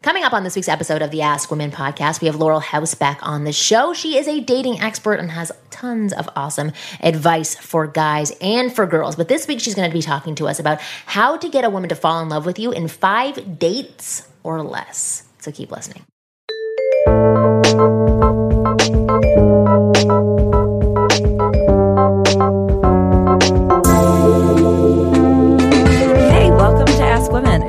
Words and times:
Coming 0.00 0.22
up 0.22 0.32
on 0.32 0.44
this 0.44 0.54
week's 0.54 0.68
episode 0.68 1.02
of 1.02 1.10
the 1.10 1.22
Ask 1.22 1.50
Women 1.50 1.72
podcast, 1.72 2.20
we 2.20 2.28
have 2.28 2.36
Laurel 2.36 2.60
House 2.60 2.94
back 2.94 3.18
on 3.20 3.42
the 3.42 3.52
show. 3.52 3.92
She 3.92 4.16
is 4.16 4.28
a 4.28 4.38
dating 4.38 4.80
expert 4.80 5.14
and 5.14 5.28
has 5.32 5.50
tons 5.70 6.12
of 6.12 6.28
awesome 6.36 6.70
advice 7.00 7.56
for 7.56 7.88
guys 7.88 8.30
and 8.40 8.72
for 8.72 8.86
girls. 8.86 9.16
But 9.16 9.26
this 9.26 9.48
week, 9.48 9.58
she's 9.58 9.74
going 9.74 9.90
to 9.90 9.92
be 9.94 10.00
talking 10.00 10.36
to 10.36 10.46
us 10.46 10.60
about 10.60 10.80
how 10.80 11.36
to 11.36 11.48
get 11.48 11.64
a 11.64 11.70
woman 11.70 11.88
to 11.88 11.96
fall 11.96 12.22
in 12.22 12.28
love 12.28 12.46
with 12.46 12.60
you 12.60 12.70
in 12.70 12.86
five 12.86 13.58
dates 13.58 14.28
or 14.44 14.62
less. 14.62 15.24
So 15.40 15.50
keep 15.50 15.72
listening. 15.72 16.04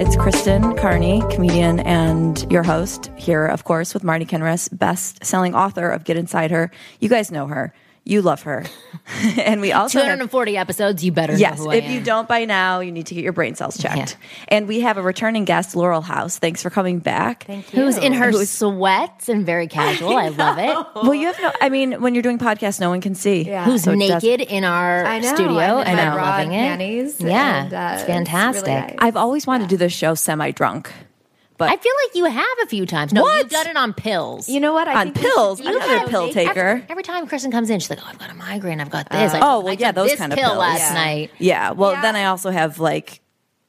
It's 0.01 0.15
Kristen 0.15 0.77
Carney, 0.77 1.21
comedian 1.29 1.81
and 1.81 2.49
your 2.49 2.63
host 2.63 3.11
here, 3.17 3.45
of 3.45 3.65
course, 3.65 3.93
with 3.93 4.01
Marni 4.01 4.25
Kinrys, 4.25 4.69
best 4.71 5.25
selling 5.25 5.53
author 5.53 5.89
of 5.89 6.05
Get 6.05 6.15
Inside 6.15 6.51
Her. 6.51 6.71
You 7.01 7.09
guys 7.09 7.31
know 7.31 7.47
her. 7.47 7.73
You 8.09 8.21
love 8.23 8.41
her. 8.43 8.65
and 9.37 9.61
we 9.61 9.71
also 9.71 9.99
have 9.99 10.05
240 10.07 10.57
episodes, 10.57 11.03
you 11.03 11.11
better 11.11 11.35
Yes, 11.35 11.59
know 11.59 11.65
who 11.65 11.71
I 11.71 11.75
if 11.75 11.89
you 11.91 12.01
don't 12.01 12.27
by 12.27 12.45
now, 12.45 12.79
you 12.79 12.91
need 12.91 13.05
to 13.07 13.13
get 13.15 13.23
your 13.23 13.33
brain 13.33 13.53
cells 13.55 13.77
checked. 13.77 13.97
Yeah. 14.19 14.29
And 14.47 14.67
we 14.67 14.79
have 14.81 14.97
a 14.97 15.01
returning 15.01 15.45
guest, 15.45 15.75
Laurel 15.75 16.01
House. 16.01 16.39
Thanks 16.39 16.63
for 16.63 16.69
coming 16.69 16.99
back. 16.99 17.43
Thank 17.45 17.71
you. 17.73 17.83
Who's 17.83 17.97
in 17.97 18.13
her 18.13 18.31
sweats 18.45 19.29
and 19.29 19.45
very 19.45 19.67
casual. 19.79 20.17
I, 20.17 20.29
love 20.29 20.57
it. 20.57 20.87
Well, 21.03 21.13
you 21.13 21.27
have 21.27 21.39
no. 21.39 21.51
I 21.61 21.69
mean, 21.69 22.01
when 22.01 22.13
you're 22.15 22.23
doing 22.23 22.39
podcasts, 22.39 22.79
no 22.79 22.89
one 22.89 22.99
can 23.01 23.15
see. 23.15 23.43
Yeah. 23.43 23.65
Who's 23.65 23.83
So 23.83 23.93
naked 23.93 24.41
in 24.41 24.63
our 24.63 25.05
I 25.05 25.19
know. 25.19 25.35
studio 25.35 25.59
I'm 25.59 25.87
and 25.87 25.99
I'm 25.99 26.15
loving 26.17 26.51
it. 26.53 26.57
panties, 26.57 27.21
yeah, 27.21 27.63
and, 27.65 27.73
uh, 27.73 27.89
it's 27.93 28.01
it's 28.01 28.09
fantastic. 28.11 28.65
really 28.67 28.79
nice. 28.81 28.95
I've 28.99 29.15
always 29.17 29.45
wanted 29.47 29.65
to 29.65 29.69
do 29.69 29.77
this 29.77 29.93
show 29.93 30.15
semi 30.15 30.51
drunk, 30.51 30.91
but 31.59 31.69
I 31.69 31.75
feel 31.77 31.93
like 32.05 32.15
you 32.15 32.25
have 32.25 32.57
a 32.63 32.65
few 32.65 32.87
times. 32.87 33.13
No, 33.13 33.21
What? 33.21 33.37
you've 33.37 33.49
done 33.51 33.67
it 33.67 33.77
on 33.77 33.93
pills. 33.93 34.49
You 34.49 34.59
know 34.59 34.73
what? 34.73 34.87
I 34.87 34.95
on 35.01 35.13
think 35.13 35.17
pills. 35.27 35.59
do 35.61 35.67
I'm 35.67 35.75
not 35.77 36.07
a 36.07 36.09
pill 36.09 36.31
taker. 36.33 36.59
Every, 36.67 36.85
every 36.89 37.03
time 37.03 37.27
Kristen 37.27 37.51
comes 37.51 37.69
in, 37.69 37.79
she's 37.79 37.89
like, 37.91 37.99
"Oh, 38.01 38.07
I've 38.07 38.17
got 38.17 38.31
a 38.31 38.33
migraine. 38.33 38.79
I've 38.81 38.89
got 38.89 39.07
oh. 39.11 39.17
this." 39.19 39.33
I 39.35 39.39
oh, 39.39 39.59
well, 39.59 39.67
I 39.69 39.71
yeah, 39.73 39.87
took 39.87 39.95
those 39.95 40.09
this 40.11 40.19
kind 40.19 40.33
of 40.33 40.39
pill 40.39 40.49
pills. 40.49 40.59
last 40.59 40.79
Yeah. 40.79 40.93
night. 40.93 41.31
yeah. 41.37 41.71
Well, 41.71 41.91
Yeah. 41.91 42.01
then 42.01 42.15
I 42.15 42.25
also 42.25 42.49
have 42.49 42.79
like, 42.79 43.19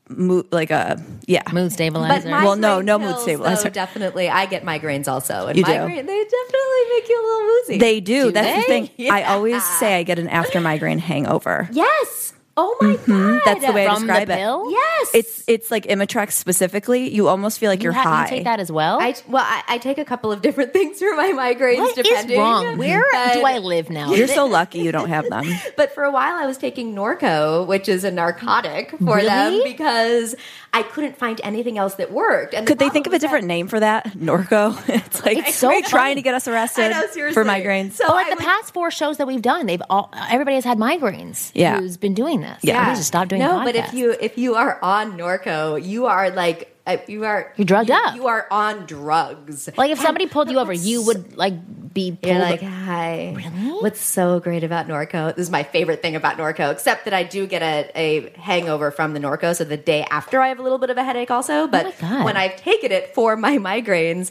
mo- 0.09 0.45
like 0.51 0.71
a 0.71 1.03
yeah. 1.27 1.43
Mood 1.53 1.73
stabilizer. 1.73 2.31
But 2.31 2.43
Well, 2.45 2.57
no, 2.57 2.77
migraine 2.77 2.87
no 2.87 2.99
mood 2.99 3.09
pills, 3.11 3.23
stabilizer. 3.23 3.63
though, 3.65 3.71
definitely, 3.71 4.29
I 4.31 4.47
get 4.47 4.65
migraines 4.65 5.09
also. 5.09 5.49
And 5.49 5.59
You 5.59 5.65
do. 5.65 5.71
migraine, 5.73 6.07
They 6.07 6.25
definitely 6.25 6.85
make 6.95 7.09
you 7.09 7.21
a 7.21 7.25
little 7.27 7.47
woozy. 7.49 7.79
They 7.79 8.01
do. 8.01 8.31
That's 8.33 8.67
the 8.67 8.73
they? 8.73 8.87
thing. 8.87 9.11
I 9.11 9.25
always 9.25 9.65
say 9.65 9.99
I 9.99 10.03
get 10.05 10.19
an 10.19 10.29
after 10.29 10.61
migraine 10.61 10.99
hangover. 11.01 11.69
yes. 11.73 12.35
Oh 12.63 12.77
my 12.81 12.97
god. 12.97 13.41
That's 13.45 13.65
the 13.65 13.73
way 13.73 13.87
I 13.87 13.95
describe 13.95 14.29
the 14.29 14.35
it. 14.35 14.37
pill. 14.37 14.71
Yes. 14.71 15.11
It's 15.15 15.45
it's 15.47 15.71
like 15.71 15.87
Imitrex 15.87 16.33
specifically. 16.33 17.09
You 17.13 17.29
almost 17.29 17.59
feel 17.59 17.71
like 17.71 17.81
You 17.81 17.85
you're 17.85 17.93
ha- 17.93 18.03
high. 18.03 18.23
You 18.25 18.29
take 18.29 18.45
that 18.45 18.61
as 18.61 18.71
well. 18.71 19.01
I 19.01 19.15
well, 19.29 19.45
I, 19.47 19.63
I 19.69 19.79
take 19.79 19.99
a 19.99 20.05
couple 20.05 20.31
of 20.31 20.43
different 20.43 20.73
things 20.77 20.99
for 20.99 21.15
my 21.17 21.33
migraines. 21.33 21.79
what 21.79 21.97
is 21.99 22.05
depending. 22.07 22.39
wrong? 22.39 22.77
Where 22.79 23.05
But- 23.13 23.35
do 23.35 23.43
I 23.45 23.59
live 23.59 23.89
now? 23.89 24.13
You're 24.13 24.29
so 24.29 24.47
lucky 24.59 24.81
you 24.81 24.93
don't 24.93 25.09
have 25.09 25.29
them. 25.29 25.45
But 25.77 25.95
for 25.95 26.05
a 26.05 26.11
while, 26.11 26.35
I 26.37 26.47
was 26.47 26.59
taking 26.59 26.95
Norco, 26.95 27.67
which 27.67 27.89
is 27.89 28.05
a 28.05 28.11
narcotic 28.11 28.91
for 28.99 29.17
Really? 29.17 29.27
them 29.29 29.61
because 29.65 30.35
I 30.75 30.83
couldn't 30.83 31.17
find 31.17 31.41
anything 31.43 31.79
else 31.79 31.95
that 31.95 32.13
worked. 32.13 32.53
And 32.55 32.67
the 32.67 32.71
Could 32.71 32.79
they 32.79 32.91
think 32.91 33.07
of 33.07 33.13
a 33.13 33.15
was 33.15 33.21
that- 33.23 33.27
different 33.29 33.47
name 33.47 33.69
for 33.69 33.81
that? 33.81 34.13
Norco. 34.13 34.77
It's 34.89 35.25
like 35.25 35.39
It's 35.39 35.55
so 35.57 35.81
trying 35.83 36.17
to 36.17 36.23
get 36.23 36.35
us 36.35 36.47
arrested 36.47 36.91
know, 36.91 37.07
for 37.33 37.45
migraines. 37.45 37.93
So 37.93 38.05
oh, 38.05 38.09
But 38.09 38.15
like 38.15 38.27
I 38.27 38.31
the 38.31 38.37
would- 38.37 38.45
past 38.45 38.75
four 38.75 38.91
shows 38.91 39.17
that 39.17 39.27
we've 39.27 39.41
done, 39.43 39.67
they've 39.67 39.83
all 39.89 40.13
everybody 40.31 40.57
has 40.57 40.65
had 40.65 40.79
migraines. 40.79 41.51
Yeah. 41.55 41.79
who's 41.81 41.97
been 41.97 42.15
doing 42.15 42.41
this? 42.43 42.50
Yeah. 42.63 42.85
We 42.87 42.91
need 42.93 42.97
to 42.99 43.05
stop 43.05 43.29
doing. 43.29 43.41
no, 43.43 43.65
but 43.65 43.77
if 43.77 43.93
you 43.95 44.13
if 44.21 44.37
you 44.39 44.55
are 44.55 44.79
on 44.83 45.17
Norco, 45.19 45.83
you 45.83 46.07
are 46.07 46.31
like 46.31 46.77
uh, 46.87 46.97
you 47.07 47.25
are 47.25 47.53
You're 47.57 47.65
drugged 47.67 47.89
you, 47.91 47.95
up. 47.95 48.15
You 48.17 48.27
are 48.27 48.47
on 48.51 48.87
drugs. 48.87 49.69
like 49.77 49.91
if 49.91 50.01
somebody 50.01 50.27
pulled 50.27 50.51
you 50.51 50.59
over, 50.59 50.73
you 50.73 51.03
would 51.05 51.37
like 51.37 51.55
be 51.93 52.13
pulled. 52.13 52.25
You're 52.33 52.41
like, 52.41 52.63
hi. 52.63 53.35
Really? 53.37 53.73
What's 53.83 54.01
so 54.01 54.41
great 54.41 54.65
about 54.65 54.87
Norco? 54.89 55.35
This 55.37 55.45
is 55.47 55.51
my 55.51 55.63
favorite 55.63 56.01
thing 56.03 56.17
about 56.17 56.37
Norco, 56.39 56.71
except 56.73 57.05
that 57.05 57.13
I 57.15 57.23
do 57.23 57.47
get 57.47 57.63
a, 57.63 57.91
a 57.95 58.31
hangover 58.41 58.91
from 58.91 59.13
the 59.13 59.21
Norco. 59.21 59.55
So 59.55 59.65
the 59.65 59.77
day 59.77 60.05
after, 60.11 60.41
I 60.41 60.49
have 60.49 60.59
a 60.59 60.63
little 60.63 60.79
bit 60.79 60.91
of 60.91 60.97
a 60.97 61.05
headache 61.05 61.31
also. 61.31 61.67
But 61.67 61.87
Oh 61.87 61.89
my 62.03 62.09
God. 62.09 62.25
when 62.25 62.37
I've 62.37 62.57
taken 62.57 62.93
it 62.93 63.15
for 63.15 63.37
my 63.37 63.59
migraines, 63.59 64.31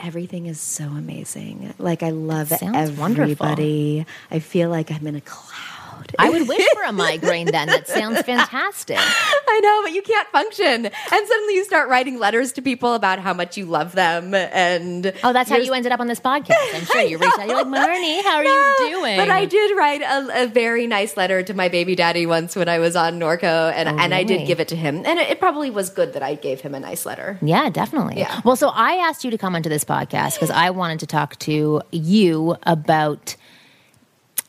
everything 0.00 0.46
is 0.46 0.60
so 0.60 0.84
amazing. 0.84 1.74
Like, 1.78 2.02
I 2.02 2.10
love 2.10 2.48
Sounds 2.48 2.90
wonderful. 2.92 3.22
everybody. 3.46 4.04
I 4.30 4.38
feel 4.40 4.68
like 4.70 4.90
I'm 4.90 5.06
in 5.06 5.14
a 5.14 5.20
cloud. 5.20 5.73
I 6.18 6.30
would 6.30 6.48
wish 6.48 6.66
for 6.74 6.82
a 6.84 6.92
migraine. 6.92 7.46
Then 7.50 7.68
that 7.68 7.88
sounds 7.88 8.20
fantastic. 8.26 8.96
I 8.98 9.60
know, 9.62 9.82
but 9.82 9.92
you 9.92 10.02
can't 10.02 10.28
function. 10.28 10.86
And 10.86 10.92
suddenly 11.28 11.54
you 11.54 11.64
start 11.64 11.88
writing 11.88 12.18
letters 12.18 12.52
to 12.52 12.62
people 12.62 12.94
about 12.94 13.18
how 13.18 13.34
much 13.34 13.56
you 13.56 13.66
love 13.66 13.92
them. 13.92 14.34
And 14.34 15.12
Oh, 15.22 15.32
that's 15.32 15.50
how 15.50 15.56
you're- 15.56 15.74
ended 15.76 15.92
up 15.92 16.00
on 16.00 16.06
this 16.06 16.20
podcast. 16.20 16.54
I'm 16.74 16.84
sure 16.84 17.00
you 17.02 17.18
reached 17.18 17.38
out. 17.38 17.48
You're 17.48 17.64
like, 17.64 17.66
Marni, 17.66 18.22
how 18.22 18.36
are 18.36 18.44
No, 18.44 18.50
you 18.50 18.90
doing? 18.90 19.16
But 19.16 19.28
I 19.30 19.44
did 19.44 19.76
write 19.76 20.02
a, 20.02 20.44
a 20.44 20.46
very 20.46 20.86
nice 20.86 21.16
letter 21.16 21.42
to 21.42 21.54
my 21.54 21.68
baby 21.68 21.94
daddy 21.94 22.26
once 22.26 22.54
when 22.56 22.68
I 22.68 22.78
was 22.78 22.96
on 22.96 23.18
Norco, 23.18 23.72
and, 23.72 23.88
Oh, 23.88 23.96
and 23.98 24.14
I 24.14 24.22
did 24.24 24.46
give 24.46 24.60
it 24.60 24.68
to 24.68 24.76
him. 24.76 25.02
And 25.04 25.18
it, 25.18 25.30
it 25.30 25.40
probably 25.40 25.70
was 25.70 25.90
good 25.90 26.12
that 26.14 26.22
I 26.22 26.34
gave 26.34 26.60
him 26.60 26.74
a 26.74 26.80
nice 26.80 27.04
letter. 27.06 27.38
Yeah, 27.42 27.70
definitely. 27.70 28.18
Yeah. 28.18 28.40
Well, 28.44 28.56
so 28.56 28.68
I 28.68 28.94
asked 29.08 29.24
you 29.24 29.30
to 29.30 29.38
come 29.38 29.54
onto 29.56 29.68
this 29.68 29.84
podcast 29.84 30.34
because 30.34 30.50
I 30.50 30.70
wanted 30.70 31.00
to 31.00 31.06
talk 31.06 31.38
to 31.40 31.82
you 31.90 32.56
about. 32.64 33.36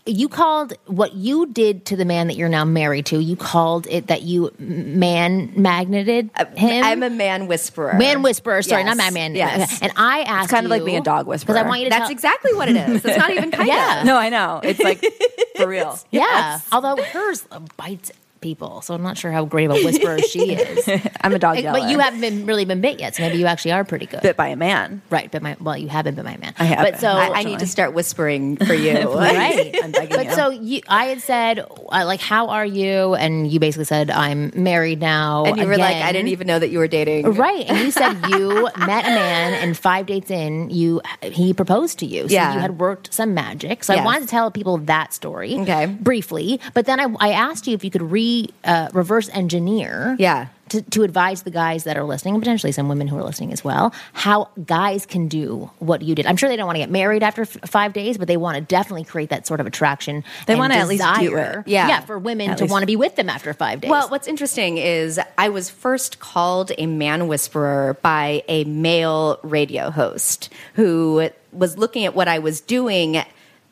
You 0.08 0.30
called 0.30 0.74
what 0.86 1.14
you 1.16 1.48
did 1.48 1.86
to 1.88 1.96
the 1.96 2.06
man 2.06 2.28
that 2.28 2.36
you're 2.36 2.48
now 2.48 2.64
married 2.64 3.08
to. 3.08 3.20
You 3.20 3.36
called 3.36 3.88
it 3.90 4.08
that 4.08 4.22
you 4.22 4.54
man 4.60 5.52
magneted 5.56 6.30
him. 6.56 6.84
I'm 6.84 7.02
a 7.02 7.10
man 7.10 7.48
whisperer. 7.48 7.96
man 7.96 8.22
whisperer. 8.22 8.62
Sorry, 8.62 8.84
Yes, 8.84 8.96
not 8.96 8.98
man 8.98 9.14
man. 9.14 9.36
Yes. 9.36 9.82
And 9.82 9.92
I 9.96 10.22
asked, 10.22 10.52
kind 10.52 10.66
of 10.66 10.70
like 10.70 10.86
being 10.86 10.98
a 10.98 11.02
dog 11.02 11.26
because 11.26 11.46
whisperer. 11.46 11.58
I 11.58 11.64
want 11.64 11.80
you 11.80 11.86
to. 11.86 11.90
That's 11.90 12.04
tell, 12.04 12.12
exactly 12.12 12.54
what 12.54 12.70
it 12.70 12.76
is. 12.76 13.04
It's 13.04 13.18
not 13.18 13.32
even 13.32 13.50
kind 13.52 13.68
Yeah. 13.68 14.02
of. 14.02 14.06
No, 14.06 14.16
I 14.16 14.30
know. 14.30 14.60
It's 14.64 14.80
like 14.80 15.04
for 15.58 15.66
real. 15.68 15.98
Yeah. 16.12 16.60
Although 16.72 16.98
hers 17.02 17.48
bites 17.76 18.12
people, 18.46 18.82
so 18.82 18.94
I'm 18.94 19.02
not 19.02 19.18
sure 19.18 19.32
how 19.32 19.44
great 19.46 19.72
of 19.72 19.78
a 19.78 19.84
whisperer 19.84 20.20
she 20.20 20.54
is. 20.54 20.88
I'm 21.22 21.34
a 21.34 21.40
dog 21.40 21.58
yeller. 21.58 21.80
but 21.80 21.90
you 21.90 21.98
haven't 21.98 22.22
been 22.22 22.46
really 22.46 22.64
been 22.64 22.80
bit 22.80 23.00
yet, 23.00 23.16
so 23.16 23.24
maybe 23.24 23.38
you 23.40 23.48
actually 23.48 23.72
are 23.72 23.84
pretty 23.84 24.06
good. 24.06 24.22
bit 24.22 24.38
by 24.38 24.50
a 24.50 24.56
man. 24.56 25.02
Right, 25.10 25.32
but 25.32 25.42
my 25.42 25.58
well, 25.60 25.76
you 25.76 25.88
haven't 25.90 26.14
been 26.14 26.26
my 26.26 26.38
man. 26.38 26.54
I 26.60 26.66
have 26.66 26.78
But 26.86 27.00
so 27.00 27.08
I, 27.10 27.40
I 27.40 27.44
need 27.44 27.58
to 27.60 27.68
start 27.68 27.94
whispering 27.94 28.58
for 28.58 28.76
you. 28.76 28.94
right. 29.18 29.76
I'm 29.84 29.92
begging 29.92 30.16
But 30.16 30.26
you. 30.28 30.32
so 30.34 30.50
you, 30.52 30.82
I 30.88 31.06
had 31.06 31.22
said, 31.22 31.60
uh, 31.60 32.04
like, 32.06 32.22
how 32.22 32.50
are 32.50 32.66
you? 32.66 33.16
And 33.16 33.52
you 33.52 33.60
basically 33.60 33.86
said, 33.86 34.12
I'm 34.12 34.52
married 34.56 35.00
now. 35.00 35.46
And 35.46 35.58
you 35.58 35.66
were 35.66 35.78
like, 35.78 35.96
I 35.98 36.12
didn't 36.12 36.30
even 36.30 36.46
know 36.46 36.60
that 36.60 36.70
you 36.70 36.78
were 36.78 36.88
dating. 36.88 37.34
Right, 37.34 37.66
and 37.68 37.80
you 37.80 37.90
said 37.92 38.14
you 38.30 38.70
met 38.78 39.06
a 39.06 39.10
man, 39.10 39.54
and 39.56 39.76
five 39.76 40.06
dates 40.06 40.30
in, 40.30 40.70
you 40.70 41.02
he 41.24 41.54
proposed 41.54 41.98
to 42.00 42.06
you. 42.06 42.28
So 42.28 42.34
Yeah. 42.36 42.54
you 42.54 42.60
had 42.60 42.78
worked 42.80 43.12
some 43.14 43.34
magic. 43.34 43.84
So 43.84 43.96
I 43.96 44.04
wanted 44.06 44.22
to 44.22 44.28
tell 44.28 44.52
people 44.52 44.78
that 44.78 45.14
story, 45.14 45.58
Okay. 45.60 45.88
briefly. 45.88 46.60
But 46.76 46.86
then 46.86 47.00
I, 47.00 47.08
I 47.20 47.32
asked 47.32 47.66
you 47.68 47.74
if 47.74 47.84
you 47.84 47.90
could 47.90 48.12
re 48.44 48.50
uh, 48.64 48.90
reverse 48.94 49.30
engineer, 49.34 50.16
Yeah. 50.20 50.48
to, 50.70 50.82
to 50.82 51.04
advise 51.04 51.44
the 51.44 51.52
guys 51.52 51.84
that 51.84 51.98
are 51.98 52.04
listening, 52.04 52.34
and 52.36 52.42
potentially 52.42 52.72
some 52.72 52.90
women 52.90 53.08
who 53.08 53.18
are 53.18 53.24
listening 53.24 53.54
as 53.54 53.64
well, 53.64 53.94
how 54.14 54.50
guys 54.66 55.06
can 55.06 55.28
do 55.28 55.70
what 55.80 56.02
you 56.02 56.16
did. 56.16 56.26
I'm 56.26 56.38
sure 56.38 56.50
they 56.50 56.56
don't 56.56 56.66
want 56.66 56.76
to 56.78 56.82
get 56.82 56.90
married 56.90 57.22
after 57.24 57.44
f- 57.44 57.58
five 57.66 57.94
days, 57.94 58.18
but 58.18 58.28
they 58.28 58.38
want 58.38 58.56
to 58.56 58.62
definitely 58.62 59.04
create 59.04 59.30
that 59.30 59.46
sort 59.48 59.60
of 59.60 59.68
attraction. 59.68 60.24
They 60.48 60.56
wanna 60.56 60.76
at 60.76 60.88
least 60.88 61.04
do 61.20 61.38
it. 61.38 61.64
Yeah. 61.68 61.88
yeah, 61.88 62.00
for 62.02 62.18
women 62.18 62.50
At 62.52 62.58
to 62.58 62.64
least- 62.64 62.72
want 62.72 62.82
to 62.84 62.88
be 62.88 62.96
with 62.96 63.16
them 63.16 63.30
after 63.30 63.54
five 63.54 63.82
days. 63.82 63.92
Well, 63.92 64.10
what's 64.10 64.28
interesting 64.28 64.78
is 64.78 65.20
I 65.38 65.50
was 65.50 65.70
first 65.70 66.20
called 66.20 66.72
a 66.78 66.88
man 66.88 67.28
whisperer 67.28 67.98
by 68.02 68.44
a 68.48 68.64
male 68.66 69.40
radio 69.44 69.92
host 69.92 70.50
who 70.74 71.30
was 71.52 71.78
looking 71.78 72.06
at 72.06 72.16
what 72.16 72.28
I 72.28 72.40
was 72.40 72.60
doing 72.60 73.24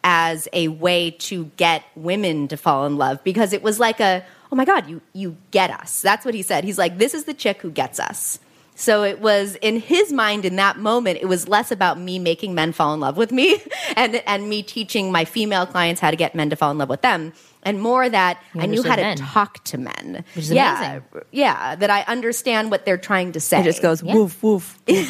as 0.04 0.48
a 0.54 0.68
way 0.68 1.12
to 1.12 1.46
get 1.58 1.84
women 1.96 2.48
to 2.50 2.58
fall 2.58 2.86
in 2.86 2.98
love 2.98 3.24
because 3.24 3.54
it 3.54 3.64
was 3.64 3.80
like 3.80 4.00
a 4.00 4.24
oh 4.52 4.56
my 4.56 4.66
god 4.66 4.88
you 4.88 5.02
you 5.14 5.38
get 5.52 5.70
us. 5.72 6.02
That's 6.02 6.26
what 6.26 6.34
he 6.34 6.42
said. 6.42 6.64
He's 6.64 6.78
like 6.78 6.98
this 6.98 7.14
is 7.14 7.26
the 7.26 7.34
chick 7.34 7.62
who 7.62 7.72
gets 7.72 8.00
us. 8.00 8.40
So 8.76 9.04
it 9.04 9.20
was 9.20 9.56
in 9.62 9.80
his 9.80 10.12
mind 10.12 10.46
in 10.46 10.56
that 10.56 10.78
moment 10.78 11.20
it 11.22 11.28
was 11.28 11.48
less 11.48 11.72
about 11.72 12.00
me 12.00 12.20
making 12.20 12.56
men 12.56 12.72
fall 12.72 12.94
in 12.94 13.00
love 13.00 13.18
with 13.18 13.32
me 13.32 13.62
and 13.96 14.16
and 14.28 14.50
me 14.50 14.64
teaching 14.64 15.12
my 15.12 15.26
female 15.26 15.66
clients 15.66 16.02
how 16.02 16.12
to 16.12 16.18
get 16.18 16.36
men 16.36 16.50
to 16.50 16.56
fall 16.56 16.72
in 16.72 16.78
love 16.78 16.90
with 16.90 17.02
them 17.02 17.34
and 17.66 17.82
more 17.82 18.08
that 18.08 18.42
I 18.56 18.66
knew 18.66 18.84
how 18.84 18.96
to 18.96 19.02
men. 19.02 19.18
talk 19.18 19.64
to 19.66 19.78
men. 19.78 20.24
Which 20.36 20.46
is 20.46 20.52
yeah, 20.52 20.80
amazing. 20.80 21.04
yeah, 21.32 21.76
that 21.76 21.90
I 21.90 22.02
understand 22.04 22.72
what 22.72 22.86
they're 22.86 22.98
trying 22.98 23.32
to 23.34 23.40
say. 23.40 23.62
It 23.62 23.64
just 23.64 23.82
goes 23.82 24.04
Yeah. 24.04 24.14
woof 24.16 24.42
woof. 24.44 24.80
woof. 24.88 25.10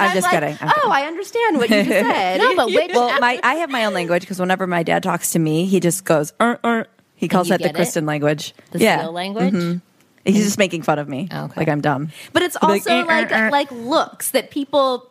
I'm 0.00 0.14
just 0.14 0.24
like, 0.24 0.32
kidding. 0.32 0.58
I'm 0.60 0.68
oh, 0.68 0.72
kidding. 0.74 0.90
I 0.92 1.02
understand 1.06 1.56
what 1.58 1.70
you 1.70 1.76
just 1.84 1.88
said. 1.88 2.38
No, 2.38 2.56
but 2.56 2.66
which 2.68 2.90
well, 2.94 3.20
my 3.20 3.40
I 3.42 3.54
have 3.56 3.70
my 3.70 3.84
own 3.84 3.94
language 3.94 4.22
because 4.22 4.40
whenever 4.40 4.66
my 4.66 4.82
dad 4.82 5.02
talks 5.02 5.30
to 5.32 5.38
me, 5.38 5.66
he 5.66 5.80
just 5.80 6.04
goes. 6.04 6.32
Er, 6.40 6.58
er. 6.64 6.86
He 7.14 7.28
calls 7.28 7.48
that 7.48 7.58
the 7.58 7.64
get 7.64 7.70
it? 7.72 7.76
Kristen 7.76 8.06
language. 8.06 8.54
the 8.70 8.78
yeah, 8.78 9.00
skill 9.00 9.12
language. 9.12 9.80
he's 10.24 10.44
just 10.44 10.58
making 10.58 10.82
fun 10.82 10.98
of 10.98 11.06
me. 11.08 11.28
Okay. 11.30 11.52
Like 11.54 11.68
I'm 11.68 11.82
dumb. 11.82 12.10
But 12.32 12.42
it's 12.42 12.56
He'll 12.60 12.70
also 12.70 12.90
"Eh, 12.90 13.00
eh, 13.00 13.04
like 13.04 13.32
eh." 13.32 13.50
like 13.50 13.70
looks 13.70 14.30
that 14.30 14.50
people 14.50 15.06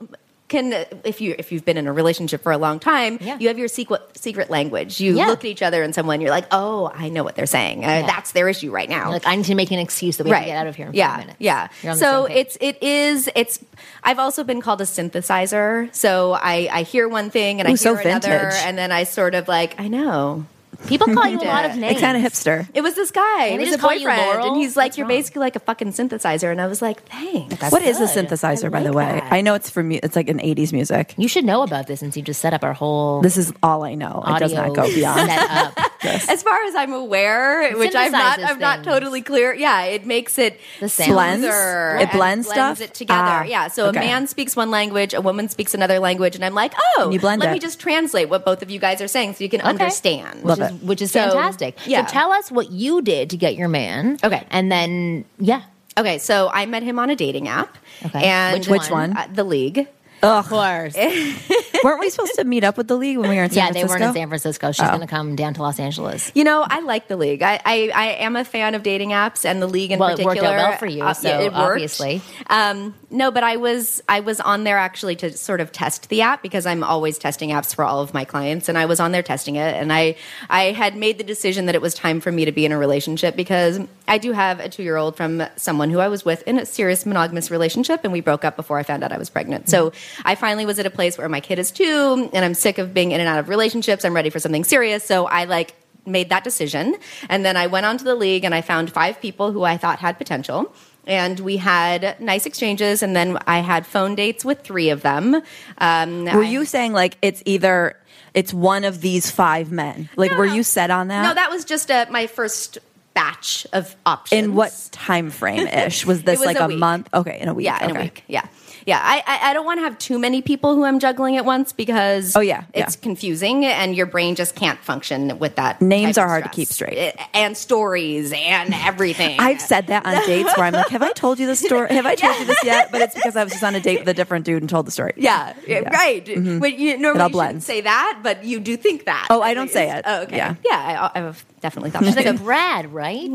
can 0.50 0.74
if 1.04 1.22
you 1.22 1.36
if 1.40 1.52
you've 1.52 1.64
been 1.64 1.78
in 1.78 1.88
a 1.88 1.94
relationship 1.94 2.42
for 2.44 2.52
a 2.52 2.58
long 2.58 2.80
time, 2.80 3.18
Yeah. 3.22 3.38
you 3.40 3.48
have 3.48 3.58
your 3.58 3.68
secret 3.70 4.02
secret 4.18 4.50
language. 4.50 5.00
You 5.00 5.16
Yeah. 5.16 5.28
look 5.28 5.40
at 5.40 5.46
each 5.46 5.62
other 5.62 5.82
and 5.84 5.96
someone, 5.96 6.20
you're 6.22 6.32
like, 6.32 6.46
oh, 6.52 6.92
I 6.94 7.08
know 7.10 7.24
what 7.24 7.36
they're 7.36 7.46
saying. 7.46 7.86
Uh, 7.86 8.04
That's 8.06 8.32
their 8.34 8.50
issue 8.50 8.72
right 8.72 8.90
now. 8.90 9.12
Like 9.12 9.26
I 9.26 9.36
need 9.36 9.46
to 9.46 9.56
make 9.56 9.72
an 9.72 9.80
excuse 9.80 10.18
that 10.18 10.26
we 10.26 10.32
have 10.32 10.42
to 10.42 10.46
get 10.48 10.58
out 10.58 10.68
of 10.68 10.76
here 10.76 10.88
in 10.88 10.94
yeah, 10.94 11.10
five 11.12 11.20
minutes. 11.20 11.38
Yeah. 11.40 11.68
You're 11.84 11.92
on 11.94 11.98
the 11.98 12.04
So 12.06 12.26
it's 12.26 12.58
it 12.60 12.82
is 12.84 13.30
it's. 13.36 13.60
I've 14.04 14.20
also 14.20 14.44
been 14.44 14.60
called 14.62 14.82
a 14.82 14.86
synthesizer. 14.86 15.94
So 15.96 16.34
I 16.34 16.68
I 16.72 16.82
hear 16.84 17.08
one 17.08 17.30
thing 17.30 17.60
and 17.60 17.68
I 17.68 17.72
hear 17.72 17.78
so 17.78 17.96
another, 17.98 18.28
vintage. 18.30 18.60
and 18.66 18.78
then 18.78 18.92
I 18.92 19.04
sort 19.04 19.36
of 19.36 19.48
like 19.48 19.80
I 19.80 19.88
know. 19.88 20.46
People 20.88 21.14
call 21.14 21.28
you 21.28 21.40
a 21.40 21.44
lot 21.44 21.66
of 21.66 21.72
It's 21.72 21.80
names. 21.80 21.92
It's 21.94 22.02
kind 22.02 22.18
of 22.18 22.24
hipster. 22.32 22.68
It 22.74 22.82
was 22.82 22.96
this 22.96 23.12
guy. 23.12 23.46
And 23.48 23.56
it 23.56 23.58
they 23.58 23.64
was 23.64 23.70
just 23.70 23.80
a 23.80 23.82
call 23.82 23.94
you 23.94 24.00
boyfriend, 24.08 24.22
Laurel? 24.28 24.48
and 24.54 24.58
he's 24.58 24.76
like, 24.78 24.90
What's 24.90 24.98
"You're 24.98 25.08
wrong? 25.08 25.18
basically 25.18 25.40
like 25.42 25.56
a 25.56 25.60
fucking 25.60 25.90
synthesizer." 25.94 26.52
And 26.52 26.60
I 26.62 26.68
was 26.68 26.82
like, 26.82 27.02
"Thanks." 27.04 27.72
What 27.72 27.82
is 27.84 27.98
a 28.02 28.06
good. 28.06 28.28
synthesizer, 28.30 28.72
by 28.72 28.82
the 28.84 28.92
like 28.92 29.14
way? 29.14 29.20
that. 29.22 29.32
I 29.34 29.42
know 29.42 29.54
it's 29.56 29.70
for 29.70 29.84
me. 29.84 29.98
It's 29.98 30.16
like 30.16 30.30
an 30.30 30.40
'80s 30.40 30.74
music. 30.74 31.14
You 31.18 31.28
should 31.28 31.46
know 31.46 31.62
about 31.64 31.88
this 31.88 32.00
since 32.00 32.16
you 32.18 32.24
just 32.24 32.42
set 32.42 32.54
up 32.54 32.64
our 32.64 32.74
whole 32.74 33.22
This 33.22 33.38
is 33.38 33.54
all 33.64 33.84
I 33.84 33.96
know. 33.96 34.24
It 34.28 34.40
does 34.40 34.54
not 34.54 34.70
audio 34.70 34.74
go 34.84 34.94
beyond. 34.94 35.30
set 35.30 35.50
up. 35.50 35.74
As 36.04 36.42
far 36.44 36.64
as 36.64 36.76
I'm 36.76 36.94
aware, 36.94 37.76
which 37.78 37.96
I'm 37.96 38.12
not, 38.12 38.40
I'm 38.42 38.60
not 38.60 38.84
totally 38.84 39.22
clear. 39.22 39.54
Yeah, 39.54 39.84
it 39.84 40.06
makes 40.06 40.38
it 40.38 40.60
The 40.80 40.88
sound. 40.90 41.12
Blends? 41.12 41.46
It 41.46 42.12
blends 42.12 42.48
stuff? 42.48 42.78
Blends 42.78 42.82
it 42.82 42.94
together. 42.94 43.22
Ah, 43.22 43.44
yeah, 43.44 43.68
so 43.68 43.88
okay. 43.88 44.00
a 44.00 44.02
man 44.02 44.28
speaks 44.28 44.56
one 44.56 44.72
language, 44.72 45.14
a 45.14 45.22
woman 45.22 45.50
speaks 45.50 45.74
another 45.74 46.00
language, 46.00 46.36
and 46.36 46.46
I'm 46.46 46.54
like, 46.54 46.74
oh, 46.98 47.04
And 47.06 47.14
you 47.14 47.20
blend 47.20 47.42
let 47.42 47.50
it. 47.50 47.54
me 47.54 47.60
just 47.60 47.80
translate 47.80 48.30
what 48.30 48.46
both 48.46 48.62
of 48.62 48.70
you 48.70 48.80
guys 48.80 49.02
are 49.02 49.08
saying 49.08 49.34
so 49.36 49.44
you 49.44 49.50
can 49.50 49.62
understand. 49.62 50.44
Love 50.44 50.60
which 50.60 50.70
it. 50.70 50.74
is, 50.74 50.82
which 50.84 51.02
is 51.02 51.12
So, 51.12 51.20
fantastic. 51.32 51.78
yeah. 51.86 52.06
So 52.06 52.12
tell 52.14 52.32
us 52.32 52.52
what 52.52 52.72
you 52.72 53.02
did 53.02 53.30
to 53.32 53.38
get 53.38 53.56
your 53.56 53.68
man. 53.68 54.18
Okay. 54.24 54.46
And 54.50 54.72
then, 54.72 55.26
yeah. 55.40 55.64
Okay, 55.98 56.18
so 56.18 56.50
I 56.54 56.66
met 56.66 56.84
him 56.84 56.98
on 56.98 57.10
a 57.10 57.16
dating 57.16 57.48
app. 57.50 57.78
Okay. 58.06 58.24
And 58.24 58.60
Which 58.60 58.70
Which 58.70 58.90
one? 58.90 59.18
Uh, 59.18 59.28
the 59.34 59.44
League. 59.44 59.88
Of 60.24 60.48
course. 60.48 60.96
Weren't 61.84 62.00
we 62.00 62.10
supposed 62.10 62.36
to 62.36 62.44
meet 62.44 62.64
up 62.64 62.78
with 62.78 62.88
the 62.88 62.96
league 62.96 63.18
when 63.18 63.30
we 63.30 63.36
were 63.38 63.44
in 63.44 63.50
San 63.50 63.74
Francisco? 63.74 63.80
yeah, 63.80 63.88
they 63.88 63.90
weren't 63.90 64.04
in 64.04 64.22
San 64.22 64.28
Francisco. 64.30 64.72
She's 64.72 64.88
going 64.88 65.02
to 65.02 65.08
come 65.08 65.36
down 65.36 65.54
to 65.56 65.62
Los 65.62 65.80
Angeles. 65.80 66.32
You 66.36 66.44
know, 66.44 66.66
I 66.68 66.82
like 66.82 67.08
the 67.08 67.18
league. 67.18 67.42
I, 67.42 67.60
I, 67.66 67.92
I 67.94 68.06
am 68.20 68.36
a 68.36 68.44
fan 68.46 68.76
of 68.76 68.84
dating 68.84 69.10
apps 69.10 69.46
and 69.46 69.62
the 69.62 69.68
league 69.68 69.92
in 69.92 70.00
Well, 70.00 70.10
it 70.10 70.24
worked 70.24 70.40
particular. 70.40 70.56
out 70.58 70.70
well 70.70 70.78
for 70.78 70.88
you, 70.88 71.14
so 71.14 71.40
it 71.40 71.54
obviously. 71.54 72.22
Um, 72.48 72.96
no, 73.10 73.32
but 73.32 73.44
I 73.44 73.58
was 73.58 74.02
I 74.08 74.20
was 74.20 74.40
on 74.40 74.64
there 74.64 74.78
actually 74.78 75.16
to 75.18 75.32
sort 75.36 75.62
of 75.62 75.72
test 75.72 76.10
the 76.10 76.22
app 76.22 76.42
because 76.44 76.66
I'm 76.66 76.84
always 76.84 77.18
testing 77.18 77.50
apps 77.50 77.74
for 77.74 77.84
all 77.84 78.02
of 78.02 78.14
my 78.14 78.26
clients, 78.26 78.70
and 78.70 78.78
I 78.78 78.86
was 78.86 79.00
on 79.00 79.12
there 79.12 79.24
testing 79.24 79.56
it, 79.56 79.76
and 79.76 79.92
I 79.92 80.16
I 80.50 80.72
had 80.72 80.96
made 80.96 81.18
the 81.18 81.24
decision 81.24 81.66
that 81.68 81.76
it 81.76 81.82
was 81.82 81.94
time 81.94 82.20
for 82.20 82.32
me 82.32 82.46
to 82.46 82.52
be 82.52 82.66
in 82.66 82.72
a 82.72 82.78
relationship 82.78 83.36
because 83.36 83.80
I 84.08 84.18
do 84.18 84.32
have 84.32 84.60
a 84.60 84.70
two 84.70 84.84
year 84.84 84.98
old 84.98 85.16
from 85.18 85.44
someone 85.56 85.90
who 85.90 86.00
I 86.00 86.08
was 86.08 86.26
with 86.26 86.44
in 86.44 86.60
a 86.60 86.66
serious 86.66 87.06
monogamous 87.06 87.52
relationship, 87.52 88.02
and 88.04 88.14
we 88.14 88.22
broke 88.22 88.44
up 88.46 88.56
before 88.56 88.78
I 88.80 88.84
found 88.84 89.04
out 89.04 89.12
I 89.12 89.18
was 89.18 89.30
pregnant. 89.30 89.70
So 89.70 89.92
I 90.26 90.36
finally 90.36 90.66
was 90.66 90.80
at 90.80 90.86
a 90.86 90.90
place 90.90 91.18
where 91.18 91.30
my 91.30 91.40
kid 91.40 91.59
is 91.60 91.72
two, 91.72 92.30
and 92.34 92.44
I'm 92.46 92.54
sick 92.54 92.78
of 92.78 92.94
being 92.94 93.12
in 93.12 93.20
and 93.20 93.30
out 93.30 93.40
of 93.40 93.50
relationships. 93.50 94.04
I'm 94.06 94.16
ready 94.16 94.30
for 94.30 94.40
something 94.40 94.64
serious, 94.64 95.04
so 95.04 95.26
I 95.26 95.46
like 95.46 95.76
made 96.06 96.30
that 96.30 96.44
decision. 96.44 96.96
And 97.30 97.46
then 97.46 97.56
I 97.58 97.68
went 97.68 97.86
onto 97.86 98.04
the 98.04 98.16
league 98.16 98.44
and 98.44 98.56
I 98.56 98.62
found 98.62 98.92
five 98.92 99.22
people 99.22 99.52
who 99.52 99.64
I 99.64 99.78
thought 99.78 100.00
had 100.00 100.18
potential. 100.18 100.74
And 101.06 101.40
we 101.40 101.58
had 101.58 102.20
nice 102.20 102.46
exchanges, 102.46 103.02
and 103.02 103.16
then 103.16 103.38
I 103.48 103.60
had 103.60 103.86
phone 103.88 104.16
dates 104.16 104.46
with 104.46 104.62
three 104.62 104.90
of 104.90 105.02
them. 105.02 105.42
Um, 105.80 106.26
Were 106.26 106.44
I- 106.44 106.50
you 106.50 106.66
saying 106.66 106.94
like 106.94 107.18
it's 107.22 107.42
either 107.46 107.96
it's 108.34 108.54
one 108.54 108.84
of 108.84 109.02
these 109.02 109.32
five 109.32 109.72
men? 109.72 110.10
Like, 110.16 110.32
were 110.32 110.46
you 110.46 110.62
set 110.62 110.92
on 110.92 111.08
that? 111.08 111.24
No, 111.24 111.34
that 111.34 111.50
was 111.50 111.66
just 111.66 111.90
uh 111.90 112.06
my 112.12 112.28
first 112.28 112.78
batch 113.16 113.66
of 113.74 113.96
options. 114.06 114.44
in 114.44 114.54
what 114.54 114.90
time 114.92 115.32
frame 115.32 115.68
ish 115.68 116.06
was 116.06 116.22
this 116.24 116.40
was 116.40 116.46
like 116.46 116.60
a 116.60 116.66
a, 116.66 116.70
month? 116.70 117.10
Okay, 117.14 117.40
in 117.40 117.48
a 117.50 117.54
week. 117.54 117.66
Yeah, 117.66 117.84
in 117.84 117.92
okay. 117.92 118.00
a 118.00 118.04
week. 118.04 118.24
Yeah. 118.28 118.48
Yeah, 118.90 119.00
I, 119.04 119.24
I, 119.28 119.50
I 119.52 119.54
don't 119.54 119.66
want 119.66 119.78
to 119.80 119.84
have 119.84 119.98
too 120.00 120.18
many 120.18 120.42
people 120.42 120.74
who 120.76 120.84
I'm 120.84 121.00
juggling 121.00 121.38
at 121.38 121.46
once 121.46 121.74
because 121.74 122.36
Oh, 122.36 122.40
yeah, 122.40 122.64
it's 122.74 122.96
yeah. 122.96 123.02
confusing 123.04 123.66
and 123.66 123.96
your 123.96 124.06
brain 124.08 124.34
just 124.36 124.56
can't 124.56 124.80
function 124.80 125.38
with 125.38 125.56
that. 125.58 125.80
Names 125.82 126.16
type 126.16 126.24
are 126.24 126.26
of 126.26 126.30
hard 126.32 126.44
to 126.46 126.50
keep 126.50 126.68
straight. 126.70 126.98
Eh, 126.98 127.12
and 127.34 127.56
stories 127.56 128.34
and 128.34 128.74
everything. 128.74 129.40
I've 129.40 129.62
said 129.62 129.88
that 129.88 130.06
on 130.06 130.26
dates 130.26 130.58
where 130.58 130.66
I'm 130.66 130.74
like, 130.74 130.90
"Have 130.90 131.04
I 131.04 131.12
told 131.12 131.40
you 131.40 131.46
this 131.46 131.60
story? 131.66 131.90
Have 131.90 132.06
I 132.06 132.16
told 132.16 132.36
you 132.40 132.46
this 132.46 132.64
yet?" 132.64 132.92
But 132.92 133.02
it's 133.02 133.14
because 133.16 133.36
I 133.36 133.44
was 133.44 133.54
just 133.54 133.64
on 133.64 133.76
a 133.76 133.80
date 133.80 134.00
with 134.00 134.08
a 134.10 134.14
different 134.14 134.46
dude 134.46 134.64
and 134.64 134.70
told 134.70 134.88
the 134.88 134.92
story. 134.92 135.14
Yeah, 135.18 135.54
yeah, 135.68 135.82
Yeah. 135.82 135.90
right. 135.96 136.26
But 136.60 136.80
you 136.80 136.98
normally 136.98 137.32
you 137.32 137.40
shouldn't 137.40 137.64
say 137.64 137.82
that, 137.82 138.22
but 138.24 138.44
you 138.44 138.60
do 138.60 138.76
think 138.76 139.06
that. 139.06 139.28
Oh, 139.30 139.42
I 139.42 139.54
don't 139.54 139.70
say 139.70 139.92
it. 139.96 140.04
Oh, 140.08 140.22
okay. 140.24 140.38
Yeah. 140.38 140.56
Yeah, 140.66 141.10
I, 141.14 141.20
I've 141.28 141.46
definitely 141.62 141.92
thought 141.92 142.06
She's 142.06 142.16
that. 142.16 142.26
like 142.26 142.36
a 142.36 142.40
Brad, 142.42 142.92
right? 142.92 143.30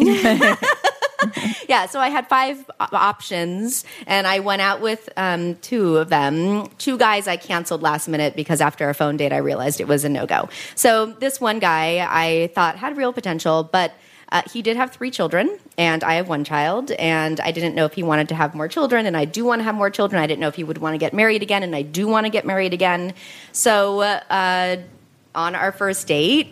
yeah, 1.68 1.86
so 1.86 2.00
I 2.00 2.08
had 2.08 2.28
five 2.28 2.68
options, 2.80 3.84
and 4.06 4.26
I 4.26 4.40
went 4.40 4.62
out 4.62 4.80
with 4.80 5.08
um, 5.16 5.56
two 5.56 5.96
of 5.96 6.08
them. 6.08 6.68
Two 6.78 6.98
guys 6.98 7.28
I 7.28 7.36
canceled 7.36 7.82
last 7.82 8.08
minute 8.08 8.36
because 8.36 8.60
after 8.60 8.88
a 8.88 8.94
phone 8.94 9.16
date, 9.16 9.32
I 9.32 9.38
realized 9.38 9.80
it 9.80 9.88
was 9.88 10.04
a 10.04 10.08
no 10.08 10.26
go. 10.26 10.48
So 10.74 11.06
this 11.06 11.40
one 11.40 11.58
guy 11.58 12.06
I 12.08 12.48
thought 12.54 12.76
had 12.76 12.96
real 12.96 13.12
potential, 13.12 13.68
but. 13.70 13.92
Uh, 14.32 14.42
he 14.50 14.62
did 14.62 14.76
have 14.76 14.90
three 14.90 15.12
children, 15.12 15.58
and 15.78 16.02
I 16.02 16.14
have 16.14 16.28
one 16.28 16.42
child, 16.42 16.90
and 16.92 17.38
I 17.38 17.52
didn't 17.52 17.76
know 17.76 17.84
if 17.84 17.92
he 17.92 18.02
wanted 18.02 18.30
to 18.30 18.34
have 18.34 18.52
more 18.52 18.66
children, 18.66 19.06
and 19.06 19.16
I 19.16 19.26
do 19.26 19.44
want 19.44 19.60
to 19.60 19.64
have 19.64 19.76
more 19.76 19.90
children. 19.90 20.20
I 20.20 20.26
didn't 20.26 20.40
know 20.40 20.48
if 20.48 20.56
he 20.56 20.64
would 20.64 20.78
want 20.78 20.94
to 20.94 20.98
get 20.98 21.12
married 21.12 21.42
again, 21.42 21.62
and 21.62 21.76
I 21.76 21.82
do 21.82 22.08
want 22.08 22.26
to 22.26 22.30
get 22.30 22.44
married 22.44 22.72
again. 22.72 23.12
So, 23.52 24.00
uh, 24.00 24.78
on 25.36 25.54
our 25.54 25.70
first 25.70 26.08
date, 26.08 26.48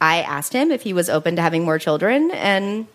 I 0.00 0.22
asked 0.22 0.52
him 0.52 0.70
if 0.70 0.82
he 0.82 0.92
was 0.92 1.08
open 1.08 1.34
to 1.34 1.42
having 1.42 1.64
more 1.64 1.80
children, 1.80 2.30
and 2.32 2.86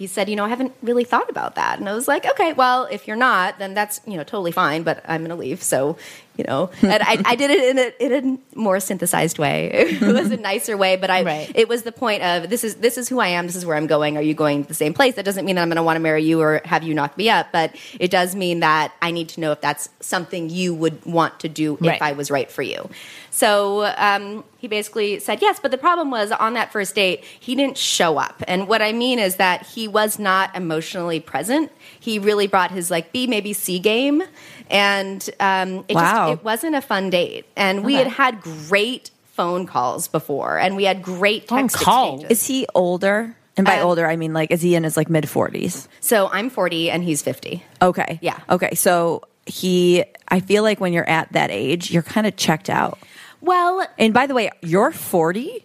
he 0.00 0.06
said, 0.06 0.30
you 0.30 0.34
know, 0.34 0.46
I 0.46 0.48
haven't 0.48 0.72
really 0.80 1.04
thought 1.04 1.28
about 1.28 1.56
that. 1.56 1.78
And 1.78 1.86
I 1.86 1.92
was 1.92 2.08
like, 2.08 2.24
okay, 2.24 2.54
well, 2.54 2.88
if 2.90 3.06
you're 3.06 3.18
not, 3.18 3.58
then 3.58 3.74
that's, 3.74 4.00
you 4.06 4.16
know, 4.16 4.24
totally 4.24 4.50
fine, 4.50 4.82
but 4.82 5.04
I'm 5.06 5.20
going 5.20 5.28
to 5.28 5.36
leave. 5.36 5.62
So, 5.62 5.98
you 6.40 6.44
know, 6.48 6.70
and 6.80 7.02
I, 7.02 7.20
I 7.26 7.34
did 7.36 7.50
it 7.50 7.68
in 7.68 7.78
a, 7.78 8.16
in 8.16 8.40
a 8.54 8.58
more 8.58 8.80
synthesized 8.80 9.38
way. 9.38 9.70
It 10.00 10.14
was 10.14 10.30
a 10.30 10.38
nicer 10.38 10.76
way, 10.76 10.96
but 10.96 11.10
I, 11.10 11.22
Right. 11.22 11.52
it 11.54 11.68
was 11.68 11.82
the 11.82 11.92
point 11.92 12.22
of 12.22 12.48
this 12.48 12.64
is, 12.64 12.76
this 12.76 12.96
is 12.96 13.08
who 13.10 13.20
I 13.20 13.28
am. 13.28 13.46
This 13.46 13.56
is 13.56 13.66
where 13.66 13.76
I'm 13.76 13.86
going. 13.86 14.16
Are 14.16 14.22
you 14.22 14.32
going 14.32 14.62
to 14.62 14.68
the 14.68 14.74
same 14.74 14.94
place? 14.94 15.16
That 15.16 15.24
doesn't 15.26 15.44
mean 15.44 15.56
that 15.56 15.62
I'm 15.62 15.68
going 15.68 15.76
to 15.76 15.82
want 15.82 15.96
to 15.96 16.00
marry 16.00 16.24
you 16.24 16.40
or 16.40 16.62
have 16.64 16.82
you 16.82 16.94
knock 16.94 17.18
me 17.18 17.28
up, 17.28 17.48
but 17.52 17.76
it 17.98 18.10
does 18.10 18.34
mean 18.34 18.60
that 18.60 18.92
I 19.02 19.10
need 19.10 19.28
to 19.30 19.40
know 19.40 19.52
if 19.52 19.60
that's 19.60 19.90
something 20.00 20.48
you 20.48 20.74
would 20.74 21.04
want 21.04 21.38
to 21.40 21.48
do 21.50 21.76
if 21.82 22.00
I 22.00 22.12
was 22.12 22.30
right 22.30 22.50
for 22.50 22.62
you. 22.62 22.88
So 23.30 23.84
um, 23.96 24.44
he 24.58 24.66
basically 24.68 25.18
said 25.20 25.40
yes, 25.42 25.60
but 25.60 25.70
the 25.70 25.78
problem 25.78 26.10
was 26.10 26.32
on 26.32 26.54
that 26.54 26.72
first 26.72 26.94
date, 26.94 27.22
he 27.38 27.54
didn't 27.54 27.78
show 27.78 28.18
up. 28.18 28.42
And 28.48 28.66
what 28.66 28.82
I 28.82 28.92
mean 28.92 29.18
is 29.18 29.36
that 29.36 29.66
he 29.66 29.86
was 29.86 30.18
not 30.18 30.54
emotionally 30.56 31.20
present. 31.20 31.70
He 31.98 32.18
really 32.18 32.46
brought 32.46 32.70
his 32.70 32.90
like 32.90 33.12
B, 33.12 33.26
maybe 33.26 33.52
C 33.52 33.78
game. 33.78 34.22
And 34.70 35.28
um, 35.40 35.84
it 35.88 35.94
Wow. 35.94 36.28
just 36.30 36.40
it 36.40 36.44
wasn't 36.44 36.76
a 36.76 36.80
fun 36.80 37.10
date. 37.10 37.44
And 37.56 37.84
we 37.84 37.94
had 37.94 38.06
Okay. 38.06 38.14
had 38.16 38.40
great 38.40 39.10
phone 39.24 39.66
calls 39.66 40.06
before, 40.08 40.58
and 40.58 40.76
we 40.76 40.84
had 40.84 41.02
great 41.02 41.48
Phone 41.48 41.62
text 41.68 41.76
calls? 41.76 42.20
exchanges. 42.22 42.40
Is 42.40 42.46
he 42.46 42.66
older? 42.74 43.36
And 43.56 43.66
by 43.66 43.80
Um, 43.80 43.86
older, 43.88 44.06
I 44.06 44.16
mean 44.16 44.32
like, 44.32 44.50
is 44.50 44.62
he 44.62 44.74
in 44.74 44.84
his 44.84 44.96
like 44.96 45.10
mid 45.10 45.28
forties? 45.28 45.88
So 46.00 46.28
I'm 46.32 46.50
40 46.50 46.90
and 46.90 47.02
he's 47.02 47.20
50. 47.22 47.62
Okay. 47.82 48.18
Yeah. 48.22 48.38
Okay. 48.48 48.74
So 48.74 49.22
he, 49.46 50.04
I 50.28 50.40
feel 50.40 50.62
like 50.62 50.80
when 50.80 50.92
you're 50.92 51.08
at 51.08 51.32
that 51.32 51.50
age, 51.50 51.90
you're 51.90 52.02
kind 52.04 52.26
of 52.26 52.36
checked 52.36 52.70
out. 52.70 52.98
Well, 53.40 53.84
And 53.98 54.14
by 54.14 54.26
the 54.26 54.34
way, 54.34 54.50
you're 54.62 54.92
40. 54.92 55.64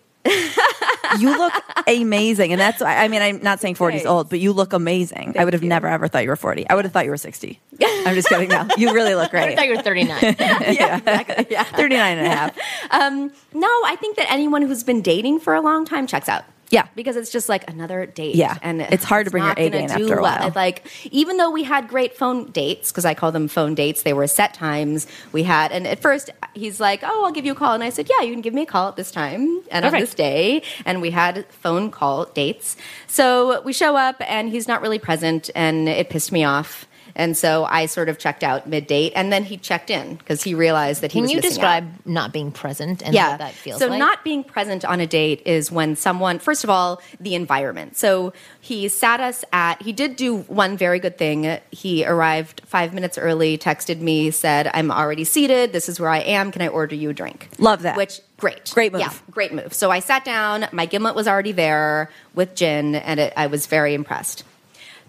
You 1.20 1.38
look 1.38 1.53
amazing, 1.88 2.51
and 2.51 2.60
that's. 2.60 2.82
I 2.82 3.05
I 3.05 3.08
mean, 3.08 3.22
I'm 3.22 3.41
not 3.41 3.60
saying 3.60 3.75
40 3.75 3.98
is 3.98 4.05
old, 4.05 4.29
but 4.29 4.39
you 4.39 4.53
look 4.53 4.74
amazing. 4.74 5.36
I 5.38 5.46
would 5.46 5.53
have 5.53 5.63
you. 5.63 5.70
never 5.70 5.88
ever 5.88 6.08
thought 6.08 6.24
you 6.24 6.29
were 6.29 6.36
40. 6.36 6.67
I 6.70 6.75
would 6.75 6.86
have 6.86 6.91
thought 6.91 7.05
you 7.05 7.12
were 7.12 7.17
60. 7.17 7.60
I'm 7.82 8.15
just 8.15 8.27
kidding. 8.27 8.50
Now 8.50 8.67
you 8.77 8.94
really 8.94 9.15
look 9.15 9.32
great. 9.32 9.51
I 9.51 9.55
thought 9.55 9.67
you 9.67 9.75
were 9.75 9.82
39. 9.82 10.17
yeah, 10.24 10.98
exactly. 10.98 11.48
Yeah. 11.55 11.63
39 11.63 12.17
and 12.17 12.27
a 12.27 12.29
half. 12.29 12.58
Um, 12.91 13.32
no, 13.53 13.67
I 13.67 13.96
think 14.00 14.17
that 14.17 14.32
anyone 14.32 14.62
who's 14.62 14.84
been 14.84 15.01
dating 15.01 15.39
for 15.39 15.53
a 15.53 15.62
long 15.62 15.86
time 15.86 16.08
checks 16.08 16.27
out. 16.27 16.44
Yeah. 16.70 16.88
because 16.96 17.16
it's 17.16 17.32
just 17.32 17.48
like 17.50 17.70
another 17.70 18.06
date. 18.06 18.36
Yeah. 18.36 18.58
and 18.62 18.82
It's 18.82 19.04
hard 19.04 19.26
to 19.26 19.32
bring 19.32 19.44
your 19.44 19.54
A 19.58 19.70
game 19.70 19.90
after 19.90 20.18
a 20.18 20.22
well. 20.22 20.40
while. 20.40 20.52
Like 20.56 20.88
even 21.12 21.38
though 21.38 21.52
we 21.52 21.64
had 21.64 21.88
great 21.88 22.18
phone 22.18 22.52
dates, 22.52 22.92
because 22.92 23.06
I 23.06 23.14
call 23.14 23.32
them 23.32 23.48
phone 23.48 23.76
dates, 23.76 24.04
they 24.04 24.14
were 24.14 24.28
set 24.28 24.54
times. 24.54 25.08
We 25.32 25.44
had, 25.44 25.72
and 25.72 25.86
at 25.88 26.00
first 26.00 26.30
he's 26.54 26.80
like, 26.80 27.02
"Oh, 27.04 27.26
I'll 27.26 27.32
give 27.32 27.46
you 27.46 27.52
a 27.52 27.56
call," 27.56 27.74
and 27.74 27.84
I 27.84 27.90
said, 27.90 28.10
"Yeah, 28.10 28.26
you 28.26 28.32
can 28.34 28.42
give 28.42 28.54
me 28.54 28.64
a 28.64 28.66
call 28.66 28.88
at 28.90 28.96
this 28.96 29.12
time 29.12 29.62
and 29.72 29.86
on 29.86 29.92
this 29.92 30.14
day." 30.14 30.62
And 30.86 31.02
we 31.02 31.12
had 31.12 31.46
phone 31.50 31.92
call 31.92 32.26
dates. 32.26 32.76
So 33.08 33.62
we 33.62 33.74
show 33.74 33.96
up, 33.96 34.16
and 34.22 34.50
he's 34.50 34.68
not 34.68 34.82
really 34.82 35.00
present, 35.00 35.50
and 35.56 35.88
it 35.88 36.10
pissed 36.10 36.32
me 36.32 36.44
off. 36.44 36.88
And 37.16 37.38
so 37.38 37.64
I 37.64 37.86
sort 37.86 38.10
of 38.10 38.18
checked 38.18 38.44
out 38.44 38.68
mid 38.68 38.88
date, 38.88 39.14
and 39.16 39.32
then 39.32 39.44
he 39.46 39.56
checked 39.56 39.90
in 39.90 40.16
because 40.16 40.44
he 40.44 40.54
realized 40.54 41.02
that 41.02 41.12
he 41.14 41.18
Can 41.18 41.22
was 41.24 41.32
you 41.32 41.38
missing 41.38 41.50
describe 41.52 41.84
out. 41.86 42.06
not 42.06 42.34
being 42.34 42.52
present 42.52 43.02
and 43.02 43.14
Yeah, 43.14 43.30
what 43.32 43.40
that 43.40 43.54
feels 43.54 43.80
so 43.80 43.88
like? 43.88 44.00
not 44.00 44.24
being 44.24 44.44
present 44.44 44.84
on 44.84 45.00
a 45.00 45.08
date 45.08 45.42
is 45.46 45.72
when 45.72 45.96
someone, 45.96 46.40
first 46.40 46.64
of 46.66 46.70
all, 46.70 47.02
the 47.22 47.36
environment. 47.36 47.96
So 47.96 48.34
he 48.60 48.90
sat 48.90 49.22
us 49.22 49.46
at. 49.54 49.82
He 49.82 49.94
did 49.94 50.18
do 50.18 50.38
one 50.40 50.76
very 50.78 51.00
good 51.00 51.18
thing. 51.18 51.58
He 51.72 52.06
arrived 52.06 52.62
five 52.66 52.94
minutes 52.94 53.18
early, 53.18 53.58
texted 53.58 54.00
me, 54.02 54.30
said, 54.32 54.70
"I'm 54.74 54.92
already 54.92 55.24
seated. 55.24 55.72
This 55.72 55.88
is 55.88 56.00
where 56.00 56.10
I 56.10 56.20
am. 56.20 56.52
Can 56.52 56.62
I 56.62 56.68
order 56.68 56.96
you 56.96 57.12
a 57.12 57.14
drink?" 57.14 57.48
Love 57.60 57.84
that. 57.84 57.96
Which 57.96 58.20
great, 58.38 58.70
Great 58.74 58.92
move. 58.92 59.00
Yeah, 59.02 59.14
great 59.32 59.54
move. 59.54 59.74
So 59.74 59.90
I 59.90 60.00
sat 60.00 60.26
down. 60.26 60.68
My 60.74 60.86
gimlet 60.86 61.16
was 61.16 61.28
already 61.28 61.54
there 61.54 62.10
with 62.34 62.56
gin, 62.56 62.96
and 62.96 63.20
it, 63.22 63.34
I 63.38 63.48
was 63.48 63.68
very 63.68 63.94
impressed. 63.94 64.44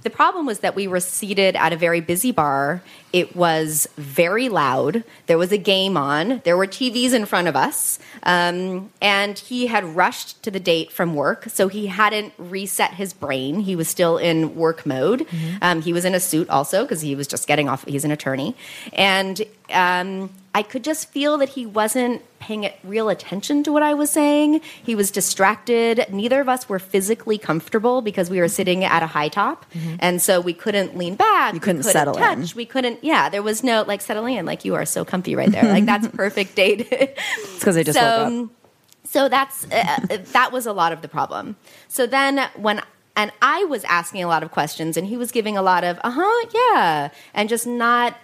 The 0.06 0.10
problem 0.10 0.46
was 0.46 0.60
that 0.60 0.76
we 0.76 0.86
were 0.86 1.00
seated 1.00 1.56
at 1.56 1.72
a 1.72 1.76
very 1.76 2.00
busy 2.00 2.30
bar. 2.30 2.80
It 3.12 3.34
was 3.34 3.88
very 3.96 4.48
loud. 4.48 5.02
There 5.26 5.36
was 5.36 5.50
a 5.50 5.58
game 5.58 5.96
on. 5.96 6.42
There 6.44 6.56
were 6.56 6.68
TVs 6.68 7.12
in 7.12 7.26
front 7.26 7.48
of 7.48 7.56
us. 7.56 7.98
Um, 8.22 8.92
and 9.02 9.36
he 9.36 9.66
had 9.66 9.82
rushed 9.96 10.44
to 10.44 10.52
the 10.52 10.60
date 10.60 10.92
from 10.92 11.16
work, 11.16 11.46
so 11.48 11.66
he 11.66 11.88
hadn't 11.88 12.34
reset 12.38 12.94
his 12.94 13.12
brain. 13.12 13.58
He 13.58 13.74
was 13.74 13.88
still 13.88 14.16
in 14.16 14.54
work 14.54 14.86
mode. 14.86 15.26
Um, 15.60 15.82
he 15.82 15.92
was 15.92 16.04
in 16.04 16.14
a 16.14 16.20
suit 16.20 16.48
also 16.50 16.84
because 16.84 17.00
he 17.00 17.16
was 17.16 17.26
just 17.26 17.48
getting 17.48 17.68
off. 17.68 17.84
He's 17.84 18.04
an 18.04 18.12
attorney. 18.12 18.54
And 18.92 19.42
um, 19.72 20.30
I 20.54 20.62
could 20.62 20.84
just 20.84 21.10
feel 21.10 21.36
that 21.38 21.48
he 21.48 21.66
wasn't 21.66 22.22
paying 22.46 22.62
it 22.62 22.78
real 22.84 23.08
attention 23.08 23.64
to 23.64 23.72
what 23.72 23.82
I 23.82 23.92
was 23.92 24.08
saying. 24.08 24.60
He 24.84 24.94
was 24.94 25.10
distracted. 25.10 26.06
Neither 26.10 26.40
of 26.40 26.48
us 26.48 26.68
were 26.68 26.78
physically 26.78 27.38
comfortable 27.38 28.02
because 28.02 28.30
we 28.30 28.38
were 28.38 28.46
sitting 28.46 28.84
at 28.84 29.02
a 29.02 29.06
high 29.06 29.28
top, 29.28 29.66
and 29.98 30.22
so 30.22 30.40
we 30.40 30.54
couldn't 30.54 30.96
lean 30.96 31.16
back. 31.16 31.54
You 31.54 31.56
we 31.56 31.60
couldn't 31.60 31.82
settle 31.82 32.16
in. 32.16 32.46
We 32.54 32.64
couldn't. 32.64 33.02
Yeah, 33.02 33.28
there 33.28 33.42
was 33.42 33.64
no 33.64 33.82
like 33.82 34.00
settling 34.00 34.36
in. 34.36 34.46
Like 34.46 34.64
you 34.64 34.76
are 34.76 34.84
so 34.84 35.04
comfy 35.04 35.34
right 35.34 35.50
there. 35.50 35.64
Like 35.64 35.86
that's 35.86 36.06
perfect 36.22 36.54
date. 36.54 36.86
It's 36.90 37.58
because 37.58 37.76
I 37.76 37.82
just 37.82 37.98
so, 37.98 38.30
woke 38.30 38.44
up. 38.44 38.56
so 39.04 39.28
that's 39.28 39.66
uh, 39.72 40.18
that 40.32 40.52
was 40.52 40.66
a 40.66 40.72
lot 40.72 40.92
of 40.92 41.02
the 41.02 41.08
problem. 41.08 41.56
So 41.88 42.06
then 42.06 42.48
when 42.54 42.80
and 43.16 43.32
I 43.42 43.64
was 43.64 43.82
asking 43.84 44.22
a 44.22 44.28
lot 44.28 44.44
of 44.44 44.52
questions 44.52 44.96
and 44.96 45.06
he 45.06 45.16
was 45.16 45.32
giving 45.32 45.56
a 45.56 45.62
lot 45.62 45.82
of 45.82 45.98
uh 46.04 46.10
huh 46.10 46.46
yeah 46.54 47.08
and 47.34 47.48
just 47.48 47.66
not 47.66 48.14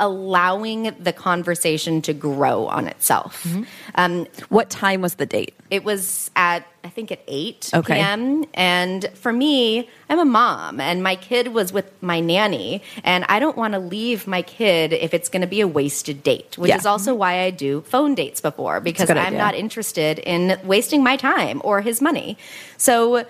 allowing 0.00 0.94
the 0.98 1.12
conversation 1.12 2.02
to 2.02 2.12
grow 2.12 2.66
on 2.66 2.88
itself. 2.88 3.44
Mm-hmm. 3.44 3.62
Um, 3.94 4.26
What 4.48 4.70
time 4.70 5.00
was 5.02 5.14
the 5.14 5.26
date? 5.26 5.54
it 5.70 5.84
was 5.84 6.32
at 6.34 6.66
I 6.82 6.88
think 6.88 7.12
at 7.12 7.20
eight 7.28 7.68
Okay. 7.74 7.94
p.m. 7.96 8.44
And 8.54 9.04
for 9.14 9.32
me, 9.34 9.86
I'm 10.08 10.18
a 10.18 10.24
mom, 10.24 10.80
and 10.80 11.02
my 11.02 11.14
kid 11.14 11.48
was 11.48 11.74
with 11.74 11.84
my 12.02 12.20
nanny, 12.20 12.82
and 13.04 13.26
I 13.28 13.38
don't 13.38 13.56
want 13.56 13.74
to 13.74 13.78
leave 13.78 14.26
my 14.26 14.40
kid 14.40 14.94
if 14.94 15.12
it's 15.12 15.28
going 15.28 15.42
to 15.42 15.46
be 15.46 15.60
a 15.60 15.68
wasted 15.68 16.22
date. 16.22 16.56
Which 16.56 16.70
Yeah. 16.70 16.78
is 16.78 16.86
also 16.86 17.14
why 17.14 17.40
I 17.42 17.50
do 17.50 17.82
phone 17.82 18.14
dates 18.14 18.40
before 18.40 18.80
because 18.80 19.10
I'm 19.10 19.18
idea. 19.18 19.38
not 19.38 19.54
interested 19.54 20.18
in 20.20 20.58
wasting 20.64 21.04
my 21.04 21.16
time 21.16 21.60
or 21.62 21.82
his 21.82 22.00
money. 22.00 22.38
So 22.78 23.26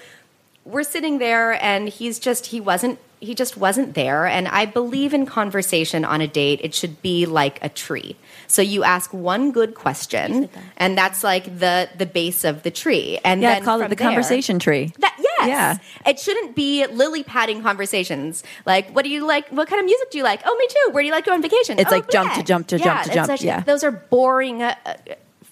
we're 0.65 0.83
sitting 0.85 1.19
there, 1.19 1.63
and 1.63 1.89
he's 1.89 2.19
just 2.19 2.47
he 2.47 2.61
wasn't. 2.61 2.99
He 3.23 3.35
just 3.35 3.59
wasn't 3.59 3.93
there. 3.93 4.25
And 4.25 4.49
I 4.49 4.65
believe 4.65 5.13
in 5.13 5.27
conversation 5.27 6.07
on 6.07 6.23
a 6.23 6.27
date, 6.27 6.61
it 6.63 6.73
should 6.75 7.03
be 7.03 7.27
like 7.27 7.63
a 7.63 7.69
tree. 7.69 8.17
So 8.47 8.63
you 8.63 8.83
ask 8.83 9.13
one 9.13 9.53
good 9.53 9.75
question, 9.75 10.49
and 10.79 10.97
that's 10.97 11.23
like 11.23 11.45
the 11.59 11.91
the 11.99 12.07
base 12.07 12.45
of 12.45 12.63
the 12.63 12.71
tree. 12.71 13.19
And 13.23 13.43
Yeah, 13.43 13.55
then 13.57 13.65
call 13.65 13.83
it 13.83 13.89
the 13.91 13.95
there- 13.95 14.07
conversation 14.09 14.59
tree. 14.59 14.93
That 15.01 15.15
yes, 15.19 15.49
Yeah. 15.49 15.77
It 16.11 16.19
shouldn't 16.19 16.57
be 16.57 16.87
lily 16.87 17.23
padding 17.23 17.63
conversations. 17.63 18.43
Like, 18.65 18.91
what 18.95 19.05
do 19.05 19.11
you 19.11 19.27
like? 19.27 19.49
What 19.51 19.69
kind 19.69 19.81
of 19.81 19.85
music 19.85 20.11
do 20.11 20.17
you 20.17 20.25
like? 20.25 20.41
Oh, 20.47 20.57
me 20.59 20.67
too. 20.69 20.93
Where 20.95 21.03
do 21.03 21.07
you 21.07 21.13
like 21.13 21.25
to 21.25 21.31
go 21.31 21.35
on 21.35 21.43
vacation? 21.43 21.79
It's 21.79 21.93
Oh, 21.93 21.97
like 21.97 22.11
jump 22.11 22.33
to 22.35 22.43
jump 22.43 22.69
to 22.69 22.79
Yeah, 22.79 22.85
jump 22.85 23.03
to 23.05 23.13
jump, 23.15 23.27
such- 23.27 23.43
yeah. 23.43 23.61
those 23.61 23.85
are 23.85 23.91
boring. 23.93 24.63
Uh, 24.63 24.75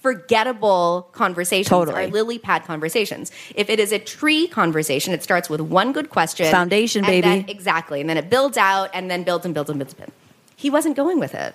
Forgettable 0.00 1.09
conversations 1.12 1.69
Totally. 1.69 2.05
are 2.05 2.09
lily 2.09 2.38
pad 2.38 2.64
conversations. 2.64 3.33
If 3.55 3.69
it 3.69 3.81
is 3.81 3.93
a 3.93 3.99
tree 3.99 4.47
conversation, 4.47 5.12
it 5.12 5.23
starts 5.23 5.50
with 5.50 5.61
one 5.61 5.93
good 5.93 6.09
question, 6.11 6.50
Foundation, 6.50 7.05
and 7.05 7.07
baby. 7.11 7.23
then- 7.23 7.45
exactly, 7.49 8.00
and 8.00 8.09
then 8.09 8.17
it 8.17 8.31
builds 8.31 8.57
out, 8.57 8.90
and 8.95 9.11
then 9.11 9.25
builds 9.25 9.45
and 9.45 9.55
builds 9.55 9.71
and 9.71 9.78
builds. 9.78 9.93
And 9.95 9.99
builds. 10.07 10.12
He 10.57 10.71
wasn't 10.71 10.97
going 10.97 11.19
with 11.19 11.35
it, 11.35 11.55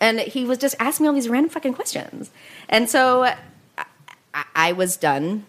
and 0.00 0.20
he 0.20 0.44
was 0.44 0.58
just 0.58 0.76
asking 0.78 1.04
me 1.04 1.08
all 1.08 1.14
these 1.14 1.28
random 1.28 1.50
fucking 1.50 1.74
questions, 1.74 2.30
and 2.68 2.88
so 2.88 3.24
I, 4.34 4.44
I 4.54 4.72
was 4.72 4.96
done. 4.96 5.44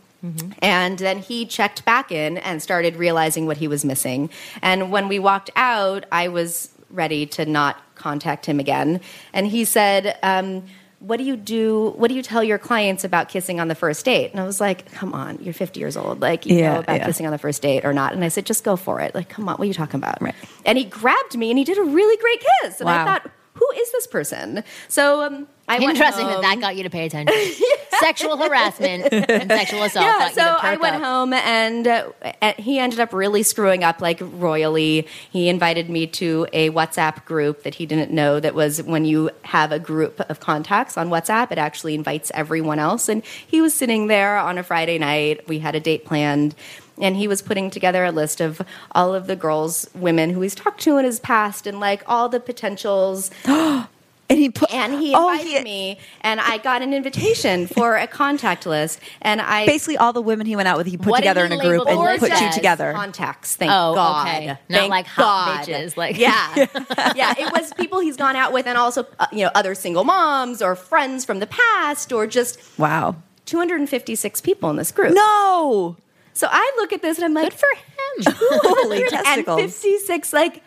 And 0.61 0.99
then 0.99 1.17
he 1.17 1.47
checked 1.47 1.83
back 1.83 2.11
in 2.11 2.37
and 2.37 2.61
started 2.61 2.95
realizing 2.95 3.47
what 3.47 3.57
he 3.57 3.67
was 3.67 3.83
missing. 3.83 4.29
And 4.61 4.91
when 4.91 5.07
we 5.07 5.17
walked 5.17 5.49
out, 5.55 6.05
I 6.11 6.27
was 6.27 6.69
ready 6.91 7.25
to 7.25 7.45
not 7.45 7.81
contact 7.95 8.45
him 8.45 8.59
again. 8.59 9.01
And 9.33 9.47
he 9.47 9.65
said, 9.65 10.19
um, 10.21 10.63
what 11.01 11.17
do 11.17 11.23
you 11.23 11.35
do? 11.35 11.93
What 11.97 12.09
do 12.09 12.13
you 12.15 12.21
tell 12.21 12.43
your 12.43 12.57
clients 12.59 13.03
about 13.03 13.27
kissing 13.27 13.59
on 13.59 13.67
the 13.67 13.75
first 13.75 14.05
date? 14.05 14.31
And 14.31 14.39
I 14.39 14.45
was 14.45 14.61
like, 14.61 14.91
come 14.91 15.13
on, 15.13 15.39
you're 15.41 15.53
50 15.53 15.79
years 15.79 15.97
old. 15.97 16.21
Like, 16.21 16.45
you 16.45 16.55
Yeah, 16.57 16.75
know 16.75 16.79
about 16.81 16.97
yeah. 16.97 17.05
kissing 17.07 17.25
on 17.25 17.31
the 17.31 17.39
first 17.39 17.61
date 17.61 17.83
or 17.85 17.91
not? 17.91 18.13
And 18.13 18.23
I 18.23 18.27
said, 18.27 18.45
just 18.45 18.63
go 18.63 18.75
for 18.75 19.01
it. 19.01 19.15
Like, 19.15 19.27
come 19.27 19.49
on, 19.49 19.55
what 19.55 19.63
are 19.63 19.67
you 19.67 19.73
talking 19.73 19.97
about? 19.99 20.21
Right. 20.21 20.35
And 20.65 20.77
he 20.77 20.83
grabbed 20.83 21.35
me 21.35 21.49
and 21.49 21.57
he 21.57 21.63
did 21.65 21.79
a 21.79 21.83
really 21.83 22.17
great 22.17 22.43
kiss. 22.61 22.79
And 22.81 22.89
I 22.89 23.03
thought, 23.03 23.31
who 23.55 23.67
is 23.77 23.91
this 23.91 24.05
person? 24.07 24.63
So 24.89 25.23
um, 25.23 25.47
I 25.71 25.79
went 25.79 25.97
Interesting 25.97 26.27
that 26.27 26.33
home. 26.33 26.41
that 26.41 26.59
got 26.59 26.75
you 26.75 26.83
to 26.83 26.89
pay 26.89 27.05
attention. 27.05 27.35
Sexual 27.99 28.37
harassment 28.37 29.07
and 29.13 29.49
sexual 29.49 29.83
assault. 29.83 30.05
yeah, 30.05 30.17
got 30.17 30.29
you 30.29 30.35
so 30.35 30.43
to 30.43 30.53
perk 30.55 30.63
I 30.63 30.75
went 30.77 30.95
up. 30.95 31.01
home 31.03 31.33
and 31.33 31.87
uh, 31.87 32.11
uh, 32.41 32.53
he 32.57 32.79
ended 32.79 32.99
up 32.99 33.13
really 33.13 33.43
screwing 33.43 33.83
up 33.83 34.01
like 34.01 34.17
royally. 34.21 35.07
He 35.29 35.49
invited 35.49 35.87
me 35.89 36.07
to 36.07 36.47
a 36.51 36.71
WhatsApp 36.71 37.23
group 37.25 37.61
that 37.63 37.75
he 37.75 37.85
didn't 37.85 38.11
know 38.11 38.39
that 38.39 38.55
was 38.55 38.81
when 38.81 39.05
you 39.05 39.29
have 39.43 39.71
a 39.71 39.77
group 39.77 40.19
of 40.21 40.39
contacts 40.39 40.97
on 40.97 41.09
WhatsApp, 41.09 41.51
it 41.51 41.59
actually 41.59 41.93
invites 41.93 42.31
everyone 42.33 42.79
else. 42.79 43.07
And 43.07 43.23
he 43.25 43.61
was 43.61 43.73
sitting 43.73 44.07
there 44.07 44.37
on 44.37 44.57
a 44.57 44.63
Friday 44.63 44.97
night. 44.97 45.47
We 45.47 45.59
had 45.59 45.75
a 45.75 45.79
date 45.79 46.03
planned. 46.05 46.55
And 46.99 47.15
he 47.15 47.27
was 47.27 47.41
putting 47.41 47.69
together 47.69 48.03
a 48.03 48.11
list 48.11 48.41
of 48.41 48.61
all 48.91 49.13
of 49.15 49.27
the 49.27 49.35
girls, 49.35 49.87
women 49.95 50.31
who 50.31 50.41
he's 50.41 50.53
talked 50.55 50.81
to 50.81 50.97
in 50.97 51.05
his 51.05 51.19
past, 51.19 51.65
and 51.65 51.79
like 51.79 52.03
all 52.07 52.29
the 52.29 52.39
potentials 52.39 53.31
And 54.31 54.39
he 54.39 54.49
put 54.49 54.73
and 54.73 54.93
he 54.93 55.13
oh, 55.13 55.29
invited 55.29 55.57
he- 55.57 55.63
me, 55.63 55.99
and 56.21 56.39
I 56.39 56.57
got 56.57 56.81
an 56.81 56.93
invitation 56.93 57.67
for 57.67 57.97
a 57.97 58.07
contact 58.07 58.65
list, 58.65 59.01
and 59.21 59.41
I 59.41 59.65
Basically, 59.65 59.97
all 59.97 60.13
the 60.13 60.21
women 60.21 60.47
he 60.47 60.55
went 60.55 60.69
out 60.69 60.77
with, 60.77 60.87
he 60.87 60.95
put 60.95 61.17
together 61.17 61.45
he 61.45 61.53
in 61.53 61.59
a 61.59 61.63
group 61.63 61.85
and 61.85 61.97
put 62.17 62.29
list 62.29 62.41
you 62.41 62.51
together. 62.51 62.93
contacts. 62.93 63.57
Thank 63.57 63.71
Oh, 63.73 63.93
God. 63.93 64.27
okay. 64.27 64.47
Not 64.47 64.57
Thank 64.69 64.89
like 64.89 65.05
hot 65.07 65.65
God. 65.65 65.67
bitches, 65.67 65.97
like- 65.97 66.17
yeah, 66.17 66.55
yeah. 67.13 67.33
It 67.37 67.51
was 67.51 67.73
people 67.73 67.99
he's 67.99 68.15
gone 68.15 68.37
out 68.37 68.53
with, 68.53 68.67
and 68.67 68.77
also 68.77 69.05
uh, 69.19 69.27
you 69.33 69.43
know 69.43 69.51
other 69.53 69.75
single 69.75 70.05
moms 70.05 70.61
or 70.61 70.75
friends 70.77 71.25
from 71.25 71.39
the 71.39 71.47
past, 71.47 72.13
or 72.13 72.25
just 72.25 72.57
Wow. 72.79 73.17
256 73.47 74.39
people 74.41 74.69
in 74.69 74.77
this 74.77 74.91
group. 74.93 75.13
No. 75.13 75.97
So 76.33 76.47
I 76.49 76.71
look 76.77 76.93
at 76.93 77.01
this 77.01 77.17
and 77.17 77.25
I'm 77.25 77.33
like, 77.33 77.49
Good 77.51 77.59
for 77.59 77.67
him. 77.75 78.33
Holy 78.63 78.99
testicles. 79.09 79.57
256. 79.81 80.31
Like, 80.31 80.63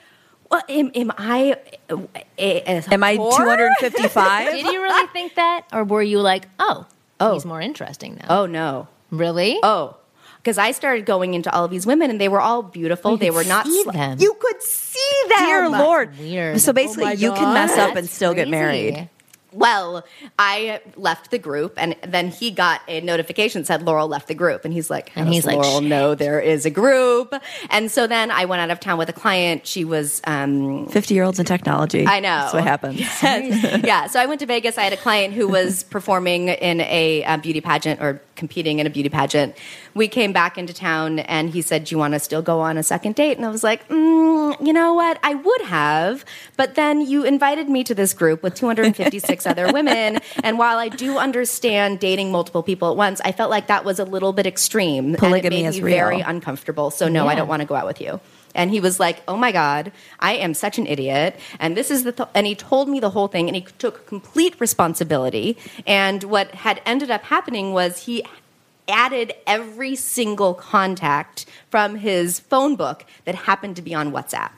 what 0.55 0.71
am, 0.71 0.91
am 0.95 1.13
I? 1.19 1.57
A, 1.91 1.97
a 2.39 2.85
Am 2.93 3.03
I 3.03 3.17
255? 3.17 4.53
Did 4.53 4.67
you 4.67 4.83
really 4.83 5.07
think 5.09 5.35
that? 5.35 5.67
Or 5.73 5.85
were 5.85 6.03
you 6.03 6.21
like, 6.21 6.47
oh, 6.59 6.87
Oh. 7.21 7.35
he's 7.35 7.45
more 7.45 7.61
interesting 7.61 8.17
now? 8.17 8.27
Oh 8.43 8.47
no. 8.47 8.89
Really? 9.11 9.59
Oh, 9.63 9.97
because 10.39 10.59
I 10.59 10.73
started 10.73 11.07
going 11.07 11.35
into 11.35 11.53
all 11.55 11.65
of 11.65 11.71
these 11.71 11.87
women, 11.87 12.11
and 12.11 12.21
they 12.21 12.29
were 12.29 12.41
all 12.41 12.63
beautiful. 12.63 13.13
you 13.13 13.17
they 13.19 13.27
could 13.29 13.35
were 13.37 13.45
not. 13.45 13.67
see 13.67 13.83
sl- 13.83 13.91
them. 13.93 14.19
You 14.21 14.35
could 14.39 14.61
see 14.63 15.21
them. 15.29 15.39
Dear 15.47 15.69
Lord. 15.71 16.19
weird. 16.19 16.61
So 16.61 16.71
Oh 16.71 16.75
basically, 16.75 17.05
my 17.05 17.13
you 17.13 17.33
can 17.33 17.55
mess 17.55 17.75
God. 17.77 17.91
up 17.91 17.97
and 17.97 18.09
still 18.09 18.35
get 18.35 18.49
Crazy. 18.49 18.51
married. 18.51 19.09
Well, 19.55 20.05
I 20.39 20.81
left 20.97 21.31
the 21.31 21.39
group, 21.39 21.75
and 21.77 21.95
then 22.07 22.29
he 22.29 22.51
got 22.51 22.83
a 22.89 23.01
notification 23.01 23.63
that 23.63 23.67
said 23.67 23.83
Laurel 23.83 24.09
left 24.09 24.27
the 24.29 24.35
group, 24.35 24.65
and 24.65 24.75
he's 24.75 24.91
like, 24.91 25.11
How 25.11 25.21
And 25.21 25.29
does 25.29 25.37
he's 25.37 25.47
like, 25.47 25.57
Laurel 25.57 25.81
know 25.81 26.15
there 26.15 26.41
is 26.41 26.67
a 26.67 26.71
group?" 26.71 27.33
And 27.71 27.91
so 27.91 28.07
then 28.07 28.31
I 28.31 28.47
went 28.47 28.61
out 28.63 28.71
of 28.71 28.81
town 28.81 28.99
with 28.99 29.09
a 29.09 29.13
client. 29.13 29.67
She 29.67 29.85
was. 29.85 30.21
Um, 30.27 30.87
50 30.89 31.15
year 31.15 31.23
olds 31.23 31.39
in 31.39 31.47
technology. 31.47 32.05
I 32.07 32.21
know. 32.21 32.29
That's 32.29 32.55
what 32.55 32.65
happens. 32.65 33.01
yeah, 33.85 34.09
so 34.09 34.21
I 34.21 34.27
went 34.27 34.41
to 34.41 34.47
Vegas. 34.47 34.77
I 34.77 34.83
had 34.83 34.93
a 34.93 34.97
client 34.97 35.35
who 35.35 35.47
was 35.47 35.85
performing 35.85 36.49
in 36.49 36.81
a, 36.81 37.25
uh 37.25 37.37
beauty 37.37 37.61
pageant 37.61 38.01
or 38.01 38.21
competing 38.37 38.81
in 38.81 38.87
a 38.87 38.91
beauty 38.91 39.09
pageant. 39.09 39.55
We 39.95 40.09
came 40.09 40.33
back 40.33 40.59
into 40.59 40.75
town, 40.75 41.21
and 41.21 41.51
he 41.51 41.63
said, 41.63 41.85
"Do 41.85 41.95
you 41.95 41.99
want 41.99 42.15
to 42.15 42.21
still 42.21 42.43
go 42.43 42.61
on 42.61 42.77
a 42.77 42.83
second 42.83 43.15
date?" 43.15 43.37
And 43.37 43.47
I 43.47 43.51
was 43.51 43.63
like, 43.63 43.89
mm, 43.89 44.67
"You 44.67 44.73
know 44.73 44.93
what? 44.95 45.19
I 45.23 45.35
would 45.35 45.63
have, 45.63 46.25
but 46.57 46.75
then 46.75 47.01
you 47.01 47.25
invited 47.25 47.69
me 47.69 47.85
to 47.85 47.95
this 47.95 48.13
group 48.13 48.43
with 48.43 48.55
256 48.55 49.47
other 49.53 49.73
women, 49.73 50.19
and 50.43 50.59
while 50.59 50.79
I 50.79 50.89
do 50.89 51.19
understand 51.19 52.01
dating 52.01 52.33
multiple 52.33 52.63
people 52.63 52.91
at 52.91 52.97
once, 52.97 53.21
I 53.25 53.33
felt 53.33 53.51
like 53.51 53.69
that 53.69 53.85
was 53.85 53.99
a 53.99 54.05
little 54.05 54.33
bit 54.33 54.47
extreme. 54.47 55.15
Polygamy 55.15 55.37
and 55.37 55.45
it 55.45 55.51
made 55.51 55.69
is 55.69 55.81
me 55.81 55.91
very 55.91 56.21
uncomfortable. 56.21 56.91
So 56.91 57.09
no, 57.09 57.29
I 57.29 57.35
don't 57.35 57.49
want 57.49 57.61
to 57.61 57.67
go 57.67 57.75
out 57.75 57.87
with 57.87 58.01
you." 58.01 58.21
And 58.57 58.71
he 58.71 58.81
was 58.81 59.01
like, 59.01 59.23
"Oh 59.27 59.37
my 59.37 59.53
god, 59.53 59.93
I 60.21 60.35
am 60.35 60.55
such 60.55 60.79
an 60.79 60.87
idiot." 60.87 61.39
And 61.59 61.77
this 61.77 61.91
is 61.91 62.05
the 62.05 62.13
th-, 62.13 62.29
and 62.35 62.47
he 62.47 62.55
told 62.55 62.89
me 62.89 63.01
the 63.01 63.11
whole 63.11 63.29
thing 63.29 63.49
and 63.49 63.57
he 63.57 63.67
took 63.79 64.07
complete 64.07 64.55
responsibility. 64.61 65.57
And 65.87 66.23
what 66.25 66.53
had 66.55 66.81
ended 66.87 67.11
up 67.11 67.23
happening 67.25 67.73
was 67.73 68.05
he 68.07 68.25
added 68.89 69.35
every 69.47 69.97
single 69.97 70.55
contact 70.55 71.47
from 71.71 71.97
his 71.97 72.41
phone 72.41 72.77
book 72.77 73.05
that 73.25 73.35
happened 73.35 73.77
to 73.77 73.83
be 73.83 73.95
on 73.95 74.13
WhatsApp. 74.13 74.51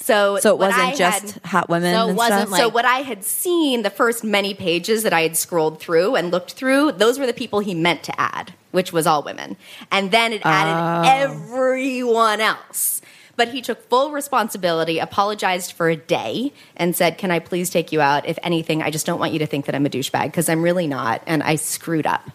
So, 0.00 0.38
So 0.38 0.54
it 0.54 0.58
wasn't 0.58 0.82
I 0.82 0.94
just 0.94 1.32
had- 1.32 1.44
hot 1.44 1.68
women. 1.68 1.94
So 1.94 2.06
it 2.06 2.08
and 2.10 2.16
wasn't 2.16 2.50
like- 2.50 2.60
so 2.60 2.68
what 2.68 2.84
I 2.84 2.98
had 2.98 3.24
seen, 3.24 3.82
the 3.82 3.90
first 3.90 4.22
many 4.22 4.54
pages 4.54 5.02
that 5.02 5.12
I 5.12 5.22
had 5.22 5.36
scrolled 5.36 5.80
through 5.80 6.14
and 6.14 6.30
looked 6.30 6.52
through, 6.52 6.92
those 6.92 7.18
were 7.18 7.26
the 7.26 7.32
people 7.32 7.60
he 7.60 7.74
meant 7.74 8.04
to 8.04 8.20
add, 8.20 8.52
which 8.70 8.92
was 8.92 9.06
all 9.06 9.22
women. 9.22 9.56
And 9.90 10.10
then 10.10 10.32
it 10.32 10.42
added 10.44 11.08
oh. 11.08 11.10
everyone 11.10 12.40
else. 12.40 13.02
But 13.36 13.48
he 13.48 13.62
took 13.62 13.88
full 13.88 14.10
responsibility, 14.10 14.98
apologized 14.98 15.72
for 15.72 15.88
a 15.88 15.96
day, 15.96 16.52
and 16.76 16.96
said, 16.96 17.18
Can 17.18 17.30
I 17.30 17.38
please 17.38 17.70
take 17.70 17.92
you 17.92 18.00
out? 18.00 18.26
If 18.26 18.36
anything, 18.42 18.82
I 18.82 18.90
just 18.90 19.06
don't 19.06 19.20
want 19.20 19.32
you 19.32 19.38
to 19.38 19.46
think 19.46 19.66
that 19.66 19.76
I'm 19.76 19.86
a 19.86 19.88
douchebag 19.88 20.24
because 20.24 20.48
I'm 20.48 20.60
really 20.60 20.88
not. 20.88 21.22
And 21.24 21.42
I 21.44 21.54
screwed 21.54 22.06
up. 22.06 22.28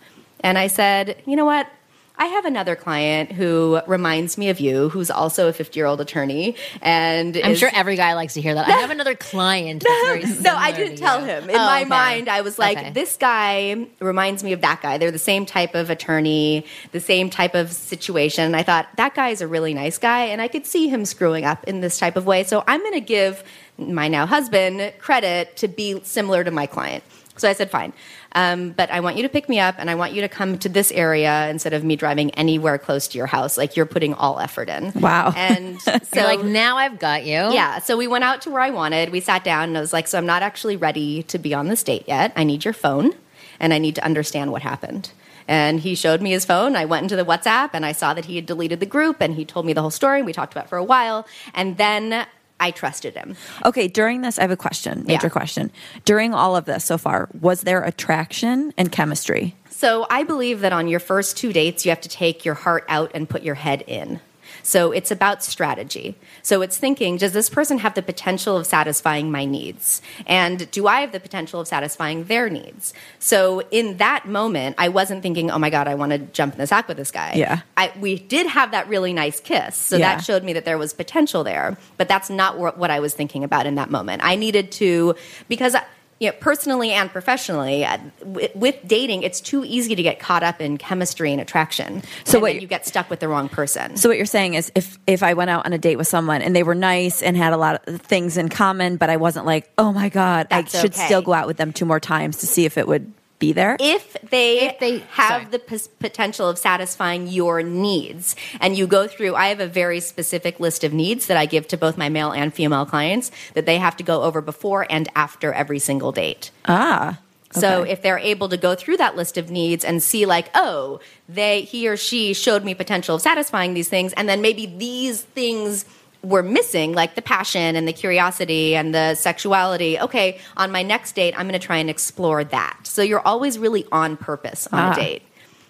And 0.44 0.58
I 0.58 0.68
said, 0.68 1.22
You 1.26 1.36
know 1.36 1.46
what? 1.46 1.68
I 2.16 2.28
have 2.28 2.46
another 2.46 2.76
client 2.76 3.32
who 3.32 3.82
reminds 3.88 4.38
me 4.38 4.50
of 4.50 4.60
you, 4.60 4.90
who's 4.90 5.10
also 5.10 5.48
a 5.48 5.54
50 5.54 5.80
year 5.80 5.88
old 5.88 6.00
attorney. 6.00 6.56
And 6.80 7.36
I'm 7.36 7.54
is- 7.54 7.58
sure 7.60 7.72
every 7.74 7.96
guy 7.96 8.14
likes 8.14 8.36
to 8.36 8.42
hear 8.42 8.54
that. 8.54 8.68
I 8.68 8.72
have 8.74 8.92
another 8.92 9.16
client. 9.16 9.84
That's 9.84 10.06
very 10.28 10.42
no, 10.42 10.56
I 10.56 10.72
didn't 10.74 10.98
tell 10.98 11.22
you. 11.22 11.26
him. 11.26 11.50
In 11.50 11.56
Oh, 11.56 11.58
my 11.58 11.80
okay. 11.82 11.90
mind, 11.90 12.30
I 12.30 12.42
was 12.42 12.60
like, 12.60 12.78
Okay. 12.78 12.92
this 12.92 13.18
guy 13.18 13.88
reminds 14.00 14.44
me 14.44 14.54
of 14.54 14.62
that 14.62 14.80
guy. 14.84 15.00
They're 15.00 15.10
the 15.10 15.18
same 15.18 15.48
type 15.48 15.74
of 15.74 15.90
attorney, 15.90 16.68
the 16.92 17.00
same 17.00 17.32
type 17.32 17.56
of 17.56 17.72
situation. 17.72 18.44
And 18.46 18.56
I 18.56 18.62
thought, 18.62 18.90
that 18.98 19.16
guy 19.16 19.30
is 19.30 19.42
a 19.42 19.48
really 19.48 19.74
nice 19.74 19.98
guy, 19.98 20.26
and 20.26 20.40
I 20.40 20.48
could 20.48 20.68
see 20.68 20.88
him 20.90 21.06
screwing 21.06 21.46
up 21.46 21.64
in 21.64 21.82
this 21.82 21.98
type 21.98 22.16
of 22.16 22.28
way. 22.28 22.44
So 22.44 22.64
I'm 22.68 22.82
going 22.82 22.94
to 22.94 23.02
give 23.02 23.44
my 23.80 24.08
now 24.08 24.28
husband 24.28 24.94
credit 25.00 25.58
to 25.58 25.68
be 25.68 26.00
similar 26.04 26.44
to 26.44 26.52
my 26.52 26.68
client. 26.68 27.04
So 27.38 27.50
I 27.50 27.54
said, 27.54 27.72
fine. 27.72 27.94
Um, 28.36 28.72
but 28.72 28.90
I 28.92 29.00
want 29.00 29.18
you 29.18 29.24
to 29.24 29.30
pick 29.30 29.48
me 29.48 29.60
up 29.60 29.76
and 29.78 29.90
I 29.90 29.96
want 29.96 30.14
you 30.14 30.22
to 30.22 30.30
come 30.30 30.58
to 30.60 30.70
this 30.70 30.92
area 30.92 31.50
instead 31.50 31.74
of 31.74 31.84
me 31.84 31.96
driving 31.96 32.32
anywhere 32.32 32.78
close 32.78 33.08
to 33.10 33.18
your 33.18 33.28
house. 33.28 33.58
Like 33.58 33.76
you're 33.76 33.86
putting 33.86 34.14
all 34.14 34.40
effort 34.40 34.70
in. 34.70 34.92
Wow. 34.96 35.34
And 35.36 35.80
so, 35.82 36.00
like, 36.16 36.44
now 36.44 36.78
I've 36.78 37.00
got 37.00 37.26
you. 37.26 37.34
yeah, 37.34 37.80
so 37.80 37.98
we 37.98 38.08
went 38.08 38.24
out 38.24 38.42
to 38.44 38.50
where 38.50 38.62
I 38.62 38.72
wanted. 38.72 39.12
We 39.12 39.20
sat 39.20 39.44
down 39.44 39.70
and 39.70 39.78
I 39.78 39.82
was 39.82 39.94
like, 39.94 40.08
So 40.08 40.18
I'm 40.18 40.26
not 40.26 40.42
actually 40.42 40.76
ready 40.76 41.24
to 41.24 41.38
be 41.38 41.54
on 41.54 41.68
this 41.68 41.84
date 41.84 42.06
yet. 42.08 42.34
I 42.36 42.44
need 42.44 42.66
your 42.66 42.74
phone 42.74 43.14
and 43.60 43.74
I 43.74 43.78
need 43.78 43.96
to 43.96 44.06
understand 44.06 44.52
what 44.52 44.62
happened. 44.62 45.12
And 45.48 45.82
he 45.82 45.96
showed 45.96 46.22
me 46.22 46.32
his 46.32 46.46
phone. 46.46 46.76
I 46.76 46.86
went 46.86 47.04
into 47.04 47.16
the 47.16 47.26
WhatsApp 47.26 47.72
and 47.74 47.86
I 47.86 47.92
saw 47.92 48.14
that 48.14 48.26
he 48.26 48.38
had 48.38 48.46
deleted 48.46 48.80
the 48.80 48.86
group 48.86 49.18
and 49.20 49.36
he 49.36 49.46
told 49.46 49.66
me 49.66 49.74
the 49.74 49.82
whole 49.82 49.92
story. 49.92 50.22
We 50.22 50.34
talked 50.34 50.54
about 50.54 50.66
it 50.66 50.70
for 50.70 50.78
a 50.78 50.84
while. 50.84 51.28
And 51.54 51.78
then 51.78 52.26
I 52.60 52.72
trusted 52.72 53.16
him. 53.16 53.36
Okay, 53.66 53.88
during 53.88 54.22
this, 54.22 54.38
I 54.40 54.42
have 54.44 54.52
a 54.52 54.56
question, 54.58 55.04
major 55.06 55.28
Yeah. 55.28 55.32
question. 55.32 55.72
During 56.06 56.34
all 56.34 56.56
of 56.56 56.66
this 56.66 56.86
so 56.86 56.98
far, 56.98 57.30
was 57.40 57.62
there 57.62 57.84
attraction 57.84 58.74
and 58.78 58.92
chemistry? 58.92 59.56
So 59.70 60.06
I 60.10 60.24
believe 60.24 60.62
that 60.62 60.72
on 60.72 60.88
your 60.88 61.00
first 61.02 61.36
two 61.36 61.52
dates, 61.52 61.86
you 61.86 61.90
have 61.90 62.02
to 62.02 62.10
take 62.10 62.46
your 62.46 62.56
heart 62.56 62.86
out 62.88 63.12
and 63.14 63.28
put 63.28 63.44
your 63.44 63.56
head 63.56 63.84
in. 63.88 64.22
So 64.64 64.92
it's 64.92 65.12
about 65.12 65.44
strategy. 65.44 66.16
So 66.42 66.62
it's 66.62 66.78
thinking, 66.78 67.18
does 67.18 67.34
this 67.34 67.50
person 67.50 67.78
have 67.78 67.94
the 67.94 68.02
potential 68.02 68.58
of 68.58 68.66
satisfying 68.66 69.30
my 69.30 69.46
needs? 69.46 70.02
And 70.26 70.72
do 70.72 70.88
I 70.88 71.02
have 71.02 71.12
the 71.12 71.20
potential 71.20 71.60
of 71.60 71.68
satisfying 71.68 72.24
their 72.24 72.50
needs? 72.50 72.94
So 73.20 73.62
in 73.72 73.98
that 73.98 74.28
moment, 74.28 74.76
I 74.80 74.88
wasn't 74.88 75.22
thinking, 75.22 75.52
oh 75.52 75.60
my 75.60 75.70
God, 75.70 75.88
I 75.88 75.96
want 75.96 76.14
to 76.14 76.18
jump 76.18 76.54
in 76.54 76.60
the 76.60 76.66
sack 76.68 76.88
with 76.88 76.98
this 76.98 77.12
guy. 77.12 77.34
Yeah. 77.36 77.60
I, 77.78 77.92
we 78.00 78.18
did 78.18 78.48
have 78.48 78.72
that 78.72 78.88
really 78.88 79.14
nice 79.14 79.40
kiss. 79.40 79.76
So 79.76 79.98
Yeah. 79.98 80.16
that 80.16 80.24
showed 80.24 80.44
me 80.44 80.54
that 80.54 80.66
there 80.66 80.78
was 80.78 80.94
potential 80.94 81.44
there. 81.44 81.78
But 81.98 82.08
that's 82.08 82.30
not 82.30 82.58
what, 82.58 82.78
what 82.78 82.90
I 82.90 83.00
was 83.00 83.14
thinking 83.14 83.44
about 83.44 83.66
in 83.66 83.76
that 83.76 83.92
moment. 83.92 84.24
I 84.24 84.36
needed 84.36 84.72
to, 84.74 85.16
because. 85.50 85.76
You 86.20 86.30
know, 86.30 86.36
personally 86.40 86.92
and 86.92 87.10
professionally, 87.12 87.84
uh, 87.86 87.98
with, 88.24 88.56
with 88.56 88.76
dating, 88.88 89.24
it's 89.24 89.42
too 89.42 89.66
easy 89.66 89.96
to 89.96 90.04
get 90.04 90.20
caught 90.20 90.44
up 90.44 90.62
in 90.62 90.78
chemistry 90.78 91.32
and 91.32 91.42
attraction. 91.42 92.02
So 92.24 92.38
and 92.38 92.42
what 92.44 92.62
you 92.62 92.68
get 92.68 92.86
stuck 92.86 93.10
with 93.10 93.20
the 93.20 93.28
wrong 93.28 93.50
person. 93.50 93.98
So 93.98 94.10
what 94.10 94.18
you're 94.18 94.26
saying 94.26 94.54
is 94.54 94.72
if 94.76 94.98
if 95.06 95.24
I 95.24 95.34
went 95.34 95.50
out 95.50 95.66
on 95.66 95.74
a 95.74 95.78
date 95.78 95.98
with 95.98 96.08
someone 96.08 96.42
and 96.42 96.56
they 96.56 96.64
were 96.64 96.76
nice 96.76 97.22
and 97.22 97.36
had 97.36 97.54
a 97.54 97.58
lot 97.58 97.88
of 97.88 98.02
things 98.02 98.38
in 98.38 98.50
common, 98.50 98.98
but 98.98 99.10
I 99.10 99.18
wasn't 99.18 99.46
like, 99.46 99.70
oh 99.78 99.92
my 99.92 100.10
god, 100.10 100.48
That's 100.50 100.76
I 100.76 100.82
should 100.82 100.94
okay. 100.94 101.06
still 101.06 101.22
go 101.22 101.34
out 101.34 101.48
with 101.48 101.58
them 101.58 101.74
two 101.74 101.86
more 101.86 102.00
times 102.00 102.38
to 102.38 102.48
see 102.48 102.66
if 102.66 102.78
it 102.78 102.88
would 102.88 103.12
be 103.44 103.52
there. 103.62 103.76
if 103.80 104.06
they, 104.30 104.50
If 104.70 104.80
they- 104.80 105.00
have 105.22 105.42
sorry. 105.42 105.46
the 105.56 105.60
p- 105.60 105.92
potential 106.00 106.46
of 106.48 106.58
satisfying 106.58 107.28
your 107.28 107.56
needs 107.62 108.36
and 108.62 108.70
you 108.78 108.86
go 108.88 109.02
through 109.14 109.34
i 109.36 109.48
have 109.54 109.60
a 109.60 109.72
very 109.84 110.00
specific 110.00 110.54
list 110.66 110.84
of 110.88 110.92
needs 111.04 111.24
that 111.28 111.38
i 111.44 111.46
give 111.46 111.66
to 111.74 111.78
both 111.86 111.96
my 112.04 112.10
male 112.18 112.32
and 112.32 112.54
female 112.54 112.86
clients 112.94 113.28
that 113.56 113.66
they 113.66 113.78
have 113.78 113.96
to 113.98 114.04
go 114.04 114.24
over 114.28 114.40
before 114.42 114.82
and 114.90 115.06
after 115.26 115.48
every 115.62 115.80
single 115.90 116.12
date 116.24 116.52
ah. 116.66 117.20
so 117.64 117.82
okay. 117.82 117.92
if 117.94 118.02
they're 118.04 118.26
able 118.34 118.48
to 118.50 118.58
go 118.68 118.72
through 118.82 118.98
that 119.04 119.14
list 119.16 119.38
of 119.38 119.46
needs 119.62 119.84
and 119.90 120.02
see 120.02 120.26
like, 120.26 120.48
oh, 120.56 121.00
they 121.30 121.62
he 121.62 121.88
or 121.92 121.98
she 121.98 122.34
showed 122.34 122.64
me 122.68 122.74
potential 122.74 123.14
of 123.16 123.22
satisfying 123.22 123.72
these 123.78 123.90
things, 123.96 124.10
and 124.18 124.26
then 124.30 124.40
maybe 124.48 124.66
these 124.66 125.22
things 125.22 125.86
were 126.24 126.42
missing, 126.44 126.94
like 126.94 127.16
the 127.16 127.22
passion 127.22 127.76
and 127.76 127.88
the 127.88 127.94
curiosity 127.94 128.76
and 128.76 128.96
the 128.96 129.14
sexuality. 129.16 130.00
Okay, 130.00 130.40
on 130.56 130.72
my 130.72 130.82
next 130.82 131.16
date, 131.16 131.34
I'm 131.38 131.48
going 131.48 131.60
to 131.60 131.66
try 131.66 131.78
and 131.78 131.90
explore 131.90 132.44
that. 132.46 132.78
So 132.84 133.02
you're 133.02 133.26
always 133.28 133.60
really 133.60 133.86
on 133.92 134.16
purpose 134.18 134.68
on 134.72 134.80
Ah. 134.80 134.92
a 134.94 134.96
date. 134.96 135.22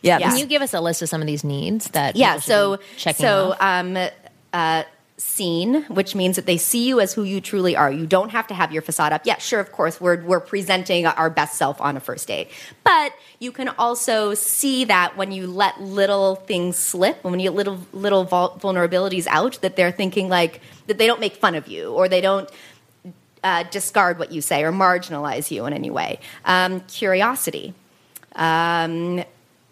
yeah, 0.03 0.19
Yeah. 0.19 0.29
Can 0.29 0.37
you 0.37 0.45
give 0.45 0.61
us 0.61 0.73
a 0.73 0.81
list 0.81 1.01
of 1.01 1.09
some 1.09 1.21
of 1.21 1.27
these 1.27 1.43
needs 1.43 1.87
that 1.91 2.15
Yeah. 2.15 2.37
So 2.39 2.77
be 2.77 2.83
checking 2.97 3.25
so 3.25 3.51
off? 3.53 3.57
um, 3.61 3.97
uh, 4.53 4.83
seen, 5.23 5.83
which 5.85 6.15
means 6.15 6.35
that 6.35 6.45
they 6.45 6.57
see 6.57 6.87
you 6.87 6.99
as 6.99 7.13
who 7.13 7.23
you 7.23 7.39
truly 7.39 7.75
are. 7.75 7.91
You 7.91 8.05
don't 8.05 8.29
have 8.29 8.45
to 8.47 8.53
have 8.53 8.71
your 8.71 8.81
facade 8.81 9.13
up. 9.13 9.21
Yeah, 9.25 9.37
sure, 9.37 9.59
of 9.59 9.71
course, 9.71 9.99
we're 9.99 10.21
we're 10.21 10.39
presenting 10.39 11.05
our 11.05 11.29
best 11.29 11.57
self 11.57 11.79
on 11.81 11.97
a 11.97 11.99
first 11.99 12.27
date, 12.27 12.49
but 12.83 13.13
you 13.39 13.51
can 13.51 13.69
also 13.69 14.33
see 14.33 14.85
that 14.85 15.17
when 15.17 15.31
you 15.31 15.47
let 15.47 15.81
little 15.81 16.35
things 16.35 16.77
slip, 16.77 17.23
when 17.23 17.39
you 17.39 17.49
let 17.49 17.55
little 17.55 17.79
little 17.93 18.25
vulnerabilities 18.25 19.25
out, 19.27 19.59
that 19.61 19.75
they're 19.75 19.91
thinking 19.91 20.29
like 20.29 20.61
that 20.87 20.97
they 20.97 21.07
don't 21.07 21.19
make 21.19 21.35
fun 21.35 21.55
of 21.55 21.67
you 21.67 21.91
or 21.91 22.07
they 22.09 22.21
don't 22.21 22.49
uh, 23.43 23.63
discard 23.63 24.19
what 24.19 24.31
you 24.31 24.41
say 24.41 24.63
or 24.63 24.71
marginalize 24.71 25.49
you 25.49 25.65
in 25.65 25.73
any 25.73 25.89
way. 25.89 26.19
Um, 26.45 26.81
curiosity. 26.81 27.73
Um, 28.35 29.23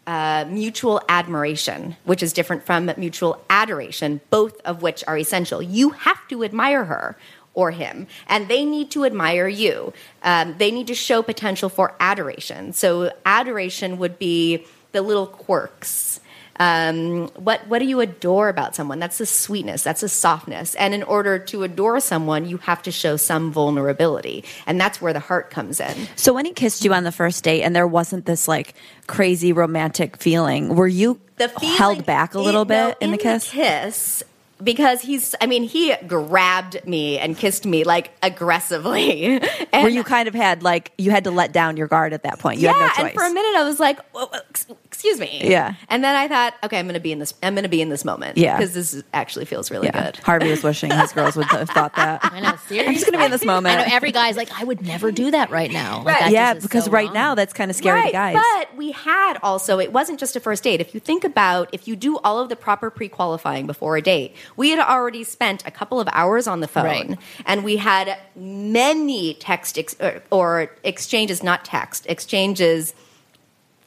uh, 0.08 0.46
mutual 0.50 1.02
admiration, 1.08 1.96
which 2.04 2.24
is 2.24 2.34
different 2.34 2.66
from 2.66 2.92
mutual 2.98 3.44
adoration, 3.50 4.20
both 4.30 4.60
of 4.62 4.82
which 4.82 5.04
are 5.08 5.18
essential. 5.18 5.62
You 5.62 5.92
have 5.92 6.28
to 6.30 6.44
admire 6.44 6.86
her 6.86 7.18
or 7.54 7.72
him, 7.72 8.08
and 8.28 8.48
they 8.48 8.66
need 8.66 8.92
to 8.92 9.06
admire 9.06 9.48
you. 9.48 9.94
Um, 10.24 10.56
they 10.58 10.72
need 10.72 10.88
to 10.88 10.96
show 10.96 11.22
potential 11.22 11.70
for 11.70 11.96
adoration. 12.00 12.74
So, 12.74 13.12
adoration 13.26 13.98
would 14.00 14.18
be 14.18 14.66
the 14.92 15.02
little 15.02 15.28
quirks. 15.28 16.11
Um, 16.60 17.28
what 17.30 17.68
what 17.68 17.80
do 17.80 17.86
you 17.86 18.02
adore 18.02 18.50
about 18.50 18.76
someone? 18.76 19.00
That's 19.00 19.18
the 19.18 19.26
sweetness, 19.26 19.84
that's 19.84 20.02
the 20.02 20.10
softness. 20.10 20.76
And 20.76 20.94
in 20.94 21.04
order 21.04 21.40
to 21.40 21.64
adore 21.64 22.00
someone, 22.00 22.48
you 22.48 22.58
have 22.58 22.84
to 22.84 22.92
show 22.92 23.18
some 23.18 23.52
vulnerability, 23.52 24.44
and 24.68 24.80
that's 24.80 25.02
where 25.02 25.14
the 25.14 25.20
heart 25.20 25.50
comes 25.50 25.80
in. 25.80 25.96
So 26.16 26.34
when 26.34 26.46
he 26.46 26.54
kissed 26.54 26.84
you 26.86 26.94
on 26.94 27.04
the 27.04 27.12
first 27.12 27.44
date 27.44 27.64
and 27.64 27.76
there 27.76 27.88
wasn't 27.88 28.26
this 28.26 28.48
like 28.48 28.76
crazy 29.08 29.54
romantic 29.54 30.18
feeling, 30.18 30.76
were 30.76 30.88
you 30.88 31.20
the 31.38 31.50
feeling, 31.50 31.76
held 31.76 32.06
back 32.06 32.36
a 32.36 32.40
little 32.40 32.62
it- 32.64 32.68
bit 32.68 32.98
no, 33.02 33.06
in 33.06 33.12
the 33.12 33.18
kiss? 33.18 33.50
kiss, 33.50 34.24
because 34.63 35.02
he's. 35.02 35.36
I 35.41 35.47
mean, 35.47 35.63
he 35.63 35.95
grabbed 36.08 36.86
me 36.88 37.17
and 37.19 37.38
kissed 37.38 37.65
me 37.65 37.84
like 37.84 38.12
aggressively. 38.24 39.41
And 39.74 39.84
Where 39.84 39.91
you 39.91 40.04
kind 40.04 40.28
of 40.28 40.36
had 40.36 40.63
like 40.63 40.91
you 40.97 41.12
had 41.12 41.24
to 41.24 41.32
let 41.32 41.54
down 41.54 41.78
your 41.78 41.88
guard 41.88 42.12
at 42.12 42.24
that 42.24 42.39
point. 42.39 42.60
You 42.60 42.65
yeah, 42.67 42.74
had 42.74 42.82
no 42.82 42.88
choice. 42.89 43.00
and 43.00 43.13
for 43.13 43.24
a 43.26 43.30
minute 43.34 43.58
I 43.58 43.63
was 43.63 43.80
like, 43.80 44.00
"Oh, 44.13 44.30
oh 44.34 44.76
"Excuse 44.84 45.17
me." 45.17 45.39
Yeah. 45.50 45.76
and 45.88 46.04
then 46.04 46.13
I 46.13 46.28
thought, 46.28 46.56
"Okay, 46.62 46.78
I'm 46.78 46.88
going 46.88 46.95
to 46.95 47.00
be 47.00 47.13
in 47.13 47.19
this. 47.19 47.34
I'm 47.41 47.54
going 47.54 47.63
to 47.63 47.69
be 47.69 47.82
in 47.82 47.88
this 47.88 48.04
moment." 48.04 48.38
Yeah. 48.38 48.58
because 48.58 48.74
this 48.74 48.93
is- 48.93 49.04
actually 49.13 49.45
feels 49.45 49.71
really 49.71 49.88
yeah. 49.88 50.04
good. 50.12 50.17
Harvey 50.17 50.50
was 50.50 50.62
wishing 50.62 50.91
his 50.91 51.13
girls 51.13 51.38
would 51.38 51.45
have 51.45 51.69
thought 51.69 51.95
that. 51.95 52.19
I 52.24 52.41
know, 52.41 52.58
seriously. 52.67 52.80
I'm 52.88 52.93
just 52.95 53.06
gonna 53.06 53.19
be 53.19 53.24
in 53.26 53.32
this 53.32 53.45
moment. 53.45 53.78
I 53.80 53.86
know 53.86 53.95
every 53.95 54.12
guy's 54.12 54.36
like, 54.36 54.50
I 54.60 54.65
would 54.65 54.82
never 54.86 55.10
do 55.10 55.32
that 55.32 55.52
right 55.52 55.71
now. 55.71 56.00
Like, 56.00 56.08
Right. 56.08 56.19
that 56.19 56.32
yeah, 56.32 56.54
because 56.56 56.86
so 56.86 56.91
right 56.91 57.06
wrong. 57.06 57.13
now 57.13 57.36
that's 57.36 57.54
kind 57.54 57.71
of 57.71 57.78
scary 57.78 58.00
to 58.02 58.04
right, 58.04 58.12
guys. 58.13 58.36
But 58.36 58.76
we 58.76 58.91
had 58.91 59.38
also, 59.41 59.80
it 59.80 59.93
wasn't 59.93 60.19
just 60.19 60.36
a 60.36 60.41
first 60.41 60.63
date. 60.63 60.82
If 60.82 60.93
you 60.93 61.00
think 61.00 61.24
about, 61.24 61.69
if 61.71 61.88
you 61.88 61.95
do 61.95 62.17
all 62.19 62.39
of 62.39 62.50
the 62.50 62.58
proper 62.58 62.89
pre 62.89 63.08
qualifying 63.08 63.67
before 63.67 63.95
a 63.95 64.02
date, 64.02 64.36
we 64.58 64.70
had 64.70 64.80
already 64.80 65.24
spent 65.24 65.66
a 65.66 65.72
couple 65.72 66.00
of 66.00 66.08
hours 66.12 66.48
on 66.48 66.60
the 66.60 66.68
phone 66.68 66.86
Right. 66.86 67.20
and 67.46 67.64
we 67.64 67.78
had 67.78 68.18
many 68.36 69.34
text 69.36 69.78
ex- 69.78 69.96
or, 70.00 70.22
or 70.32 70.72
exchanges, 70.84 71.42
not 71.44 71.64
text, 71.66 72.06
exchanges 72.08 72.94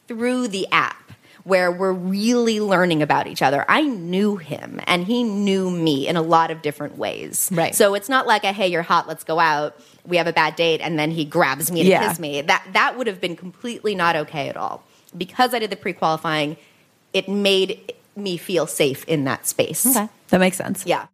through 0.07 0.47
the 0.47 0.67
app 0.71 0.97
where 1.43 1.71
we're 1.71 1.93
really 1.93 2.59
learning 2.59 3.03
about 3.03 3.27
each 3.27 3.43
other. 3.43 3.63
I 3.69 3.81
knew 3.83 4.37
him 4.37 4.81
and 4.87 5.05
he 5.05 5.21
knew 5.23 5.69
me 5.69 6.07
in 6.07 6.15
a 6.17 6.21
lot 6.23 6.49
of 6.49 6.63
different 6.63 6.97
ways. 6.97 7.49
Right. 7.53 7.75
So 7.75 7.93
it's 7.93 8.09
not 8.09 8.25
like 8.25 8.43
a 8.43 8.51
hey, 8.51 8.67
you're 8.67 8.81
hot, 8.81 9.07
let's 9.07 9.23
go 9.23 9.39
out. 9.39 9.79
We 10.07 10.17
have 10.17 10.25
a 10.27 10.33
bad 10.33 10.55
date 10.55 10.81
and 10.81 10.97
then 10.97 11.11
he 11.11 11.23
grabs 11.23 11.71
me 11.71 11.83
to 11.83 11.89
Yeah. 11.89 12.07
kiss 12.09 12.19
me. 12.19 12.41
That 12.41 12.65
that 12.73 12.97
would 12.97 13.05
have 13.05 13.21
been 13.21 13.35
completely 13.35 13.93
not 13.93 14.15
okay 14.15 14.49
at 14.49 14.57
all. 14.57 14.83
Because 15.15 15.53
I 15.53 15.59
did 15.59 15.69
the 15.69 15.75
pre-qualifying, 15.75 16.57
it 17.13 17.29
made 17.29 17.93
me 18.15 18.37
feel 18.37 18.65
safe 18.65 19.05
in 19.05 19.25
that 19.25 19.45
space. 19.45 19.85
That 20.35 20.39
makes 20.39 20.57
sense. 20.57 20.85
Yeah. 20.85 21.07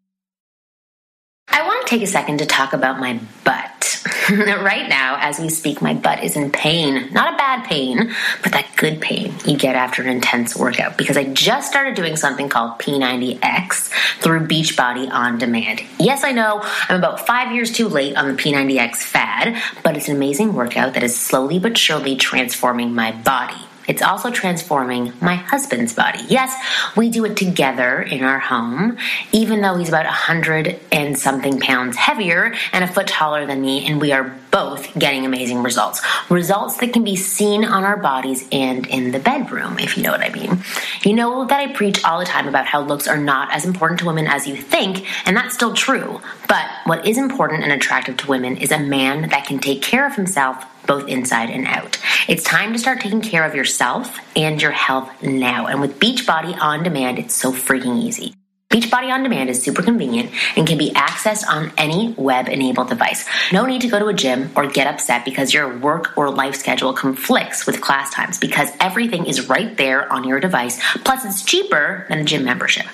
I 1.48 1.62
want 1.68 1.86
to 1.86 1.88
take 1.88 2.02
a 2.02 2.08
second 2.08 2.40
to 2.40 2.48
talk 2.48 2.74
about 2.74 3.00
my 3.00 3.20
butt. 3.44 4.04
right 4.32 4.90
now, 4.90 5.18
as 5.20 5.40
we 5.40 5.48
speak, 5.48 5.80
my 5.80 5.94
butt 5.94 6.24
is 6.24 6.36
in 6.36 6.52
pain. 6.52 7.14
Not 7.14 7.36
a 7.36 7.38
bad 7.38 7.64
pain, 7.66 8.12
but 8.42 8.52
that 8.54 8.76
good 8.78 9.00
pain 9.00 9.32
you 9.46 9.58
get 9.58 9.76
after 9.76 10.02
an 10.02 10.10
intense 10.10 10.56
workout 10.56 10.98
because 10.98 11.18
I 11.18 11.26
just 11.26 11.70
started 11.70 11.94
doing 11.94 12.16
something 12.16 12.50
called 12.50 12.80
P90X 12.80 13.92
through 14.22 14.48
Beachbody 14.48 15.08
On 15.12 15.38
Demand. 15.38 15.84
Yes, 16.00 16.24
I 16.24 16.32
know 16.32 16.62
I'm 16.90 16.98
about 16.98 17.28
five 17.28 17.54
years 17.54 17.72
too 17.72 17.90
late 17.90 18.16
on 18.16 18.28
the 18.28 18.34
P90X 18.34 18.96
fad, 18.96 19.56
but 19.84 19.96
it's 19.96 20.08
an 20.08 20.16
amazing 20.16 20.54
workout 20.56 20.96
that 20.96 21.04
is 21.04 21.16
slowly 21.16 21.60
but 21.60 21.78
surely 21.78 22.16
transforming 22.16 22.96
my 22.96 23.12
body. 23.12 23.68
It's 23.92 24.02
also 24.02 24.32
transforming 24.32 25.12
my 25.20 25.36
husband's 25.36 25.94
body. 25.94 26.24
Yes, 26.30 26.56
we 26.96 27.10
do 27.10 27.26
it 27.26 27.36
together 27.36 28.02
in 28.02 28.24
our 28.24 28.40
home, 28.40 28.98
even 29.34 29.60
though 29.60 29.76
he's 29.76 29.90
about 29.90 30.06
a 30.06 30.12
hundred 30.12 30.80
and 30.94 31.20
something 31.20 31.60
pounds 31.60 31.98
heavier 31.98 32.54
and 32.72 32.86
a 32.86 32.88
foot 32.88 33.08
taller 33.08 33.46
than 33.46 33.60
me, 33.60 33.86
and 33.86 34.00
we 34.00 34.14
are 34.14 34.34
both 34.50 34.98
getting 34.98 35.26
amazing 35.26 35.62
results. 35.62 36.02
Results 36.30 36.78
that 36.78 36.94
can 36.94 37.04
be 37.04 37.18
seen 37.18 37.66
on 37.66 37.84
our 37.84 37.98
bodies 37.98 38.48
and 38.54 38.88
in 38.88 39.12
the 39.12 39.20
bedroom, 39.20 39.78
if 39.78 39.98
you 39.98 40.04
know 40.04 40.12
what 40.12 40.22
I 40.22 40.30
mean. 40.30 40.64
You 41.04 41.14
know 41.14 41.44
that 41.44 41.60
I 41.60 41.74
preach 41.74 42.02
all 42.06 42.20
the 42.20 42.26
time 42.26 42.48
about 42.48 42.68
how 42.68 42.80
looks 42.80 43.10
are 43.10 43.18
not 43.18 43.52
as 43.52 43.66
important 43.66 44.00
to 44.00 44.06
women 44.06 44.26
as 44.26 44.48
you 44.48 44.56
think, 44.56 45.06
and 45.28 45.36
that's 45.36 45.54
still 45.54 45.74
true. 45.74 46.22
But 46.48 46.66
what 46.86 47.06
is 47.06 47.18
important 47.18 47.64
and 47.64 47.74
attractive 47.74 48.16
to 48.18 48.28
women 48.28 48.56
is 48.56 48.72
a 48.72 48.80
man 48.80 49.28
that 49.30 49.46
can 49.46 49.60
take 49.60 49.82
care 49.82 50.08
of 50.08 50.16
himself 50.16 50.64
both 50.88 51.08
inside 51.08 51.50
and 51.50 51.68
out. 51.68 52.00
It's 52.28 52.44
time 52.44 52.74
to 52.74 52.80
start 52.80 53.02
taking 53.02 53.22
care 53.22 53.46
of 53.46 53.56
yourself 53.56 54.18
and 54.36 54.62
your 54.62 54.72
health 54.72 55.10
now. 55.22 55.68
And 55.68 55.82
with 55.82 56.00
Beachbody 56.00 56.58
On 56.60 56.84
Demand, 56.84 57.20
it's 57.20 57.36
so 57.36 57.52
freaking 57.52 58.02
easy. 58.02 58.34
Beachbody 58.72 59.12
On 59.12 59.22
Demand 59.22 59.50
is 59.50 59.62
super 59.62 59.84
convenient 59.84 60.32
and 60.56 60.66
can 60.66 60.78
be 60.78 60.92
accessed 60.92 61.46
on 61.46 61.74
any 61.78 62.14
web 62.18 62.48
enabled 62.48 62.88
device. 62.88 63.28
No 63.52 63.66
need 63.66 63.82
to 63.82 63.90
go 63.90 64.00
to 64.00 64.06
a 64.06 64.14
gym 64.14 64.50
or 64.56 64.66
get 64.66 64.88
upset 64.88 65.26
because 65.26 65.54
your 65.54 65.78
work 65.80 66.18
or 66.18 66.30
life 66.30 66.56
schedule 66.56 66.94
conflicts 66.94 67.66
with 67.66 67.82
class 67.82 68.14
times 68.14 68.38
because 68.38 68.70
everything 68.80 69.26
is 69.26 69.50
right 69.50 69.76
there 69.76 70.10
on 70.12 70.26
your 70.26 70.40
device. 70.40 70.80
Plus, 71.04 71.26
it's 71.26 71.44
cheaper 71.44 72.06
than 72.08 72.20
a 72.20 72.24
gym 72.24 72.46
membership. 72.46 72.86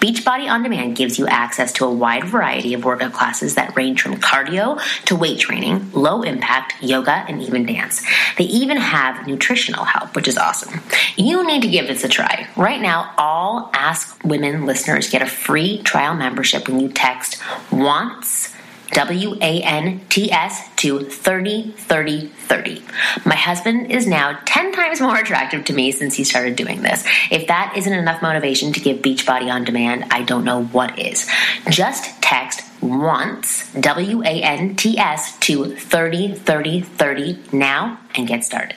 Beachbody 0.00 0.48
On 0.50 0.62
Demand 0.62 0.96
gives 0.96 1.18
you 1.18 1.26
access 1.26 1.72
to 1.74 1.84
a 1.84 1.92
wide 1.92 2.24
variety 2.24 2.74
of 2.74 2.84
workout 2.84 3.12
classes 3.12 3.54
that 3.54 3.76
range 3.76 4.02
from 4.02 4.16
cardio 4.16 4.80
to 5.04 5.16
weight 5.16 5.38
training, 5.38 5.90
low 5.92 6.22
impact, 6.22 6.74
yoga, 6.82 7.24
and 7.28 7.42
even 7.42 7.66
dance. 7.66 8.04
They 8.36 8.44
even 8.44 8.76
have 8.76 9.26
nutritional 9.26 9.84
help, 9.84 10.14
which 10.14 10.28
is 10.28 10.36
awesome. 10.36 10.80
You 11.16 11.46
need 11.46 11.62
to 11.62 11.68
give 11.68 11.86
this 11.86 12.04
a 12.04 12.08
try. 12.08 12.48
Right 12.56 12.80
now, 12.80 13.12
all 13.16 13.70
Ask 13.72 14.22
Women 14.24 14.66
listeners 14.66 15.10
get 15.10 15.22
a 15.22 15.26
free 15.26 15.82
trial 15.82 16.14
membership 16.14 16.68
when 16.68 16.80
you 16.80 16.88
text 16.88 17.40
WANTS. 17.70 18.55
W 18.92 19.34
A 19.40 19.62
N 19.62 20.00
T 20.08 20.30
S 20.30 20.68
to 20.76 21.00
30 21.00 21.72
30 21.72 22.28
30. 22.28 22.82
My 23.24 23.34
husband 23.34 23.90
is 23.90 24.06
now 24.06 24.38
10 24.44 24.72
times 24.72 25.00
more 25.00 25.16
attractive 25.16 25.64
to 25.66 25.72
me 25.72 25.90
since 25.92 26.14
he 26.14 26.24
started 26.24 26.56
doing 26.56 26.82
this. 26.82 27.04
If 27.30 27.48
that 27.48 27.74
isn't 27.76 27.92
enough 27.92 28.22
motivation 28.22 28.72
to 28.72 28.80
give 28.80 28.98
Beachbody 28.98 29.52
on 29.52 29.64
demand, 29.64 30.06
I 30.10 30.22
don't 30.22 30.44
know 30.44 30.64
what 30.64 30.98
is. 30.98 31.28
Just 31.68 32.22
text 32.22 32.62
WANTS, 32.80 33.72
W 33.74 34.22
A 34.22 34.42
N 34.42 34.76
T 34.76 34.98
S, 34.98 35.38
to 35.40 35.74
30 35.76 36.34
30 36.34 36.80
30 36.82 37.42
now 37.52 37.98
and 38.14 38.28
get 38.28 38.44
started. 38.44 38.76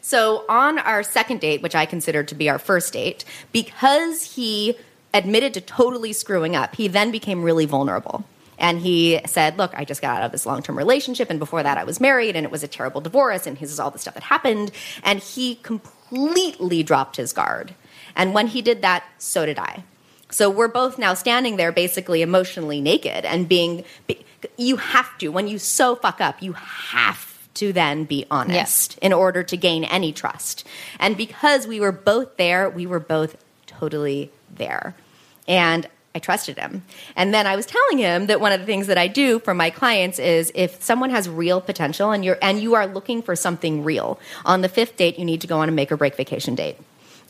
So 0.00 0.44
on 0.50 0.78
our 0.78 1.02
second 1.02 1.40
date, 1.40 1.62
which 1.62 1.74
I 1.74 1.86
consider 1.86 2.22
to 2.24 2.34
be 2.34 2.50
our 2.50 2.58
first 2.58 2.92
date, 2.92 3.24
because 3.52 4.34
he 4.34 4.76
admitted 5.14 5.54
to 5.54 5.60
totally 5.62 6.12
screwing 6.12 6.54
up, 6.54 6.74
he 6.74 6.88
then 6.88 7.10
became 7.10 7.42
really 7.42 7.64
vulnerable. 7.64 8.24
And 8.58 8.80
he 8.80 9.20
said, 9.26 9.56
Look, 9.56 9.72
I 9.74 9.84
just 9.84 10.02
got 10.02 10.18
out 10.18 10.24
of 10.24 10.32
this 10.32 10.46
long 10.46 10.62
term 10.62 10.76
relationship, 10.76 11.30
and 11.30 11.38
before 11.38 11.62
that, 11.62 11.78
I 11.78 11.84
was 11.84 12.00
married, 12.00 12.36
and 12.36 12.44
it 12.44 12.52
was 12.52 12.62
a 12.62 12.68
terrible 12.68 13.00
divorce, 13.00 13.46
and 13.46 13.56
this 13.56 13.72
is 13.72 13.80
all 13.80 13.90
the 13.90 13.98
stuff 13.98 14.14
that 14.14 14.24
happened. 14.24 14.70
And 15.02 15.20
he 15.20 15.56
completely 15.56 16.82
dropped 16.82 17.16
his 17.16 17.32
guard. 17.32 17.74
And 18.14 18.34
when 18.34 18.48
he 18.48 18.62
did 18.62 18.82
that, 18.82 19.04
so 19.18 19.46
did 19.46 19.58
I. 19.58 19.84
So 20.30 20.50
we're 20.50 20.68
both 20.68 20.98
now 20.98 21.14
standing 21.14 21.56
there 21.56 21.72
basically 21.72 22.22
emotionally 22.22 22.80
naked 22.80 23.24
and 23.24 23.48
being, 23.48 23.84
you 24.56 24.76
have 24.76 25.16
to, 25.18 25.28
when 25.28 25.46
you 25.46 25.58
so 25.58 25.94
fuck 25.94 26.20
up, 26.20 26.42
you 26.42 26.54
have 26.54 27.48
to 27.54 27.72
then 27.72 28.04
be 28.04 28.26
honest 28.30 28.98
in 28.98 29.12
order 29.12 29.42
to 29.44 29.56
gain 29.56 29.84
any 29.84 30.12
trust. 30.12 30.66
And 30.98 31.16
because 31.16 31.68
we 31.68 31.78
were 31.78 31.92
both 31.92 32.36
there, 32.36 32.68
we 32.68 32.86
were 32.86 33.00
both 33.00 33.36
totally 33.66 34.32
there. 34.52 34.94
And 35.46 35.88
I 36.14 36.20
trusted 36.20 36.56
him. 36.56 36.84
And 37.16 37.34
then 37.34 37.46
I 37.46 37.56
was 37.56 37.66
telling 37.66 37.98
him 37.98 38.26
that 38.26 38.40
one 38.40 38.52
of 38.52 38.60
the 38.60 38.66
things 38.66 38.86
that 38.86 38.96
I 38.96 39.08
do 39.08 39.40
for 39.40 39.52
my 39.52 39.70
clients 39.70 40.20
is 40.20 40.52
if 40.54 40.80
someone 40.80 41.10
has 41.10 41.28
real 41.28 41.60
potential 41.60 42.12
and 42.12 42.24
you're 42.24 42.38
and 42.40 42.60
you 42.60 42.74
are 42.74 42.86
looking 42.86 43.20
for 43.20 43.34
something 43.34 43.82
real, 43.82 44.20
on 44.44 44.60
the 44.60 44.68
fifth 44.68 44.96
date 44.96 45.18
you 45.18 45.24
need 45.24 45.40
to 45.40 45.48
go 45.48 45.58
on 45.58 45.68
a 45.68 45.72
make 45.72 45.90
or 45.90 45.96
break 45.96 46.14
vacation 46.14 46.54
date. 46.54 46.76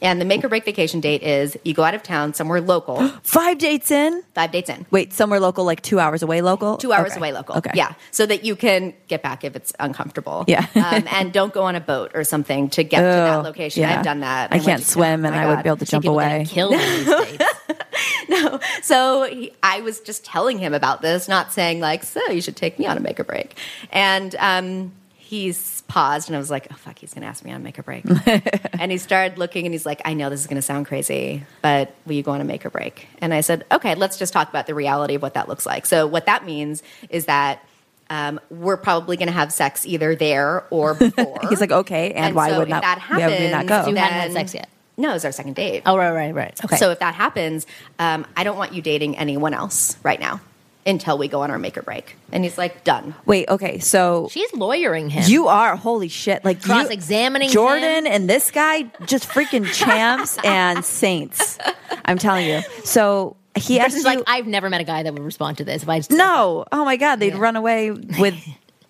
And 0.03 0.21
the 0.21 0.25
make 0.25 0.45
or 0.45 0.49
break 0.49 0.65
vacation 0.65 1.01
date 1.01 1.23
is 1.23 1.57
you 1.65 1.73
go 1.73 1.83
out 1.85 1.95
of 1.95 2.03
town 2.03 2.35
somewhere 2.35 2.61
local, 2.61 3.09
Five 3.23 3.59
dates 3.59 3.91
in. 3.91 4.23
five 4.35 4.51
dates 4.53 4.69
in. 4.69 4.85
Wait, 4.91 5.13
somewhere 5.13 5.41
local, 5.41 5.65
like 5.65 5.81
two 5.83 5.99
hours 5.99 6.23
away 6.23 6.43
local? 6.43 6.77
Two 6.77 6.93
hours 6.93 7.13
Okay. 7.13 7.21
away 7.21 7.33
local. 7.33 7.57
Okay. 7.57 7.71
Yeah. 7.75 7.95
So 8.11 8.27
that 8.27 8.45
you 8.45 8.55
can 8.57 8.93
get 9.09 9.23
back 9.23 9.45
if 9.45 9.57
it's 9.57 9.73
uncomfortable. 9.81 10.45
Yeah. 10.47 10.67
um, 10.75 11.05
and 11.11 11.33
don't 11.33 11.55
go 11.55 11.63
on 11.63 11.75
a 11.77 11.81
boat 11.81 12.11
or 12.15 12.25
something 12.25 12.69
to 12.71 12.83
get 12.85 12.99
to 12.99 13.03
that 13.05 13.39
Oh, 13.39 13.43
location. 13.43 13.83
yeah. 13.83 13.99
I've 13.99 14.05
done 14.05 14.21
that. 14.21 14.53
I 14.53 14.57
I'm 14.57 14.63
can't 14.63 14.83
swim 14.83 15.25
oh 15.25 15.29
and 15.29 15.35
my 15.37 15.43
I 15.45 15.47
would 15.47 15.55
God. 15.57 15.63
be 15.63 15.69
able 15.71 15.77
to 15.79 15.85
jump 15.87 16.05
away. 16.05 16.39
get 16.45 16.49
killed 16.49 16.73
in 16.75 16.79
these 16.81 17.05
states. 17.39 17.45
no. 18.29 18.61
So 18.83 19.25
he, 19.25 19.53
I 19.63 19.81
was 19.81 20.01
just 20.01 20.25
telling 20.25 20.59
him 20.59 20.75
about 20.75 21.01
this, 21.03 21.29
not 21.29 21.53
saying 21.53 21.81
like, 21.81 22.05
so 22.05 22.21
you 22.31 22.41
should 22.43 22.57
take 22.57 22.79
me 22.79 22.87
on 22.87 22.97
a 22.97 23.01
make 23.01 23.19
or 23.21 23.25
break. 23.25 23.57
And 23.91 24.35
um, 24.39 24.93
he's 25.17 25.74
paused 25.95 26.29
and 26.29 26.35
I 26.35 26.41
was 26.41 26.51
like, 26.51 26.67
oh 26.73 26.75
fuck, 26.75 26.99
he's 26.99 27.15
gonna 27.15 27.27
ask 27.27 27.45
me 27.45 27.53
on 27.53 27.61
a 27.61 27.65
make 27.65 27.79
or 27.79 27.85
break. 27.85 28.05
and 28.81 28.91
he 28.91 28.99
started 28.99 29.39
looking 29.39 29.65
and 29.65 29.73
he's 29.73 29.87
like, 29.87 30.03
I 30.05 30.15
know 30.15 30.29
this 30.29 30.41
is 30.41 30.49
gonna 30.49 30.61
sound 30.61 30.87
crazy, 30.87 31.45
but 31.63 31.95
will 32.05 32.15
you 32.15 32.25
go 32.25 32.33
on 32.33 32.41
a 32.41 32.45
make 32.45 32.67
or 32.67 32.71
break? 32.71 33.07
And 33.19 33.33
I 33.33 33.43
said, 33.43 33.65
okay, 33.71 33.95
let's 33.95 34.19
just 34.19 34.33
talk 34.33 34.49
about 34.49 34.67
the 34.67 34.75
reality 34.75 35.15
of 35.15 35.23
what 35.23 35.35
that 35.35 35.49
looks 35.49 35.65
like. 35.65 35.87
So 35.87 36.09
what 36.09 36.27
that 36.27 36.45
means 36.45 36.83
is 37.11 37.27
that 37.27 37.65
um, 38.11 38.41
we're 38.51 38.77
probably 38.77 39.17
going 39.17 39.29
to 39.29 39.33
have 39.33 39.53
sex 39.53 39.87
either 39.87 40.15
there 40.17 40.67
or 40.71 40.95
before. 40.99 41.39
He's 41.49 41.61
like, 41.61 41.71
okay, 41.71 42.13
and, 42.13 42.35
why 42.35 42.51
so 42.51 42.59
would 42.59 42.69
not 42.69 42.83
that 42.83 42.99
why 43.09 43.27
would 43.27 43.39
we 43.39 43.51
not 43.51 43.67
go? 43.67 43.87
You 43.87 43.95
hadn't 43.95 44.21
had 44.21 44.33
sex 44.33 44.53
yet. 44.53 44.69
No, 44.97 45.11
it 45.11 45.15
was 45.15 45.25
our 45.25 45.33
second 45.33 45.55
date. 45.55 45.85
Oh, 45.87 45.97
right, 45.97 46.11
right, 46.11 46.35
right. 46.35 46.65
Okay. 46.65 46.77
So 46.77 46.91
if 46.91 46.99
that 46.99 47.15
happens, 47.15 47.67
um, 47.99 48.27
I 48.37 48.45
don't 48.45 48.59
want 48.59 48.75
you 48.75 48.83
dating 48.83 49.17
anyone 49.17 49.55
else 49.55 49.97
right 50.03 50.21
now 50.21 50.41
until 50.87 51.17
we 51.17 51.29
go 51.29 51.43
on 51.43 51.51
our 51.51 51.59
make 51.59 51.79
or 51.79 51.83
break. 51.83 52.17
And 52.33 52.45
he's 52.45 52.59
like, 52.59 52.85
done. 52.85 53.15
Wait, 53.27 53.49
okay, 53.49 53.79
so 53.79 54.29
she's 54.31 54.53
lawyering 54.55 55.09
him. 55.11 55.25
you 55.27 55.49
are 55.49 55.77
holy 55.77 56.09
shit, 56.09 56.45
like 56.45 56.59
you- 56.59 56.73
Cross-examining 56.73 57.49
Jordan 57.51 58.07
him. 58.07 58.13
and 58.13 58.29
this 58.31 58.51
guy, 58.51 58.83
just 59.07 59.29
freaking 59.29 59.65
champs 59.73 60.39
and 60.45 60.85
saints. 60.85 61.59
I'm 62.05 62.19
telling 62.19 62.47
you. 62.47 62.61
So 62.85 63.37
he 63.57 63.79
asked 63.81 63.95
Kristen's 63.95 64.05
you. 64.05 64.19
like, 64.21 64.25
I've 64.27 64.47
never 64.47 64.69
met 64.69 64.81
a 64.81 64.85
guy 64.85 65.03
that 65.03 65.13
would 65.13 65.23
respond 65.23 65.59
to 65.59 65.65
this. 65.65 65.83
If 65.83 65.89
I 65.89 65.99
just, 66.01 66.11
no, 66.11 66.65
oh 66.73 66.85
my 66.85 66.97
god, 66.97 67.17
they'd 67.17 67.35
run 67.37 67.57
away 67.57 67.91
with 67.91 68.35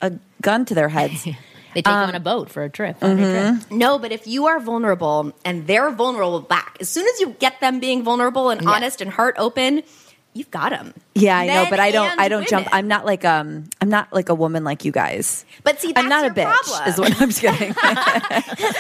a 0.01 0.13
gun 0.43 0.65
to 0.67 0.75
their 0.75 0.89
heads. 0.89 1.25
they 1.75 1.83
take 1.83 1.87
you 1.87 1.93
on 1.93 2.15
a 2.15 2.21
boat 2.21 2.51
for 2.51 2.63
a 2.65 2.71
trip. 2.71 2.99
Mm-hmm. 3.01 3.07
on 3.07 3.19
a 3.21 3.59
trip. 3.59 3.71
No, 3.71 3.99
but 3.99 4.11
if 4.11 4.27
you 4.27 4.47
are 4.47 4.59
vulnerable 4.61 5.33
and 5.45 5.67
they're 5.67 5.91
vulnerable 5.91 6.41
back, 6.41 6.79
as 6.81 6.89
soon 6.89 7.07
as 7.07 7.21
you 7.21 7.31
get 7.39 7.61
them 7.61 7.79
being 7.79 8.03
vulnerable 8.03 8.51
and 8.51 8.67
honest 8.67 9.01
and 9.01 9.11
heart 9.11 9.37
open, 9.39 9.83
you've 10.35 10.51
got 10.51 10.71
them. 10.71 10.93
Yeah, 11.15 11.39
I 11.39 11.47
know, 11.47 11.67
but 11.71 11.79
I 11.81 11.91
don't. 11.93 12.19
I 12.21 12.29
don't 12.29 12.47
jump. 12.49 12.69
I'm 12.73 12.89
not 12.89 13.07
like 13.07 13.25
um. 13.25 13.65
I'm 13.81 13.89
not 13.89 14.13
like 14.13 14.29
a 14.29 14.35
woman 14.35 14.65
like 14.65 14.85
you 14.85 14.93
guys. 14.93 15.45
But 15.63 15.81
see, 15.81 15.93
I'm 15.97 16.09
that's 16.09 16.23
not 16.23 16.27
a 16.27 16.35
bitch. 16.35 16.45
problem. 16.45 16.89
Is 16.89 16.99
what 16.99 17.21
I'm 17.23 17.29
just 17.31 17.41
kidding. 17.41 17.73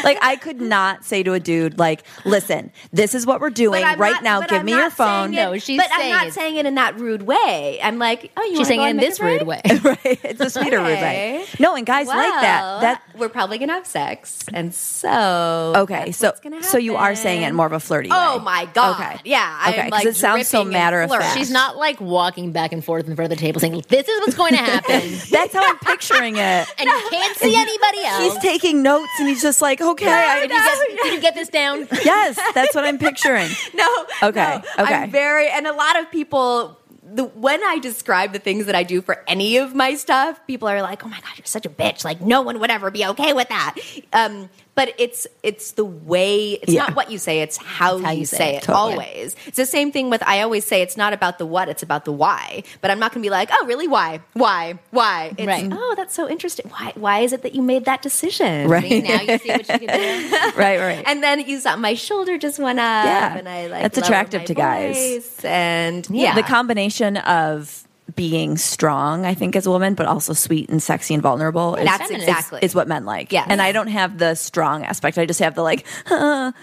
like 0.05 0.19
I 0.23 0.37
could 0.41 0.61
not 0.61 1.05
say 1.05 1.23
to 1.23 1.33
a 1.33 1.41
dude 1.41 1.79
like, 1.79 2.03
"Listen, 2.25 2.73
this 2.93 3.15
is 3.15 3.25
what 3.27 3.41
we're 3.41 3.51
doing 3.51 3.83
right 3.83 3.99
not- 3.99 4.23
now. 4.23 4.41
Give 4.43 4.61
I'm 4.61 4.67
me 4.67 4.73
your 4.73 4.91
phone." 4.91 5.33
it- 5.33 5.37
No, 5.37 5.57
she's 5.59 5.79
but 5.79 5.89
I'm 5.93 6.01
saying 6.01 6.13
not 6.13 6.27
it- 6.27 6.35
saying 6.35 6.57
it 6.57 6.67
in 6.67 6.75
that 6.75 6.99
rude 6.99 7.23
way. 7.23 7.79
I'm 7.83 7.99
like, 7.99 8.33
oh, 8.37 8.43
you 8.45 8.57
She's 8.59 8.67
saying 8.69 8.81
go 8.81 8.87
it 8.87 8.91
in 8.91 8.97
this 8.97 9.21
rude 9.21 9.43
way. 9.43 9.61
right, 9.83 9.99
it's 10.25 10.41
a 10.41 10.51
sweeter 10.51 10.79
rude 10.79 10.87
Okay. 10.91 11.39
way. 11.39 11.45
No, 11.61 11.75
and 11.77 11.87
guys 11.87 12.07
like 12.09 12.17
that. 12.41 12.81
That 12.81 13.03
we're 13.17 13.29
probably 13.29 13.59
gonna 13.59 13.75
have 13.75 13.87
sex, 13.87 14.41
and 14.53 14.75
so 14.75 15.73
okay. 15.77 16.05
that's 16.07 16.19
So 16.19 16.29
what's 16.29 16.41
gonna 16.41 16.63
so 16.63 16.79
you 16.79 16.97
are 16.97 17.15
saying 17.15 17.43
it 17.43 17.49
in 17.49 17.55
more 17.55 17.67
of 17.67 17.73
a 17.73 17.81
flirty 17.81 18.09
Oh 18.13 18.39
way. 18.39 18.45
my 18.45 18.69
god! 18.75 19.01
Okay. 19.01 19.21
Yeah, 19.25 19.67
Okay. 19.69 19.85
Because 19.85 19.91
like 19.93 20.07
it 20.07 20.17
sounds 20.17 20.49
so 20.49 20.65
matter 20.65 21.01
of 21.03 21.11
fact. 21.11 21.35
She's 21.45 21.53
not 21.53 21.77
like 21.77 22.01
walking 22.01 22.53
back 22.53 22.73
and 22.73 22.85
forth 22.85 23.07
in 23.07 23.15
front 23.17 23.31
of 23.31 23.39
the 23.39 23.43
table 23.43 23.61
saying, 23.61 23.85
"This 23.89 24.09
is 24.09 24.21
what's 24.21 24.35
going 24.35 24.53
to 24.53 24.63
happen," 24.63 25.03
That's 25.31 25.53
how 25.53 25.69
I'm 25.69 25.79
picturing 25.79 26.37
it. 26.37 26.41
and 26.79 26.89
you 26.89 27.07
can't 27.11 27.37
see 27.37 27.55
anybody 27.55 28.05
else. 28.05 28.23
He's 28.23 28.43
taking 28.43 28.83
notes 28.83 29.11
and 29.19 29.29
he's 29.29 29.43
just 29.43 29.61
like, 29.61 29.81
okay, 29.81 30.07
I, 30.07 30.41
did, 30.41 30.51
you 30.51 30.59
get, 30.59 31.03
did 31.03 31.15
you 31.15 31.21
get 31.21 31.35
this 31.35 31.49
down? 31.49 31.87
yes, 32.05 32.39
that's 32.55 32.75
what 32.75 32.85
I'm 32.85 32.99
picturing. 32.99 33.51
No. 33.75 34.07
Okay, 34.23 34.63
no. 34.79 34.85
okay. 34.85 34.95
I'm 34.95 35.11
very, 35.11 35.49
and 35.49 35.67
a 35.67 35.73
lot 35.73 35.99
of 35.99 36.11
people. 36.11 36.81
The, 37.07 37.25
when 37.25 37.63
I 37.63 37.79
describe 37.81 38.33
the 38.33 38.39
things 38.39 38.65
that 38.65 38.75
I 38.75 38.83
do 38.83 39.03
for 39.03 39.23
any 39.29 39.59
of 39.59 39.75
my 39.75 39.95
stuff, 39.95 40.41
people 40.47 40.69
are 40.69 40.81
like, 40.81 41.05
"Oh 41.05 41.09
my 41.09 41.21
god, 41.21 41.37
you're 41.37 41.45
such 41.45 41.67
a 41.67 41.69
bitch!" 41.69 42.03
Like 42.03 42.23
no 42.23 42.41
one 42.41 42.59
would 42.61 42.71
ever 42.71 42.91
be 42.91 43.05
okay 43.05 43.35
with 43.35 43.51
that. 43.51 43.75
Um, 44.15 44.49
but 44.75 44.93
it's 44.99 45.27
it's 45.43 45.73
the 45.73 45.85
way 45.85 46.53
it's 46.63 46.73
Yeah. 46.73 46.83
not 46.85 46.97
what 46.97 47.11
you 47.11 47.19
say 47.19 47.41
it's 47.41 47.57
how, 47.57 47.99
how 47.99 48.11
you, 48.11 48.21
you 48.21 48.27
say, 48.27 48.37
say 48.37 48.57
it. 48.57 48.63
Totally. 48.65 48.93
always 48.95 49.37
it's 49.47 49.57
the 49.57 49.67
same 49.67 49.93
thing 49.93 50.11
with 50.11 50.23
i 50.27 50.41
always 50.41 50.65
say 50.65 50.83
it's 50.83 50.97
not 50.97 51.13
about 51.13 51.39
the 51.39 51.47
what 51.47 51.69
it's 51.69 51.83
about 51.83 52.05
the 52.05 52.13
why 52.13 52.63
but 52.81 52.91
i'm 52.91 52.99
not 52.99 53.13
going 53.13 53.23
to 53.23 53.27
be 53.27 53.31
like 53.31 53.51
oh 53.53 53.67
really 53.67 53.87
why 53.89 54.21
why 54.33 54.79
why 54.91 55.33
it's, 55.39 55.47
Right. 55.47 55.69
oh 55.73 55.95
that's 55.97 56.15
so 56.15 56.29
interesting 56.29 56.67
why 56.71 56.93
why 56.97 57.21
is 57.21 57.33
it 57.33 57.43
that 57.43 57.55
you 57.55 57.63
made 57.63 57.85
that 57.85 58.03
decision 58.03 58.69
Right. 58.69 58.89
See, 58.89 59.01
now 59.03 59.21
you 59.23 59.39
see 59.39 59.49
what 59.51 59.69
you 59.69 59.87
can 59.89 59.89
do. 59.89 60.37
right, 60.59 60.79
right. 60.79 61.03
and 61.07 61.23
then 61.23 61.41
you 61.41 61.61
saw 61.61 61.77
my 61.77 61.95
shoulder 61.95 62.39
just 62.39 62.59
went 62.59 62.79
up 62.79 63.05
Yeah. 63.05 63.37
and 63.39 63.49
i 63.49 63.67
like 63.69 63.83
That's 63.83 63.99
attractive 63.99 64.45
to 64.47 64.55
guys. 64.55 65.41
and 65.45 66.07
yeah, 66.11 66.35
the 66.35 66.43
combination 66.43 67.17
of 67.19 67.85
being 68.17 68.57
strong, 68.57 69.25
I 69.27 69.35
think, 69.35 69.57
as 69.57 69.67
a 69.67 69.71
woman, 69.71 69.95
but 69.95 70.07
also 70.07 70.33
sweet 70.35 70.69
and 70.71 70.83
sexy 70.83 71.15
and 71.15 71.23
vulnerable. 71.23 71.75
is- 71.75 71.85
That's 71.85 72.11
is- 72.11 72.17
exactly. 72.23 72.61
is 72.63 72.75
what 72.75 72.87
men 72.89 73.05
like. 73.05 73.33
Yes. 73.33 73.47
and 73.51 73.61
I 73.61 73.73
don't 73.73 73.89
have 73.89 74.19
the 74.19 74.35
strong 74.37 74.85
aspect. 74.85 75.19
I 75.19 75.27
just 75.27 75.41
have 75.41 75.55
the 75.55 75.63
like, 75.63 75.85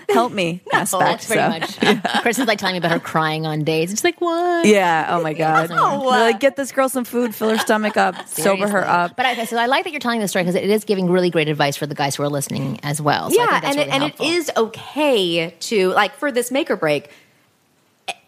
help 0.10 0.32
me 0.32 0.62
aspect. 0.74 1.02
That's 1.04 1.26
pretty 1.28 1.42
so. 1.42 1.84
much. 1.90 2.04
Chris 2.22 2.40
is 2.40 2.48
like 2.48 2.60
telling 2.60 2.74
me 2.74 2.78
about 2.78 2.92
her 2.92 3.00
crying 3.00 3.46
on 3.46 3.64
days. 3.64 3.92
It's 3.92 4.04
like 4.04 4.20
what? 4.22 4.66
Yeah. 4.66 5.08
Oh 5.10 5.22
my 5.22 5.34
god. 5.34 5.70
Oh, 5.72 5.76
no. 5.76 6.06
Like, 6.06 6.36
uh, 6.36 6.38
get 6.40 6.56
this 6.56 6.72
girl 6.72 6.90
some 6.90 7.04
food, 7.04 7.36
fill 7.36 7.50
her 7.50 7.58
stomach 7.58 7.98
up, 7.98 8.28
sober 8.28 8.68
her 8.68 8.88
up. 8.88 9.18
But 9.18 9.26
okay, 9.28 9.46
so 9.46 9.58
I 9.58 9.66
like 9.66 9.84
that 9.84 9.92
you're 9.92 10.00
telling 10.00 10.20
this 10.20 10.32
story 10.32 10.44
because 10.44 10.56
it 10.56 10.70
is 10.70 10.84
giving 10.86 11.10
really 11.10 11.30
great 11.30 11.50
advice 11.50 11.76
for 11.76 11.86
the 11.86 11.96
guys 11.96 12.16
who 12.16 12.24
are 12.24 12.30
listening 12.30 12.80
as 12.84 13.02
well. 13.02 13.30
So 13.30 13.42
I 13.42 13.46
yeah, 13.46 13.56
and 13.56 13.64
really 13.76 13.82
it, 13.82 13.94
and 13.94 14.04
helpful. 14.04 14.26
it 14.26 14.30
is 14.30 14.52
okay 14.58 15.56
to 15.60 15.90
like 15.90 16.14
for 16.16 16.32
this 16.32 16.52
make 16.52 16.72
or 16.72 16.76
break. 16.78 17.10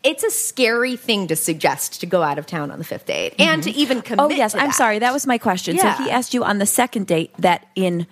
It's 0.03 0.23
a 0.23 0.31
scary 0.31 0.95
thing 0.95 1.27
to 1.27 1.35
suggest 1.35 2.01
to 2.01 2.05
go 2.05 2.21
out 2.21 2.37
of 2.37 2.45
town 2.45 2.71
on 2.71 2.77
the 2.77 2.85
fifth 2.85 3.05
date 3.05 3.35
and 3.39 3.63
to 3.63 3.69
mm-hmm. 3.69 3.79
even 3.79 3.97
oh, 3.99 4.01
commit. 4.01 4.19
Oh 4.19 4.29
yes, 4.29 4.53
I'm 4.53 4.71
sorry. 4.73 4.99
That 4.99 5.13
was 5.13 5.25
my 5.25 5.37
question. 5.37 5.75
Yeah. 5.75 5.97
So 5.97 6.03
he 6.03 6.11
asked 6.11 6.33
you 6.33 6.43
on 6.43 6.57
the 6.57 6.65
second 6.65 7.07
date 7.07 7.31
that 7.39 7.67
in 7.75 8.05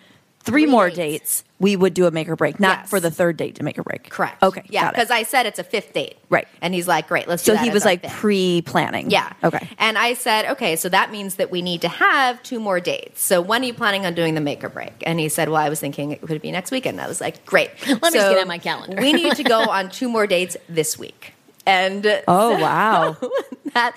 three, 0.44 0.64
Three 0.64 0.66
more 0.66 0.90
dates. 0.90 0.98
dates 0.98 1.44
we 1.60 1.76
would 1.76 1.94
do 1.94 2.08
a 2.08 2.12
make 2.12 2.28
or 2.28 2.36
break, 2.36 2.60
not 2.60 2.80
Yes. 2.80 2.90
for 2.90 3.00
the 3.00 3.12
third 3.12 3.38
date 3.38 3.56
to 3.56 3.64
make 3.64 3.78
or 3.78 3.84
break. 3.84 4.10
Correct. 4.10 4.42
Okay. 4.42 4.64
Yeah, 4.70 4.90
because 4.90 5.12
I 5.12 5.22
said 5.22 5.46
it's 5.46 5.60
a 5.60 5.64
fifth 5.64 5.94
date. 5.94 6.18
Right. 6.28 6.48
And 6.60 6.74
he's 6.74 6.88
like, 6.88 7.08
"Great, 7.08 7.28
let's." 7.28 7.44
do 7.44 7.52
so 7.52 7.58
he 7.58 7.70
was 7.70 7.86
like 7.86 8.02
pre-planning. 8.14 9.12
Yeah. 9.12 9.32
Okay. 9.44 9.70
And 9.78 9.98
I 9.98 10.16
said, 10.16 10.46
okay, 10.54 10.76
so 10.76 10.90
that 10.90 11.12
means 11.12 11.36
that 11.36 11.52
we 11.52 11.62
need 11.62 11.82
to 11.82 11.88
have 11.88 12.42
two 12.42 12.60
more 12.60 12.80
dates. 12.80 13.22
So 13.22 13.42
when 13.42 13.62
are 13.62 13.66
you 13.66 13.74
planning 13.76 14.08
on 14.08 14.16
doing 14.16 14.34
the 14.34 14.42
make 14.42 14.64
or 14.64 14.70
break? 14.70 14.94
And 15.06 15.20
he 15.20 15.30
said, 15.30 15.50
well, 15.50 15.62
I 15.62 15.70
was 15.70 15.80
thinking 15.80 16.12
it 16.12 16.22
could 16.22 16.42
be 16.42 16.52
next 16.52 16.72
weekend. 16.72 17.00
I 17.00 17.08
was 17.08 17.22
like, 17.22 17.46
great. 17.46 17.70
Let 17.88 18.02
me 18.02 18.10
So 18.10 18.18
just 18.18 18.32
get 18.32 18.42
on 18.42 18.48
my 18.48 18.58
calendar. 18.58 19.00
we 19.00 19.14
need 19.14 19.36
to 19.36 19.44
go 19.44 19.60
on 19.70 19.90
two 19.92 20.10
more 20.10 20.26
dates 20.26 20.58
this 20.68 20.98
week. 20.98 21.34
And 21.72 22.24
Oh 22.28 22.60
wow. 22.60 23.18
that 23.74 23.96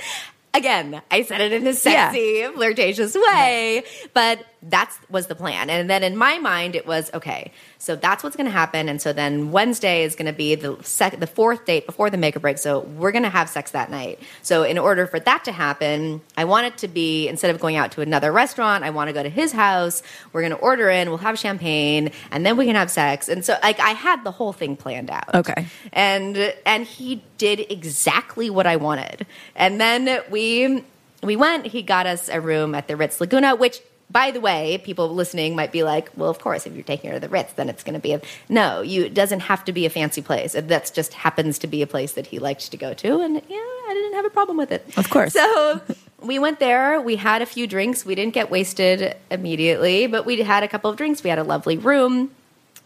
again, 0.54 1.02
I 1.10 1.22
said 1.22 1.40
it 1.40 1.52
in 1.52 1.66
a 1.66 1.74
sexy, 1.74 2.46
flirtatious 2.54 3.14
way, 3.14 3.82
but 4.12 4.44
that 4.70 4.90
was 5.10 5.26
the 5.26 5.34
plan. 5.34 5.68
And 5.68 5.90
then 5.90 6.02
in 6.02 6.16
my 6.16 6.38
mind, 6.38 6.74
it 6.74 6.86
was 6.86 7.12
okay. 7.12 7.52
So 7.78 7.96
that's 7.96 8.22
what's 8.24 8.34
going 8.34 8.46
to 8.46 8.50
happen. 8.52 8.88
And 8.88 9.00
so 9.00 9.12
then 9.12 9.50
Wednesday 9.52 10.04
is 10.04 10.14
going 10.16 10.26
to 10.26 10.32
be 10.32 10.54
the 10.54 10.78
sec- 10.82 11.20
the 11.20 11.26
fourth 11.26 11.66
date 11.66 11.84
before 11.86 12.08
the 12.08 12.16
make 12.16 12.34
or 12.34 12.40
break. 12.40 12.56
So 12.56 12.80
we're 12.80 13.12
going 13.12 13.24
to 13.24 13.28
have 13.30 13.50
sex 13.50 13.72
that 13.72 13.90
night. 13.90 14.20
So 14.42 14.62
in 14.62 14.78
order 14.78 15.06
for 15.06 15.20
that 15.20 15.44
to 15.44 15.52
happen, 15.52 16.22
I 16.36 16.44
want 16.46 16.66
it 16.66 16.78
to 16.78 16.88
be 16.88 17.28
instead 17.28 17.54
of 17.54 17.60
going 17.60 17.76
out 17.76 17.92
to 17.92 18.00
another 18.00 18.32
restaurant, 18.32 18.84
I 18.84 18.90
want 18.90 19.08
to 19.08 19.12
go 19.12 19.22
to 19.22 19.28
his 19.28 19.52
house. 19.52 20.02
We're 20.32 20.40
going 20.40 20.52
to 20.52 20.58
order 20.58 20.88
in. 20.88 21.08
We'll 21.08 21.18
have 21.18 21.38
champagne, 21.38 22.10
and 22.30 22.46
then 22.46 22.56
we 22.56 22.64
can 22.64 22.74
have 22.74 22.90
sex. 22.90 23.28
And 23.28 23.44
so 23.44 23.58
like 23.62 23.80
I 23.80 23.90
had 23.90 24.24
the 24.24 24.30
whole 24.30 24.54
thing 24.54 24.76
planned 24.76 25.10
out 25.10 25.34
Okay. 25.34 25.66
and 25.92 26.54
and 26.64 26.86
he 26.86 27.22
did 27.36 27.60
exactly 27.70 28.48
what 28.48 28.66
I 28.66 28.76
wanted. 28.76 29.26
And 29.54 29.78
then 29.80 30.22
we 30.30 30.84
we 31.22 31.36
went. 31.36 31.66
He 31.66 31.82
got 31.82 32.06
us 32.06 32.28
a 32.30 32.40
room 32.40 32.74
at 32.74 32.88
the 32.88 32.96
Ritz 32.96 33.20
Laguna, 33.20 33.56
which. 33.56 33.80
By 34.10 34.30
the 34.30 34.40
way, 34.40 34.78
people 34.78 35.08
listening 35.08 35.56
might 35.56 35.72
be 35.72 35.82
like, 35.82 36.10
"Well, 36.16 36.30
of 36.30 36.38
course, 36.38 36.66
if 36.66 36.74
you're 36.74 36.84
taking 36.84 37.10
her 37.10 37.16
to 37.16 37.20
the 37.20 37.28
Ritz, 37.28 37.54
then 37.54 37.68
it's 37.68 37.82
going 37.82 37.94
to 37.94 38.00
be 38.00 38.12
a 38.12 38.20
no. 38.48 38.80
You 38.80 39.04
it 39.04 39.14
doesn't 39.14 39.40
have 39.40 39.64
to 39.64 39.72
be 39.72 39.86
a 39.86 39.90
fancy 39.90 40.22
place. 40.22 40.52
That 40.52 40.92
just 40.94 41.14
happens 41.14 41.58
to 41.60 41.66
be 41.66 41.82
a 41.82 41.86
place 41.86 42.12
that 42.12 42.26
he 42.26 42.38
liked 42.38 42.70
to 42.70 42.76
go 42.76 42.94
to, 42.94 43.20
and 43.20 43.34
yeah, 43.48 43.56
I 43.88 43.90
didn't 43.94 44.14
have 44.14 44.24
a 44.24 44.30
problem 44.30 44.56
with 44.56 44.72
it. 44.72 44.86
Of 44.96 45.10
course. 45.10 45.32
So 45.32 45.80
we 46.20 46.38
went 46.38 46.60
there. 46.60 47.00
We 47.00 47.16
had 47.16 47.42
a 47.42 47.46
few 47.46 47.66
drinks. 47.66 48.04
We 48.04 48.14
didn't 48.14 48.34
get 48.34 48.50
wasted 48.50 49.16
immediately, 49.30 50.06
but 50.06 50.24
we 50.24 50.40
had 50.42 50.62
a 50.62 50.68
couple 50.68 50.90
of 50.90 50.96
drinks. 50.96 51.24
We 51.24 51.30
had 51.30 51.38
a 51.38 51.44
lovely 51.44 51.76
room 51.76 52.30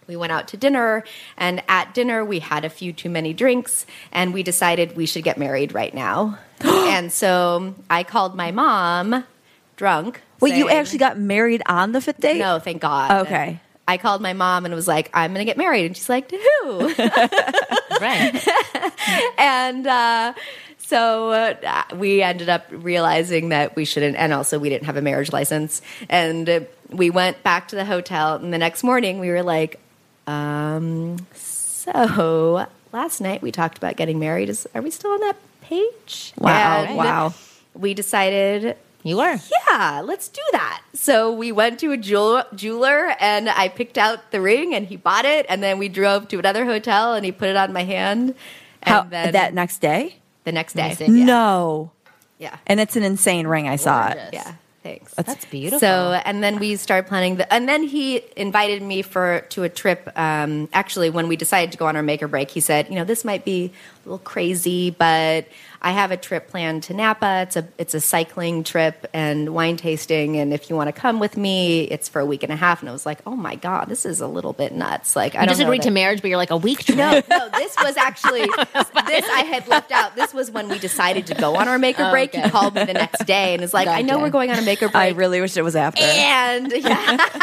we 0.09 0.17
went 0.17 0.33
out 0.33 0.49
to 0.49 0.57
dinner 0.57 1.05
and 1.37 1.63
at 1.69 1.95
dinner 1.95 2.25
we 2.25 2.41
had 2.41 2.65
a 2.65 2.71
few 2.71 2.93
too 2.93 3.11
many 3.11 3.33
drinks 3.33 3.87
and 4.11 4.33
we 4.35 4.43
decided 4.43 4.97
we 4.97 5.07
should 5.07 5.23
get 5.23 5.39
married 5.39 5.73
right 5.73 5.95
now 5.95 6.39
and 6.61 7.13
so 7.13 7.75
i 7.89 8.03
called 8.03 8.35
my 8.35 8.51
mom 8.51 9.23
drunk 9.77 10.23
Wait, 10.41 10.55
you 10.55 10.67
saying- 10.69 10.79
actually 10.79 10.99
got 10.99 11.19
married 11.19 11.63
on 11.67 11.93
the 11.93 12.01
fifth 12.01 12.21
date? 12.21 12.39
no 12.39 12.59
thank 12.59 12.81
god 12.83 13.27
Okay. 13.27 13.61
i 13.87 13.97
called 13.97 14.21
my 14.23 14.33
mom 14.33 14.65
and 14.65 14.75
was 14.75 14.87
like 14.89 15.11
i'm 15.15 15.33
gonna 15.33 15.45
get 15.45 15.57
married 15.57 15.87
and 15.87 15.97
she's 15.97 16.09
like 16.09 16.29
to 16.29 16.37
who 16.37 16.95
right. 18.01 18.49
and 19.39 19.87
uh, 19.87 20.33
so 20.79 21.31
uh, 21.33 21.83
we 21.97 22.23
ended 22.23 22.49
up 22.49 22.67
realizing 22.71 23.51
that 23.51 23.77
we 23.77 23.85
shouldn't, 23.85 24.17
and 24.17 24.33
also 24.33 24.59
we 24.59 24.69
didn't 24.71 24.87
have 24.87 24.97
a 24.97 25.03
marriage 25.03 25.33
license. 25.33 25.83
And 26.09 26.49
uh, 26.49 26.61
we 26.89 27.11
went 27.11 27.43
back 27.43 27.69
to 27.69 27.77
the 27.77 27.85
hotel, 27.85 28.37
and 28.37 28.55
the 28.55 28.59
next 28.59 28.83
morning 28.83 29.19
we 29.21 29.29
were 29.29 29.43
like, 29.43 29.81
um, 30.27 31.19
so 31.35 32.67
last 32.93 33.21
night 33.21 33.43
we 33.43 33.53
talked 33.53 33.77
about 33.77 33.97
getting 33.97 34.19
married. 34.19 34.49
Is 34.49 34.67
are 34.75 34.81
we 34.81 34.91
still 34.91 35.11
on 35.11 35.21
that 35.21 35.37
page? 35.61 36.33
Wow, 36.39 36.85
And 36.85 36.97
wow. 36.97 37.35
We 37.75 37.93
decided 37.93 38.77
You 39.09 39.17
were. 39.17 39.39
yeah, 39.69 40.03
let's 40.05 40.29
do 40.29 40.43
that. 40.53 40.83
So 40.93 41.33
we 41.33 41.51
went 41.51 41.81
to 41.81 41.93
a 41.93 41.97
jewel- 41.97 42.45
jeweler 42.55 43.15
and 43.19 43.49
I 43.49 43.69
picked 43.69 43.99
out 43.99 44.31
the 44.31 44.41
ring 44.41 44.75
and 44.75 44.87
he 44.87 44.97
bought 44.97 45.25
it. 45.25 45.47
And 45.49 45.63
then 45.63 45.79
we 45.79 45.89
drove 45.89 46.29
to 46.29 46.39
another 46.39 46.65
hotel 46.65 47.15
and 47.15 47.25
he 47.25 47.33
put 47.33 47.49
it 47.49 47.57
on 47.57 47.73
my 47.73 47.85
hand. 47.85 48.35
And 48.83 48.95
How, 48.95 49.03
then 49.03 49.33
that 49.33 49.55
next 49.55 49.79
day? 49.79 50.17
the 50.45 50.53
next 50.53 50.75
day. 50.75 50.89
Next 50.89 50.99
day. 50.99 51.07
Yeah. 51.07 51.25
No. 51.25 51.91
Yeah. 52.39 52.57
And 52.67 52.81
it's 52.81 52.97
an 52.97 53.03
insane 53.03 53.47
ring. 53.47 53.69
I 53.69 53.77
saw 53.77 54.09
it. 54.09 54.19
Yeah. 54.33 54.55
Thanks. 54.83 55.13
That's 55.15 55.45
beautiful. 55.45 55.81
So, 55.81 56.21
and 56.25 56.43
then 56.43 56.59
we 56.59 56.77
started 56.77 57.09
planning 57.09 57.37
the, 57.37 57.53
and 57.53 57.69
then 57.69 57.83
he 57.83 58.23
invited 58.37 58.81
me 58.81 59.03
for 59.03 59.41
to 59.51 59.65
a 59.65 59.69
trip. 59.69 60.09
Um, 60.17 60.69
actually, 60.73 61.11
when 61.11 61.29
we 61.29 61.37
decided 61.37 61.73
to 61.73 61.79
go 61.79 61.87
on 61.87 61.97
our 61.97 62.03
make 62.03 62.23
or 62.23 62.29
break, 62.29 62.51
he 62.51 62.61
said, 62.61 62.89
you 62.89 62.95
know, 62.95 63.05
this 63.05 63.25
might 63.25 63.45
be 63.45 63.73
little 64.09 64.25
crazy, 64.25 64.91
but 64.91 65.47
I 65.81 65.93
have 65.93 66.11
a 66.11 66.17
trip 66.17 66.49
planned 66.49 66.83
to 66.85 66.95
Napa. 66.95 67.43
It's 67.43 67.57
a 67.57 67.69
it's 67.79 67.95
a 67.95 68.01
cycling 68.01 68.65
trip 68.65 69.07
and 69.13 69.55
wine 69.55 69.77
tasting, 69.77 70.37
and 70.37 70.53
if 70.53 70.71
you 70.71 70.77
want 70.77 70.89
to 70.89 70.93
come 70.93 71.21
with 71.21 71.37
me, 71.37 71.83
it's 71.83 72.09
for 72.09 72.21
a 72.21 72.27
week 72.27 72.43
and 72.43 72.53
a 72.53 72.57
half. 72.57 72.81
And 72.81 72.89
I 72.89 72.93
was 72.93 73.07
like, 73.07 73.21
oh 73.27 73.37
my 73.37 73.55
god, 73.55 73.89
this 73.89 74.05
is 74.05 74.21
a 74.21 74.27
little 74.27 74.53
bit 74.53 74.73
nuts. 74.73 75.15
Like, 75.15 75.35
I 75.35 75.41
you 75.41 75.47
don't 75.47 75.49
just 75.53 75.61
agreed 75.61 75.83
that- 75.83 75.89
to 75.89 75.91
marriage, 75.93 76.23
but 76.23 76.29
you're 76.29 76.39
like 76.39 76.51
a 76.51 76.57
week 76.57 76.85
trip. 76.85 76.97
no, 76.97 77.23
no, 77.31 77.49
this 77.51 77.77
was 77.83 77.97
actually 77.97 78.47
this 79.07 79.27
I 79.29 79.45
had 79.49 79.69
left 79.69 79.93
out. 79.93 80.17
This 80.17 80.35
was 80.35 80.51
when 80.51 80.69
we 80.69 80.79
decided 80.79 81.27
to 81.29 81.35
go 81.35 81.57
on 81.57 81.69
our 81.69 81.79
make 81.79 82.01
or 82.01 82.05
oh, 82.05 82.11
break. 82.11 82.31
okay. 82.31 82.43
He 82.43 82.51
called 82.51 82.75
me 82.75 82.85
the 82.85 82.95
next 82.95 83.25
day 83.25 83.55
and 83.55 83.63
is 83.63 83.75
like, 83.75 83.89
I 83.89 84.03
know 84.03 84.19
we're 84.19 84.31
going 84.31 84.51
on 84.51 84.59
a 84.59 84.63
make 84.63 84.83
or 84.83 84.89
break. 84.89 84.97
I 84.97 85.09
really 85.11 85.41
wish 85.41 85.57
it 85.57 85.63
was 85.63 85.77
after. 85.77 86.03
and 86.03 86.73
yeah, 86.73 87.29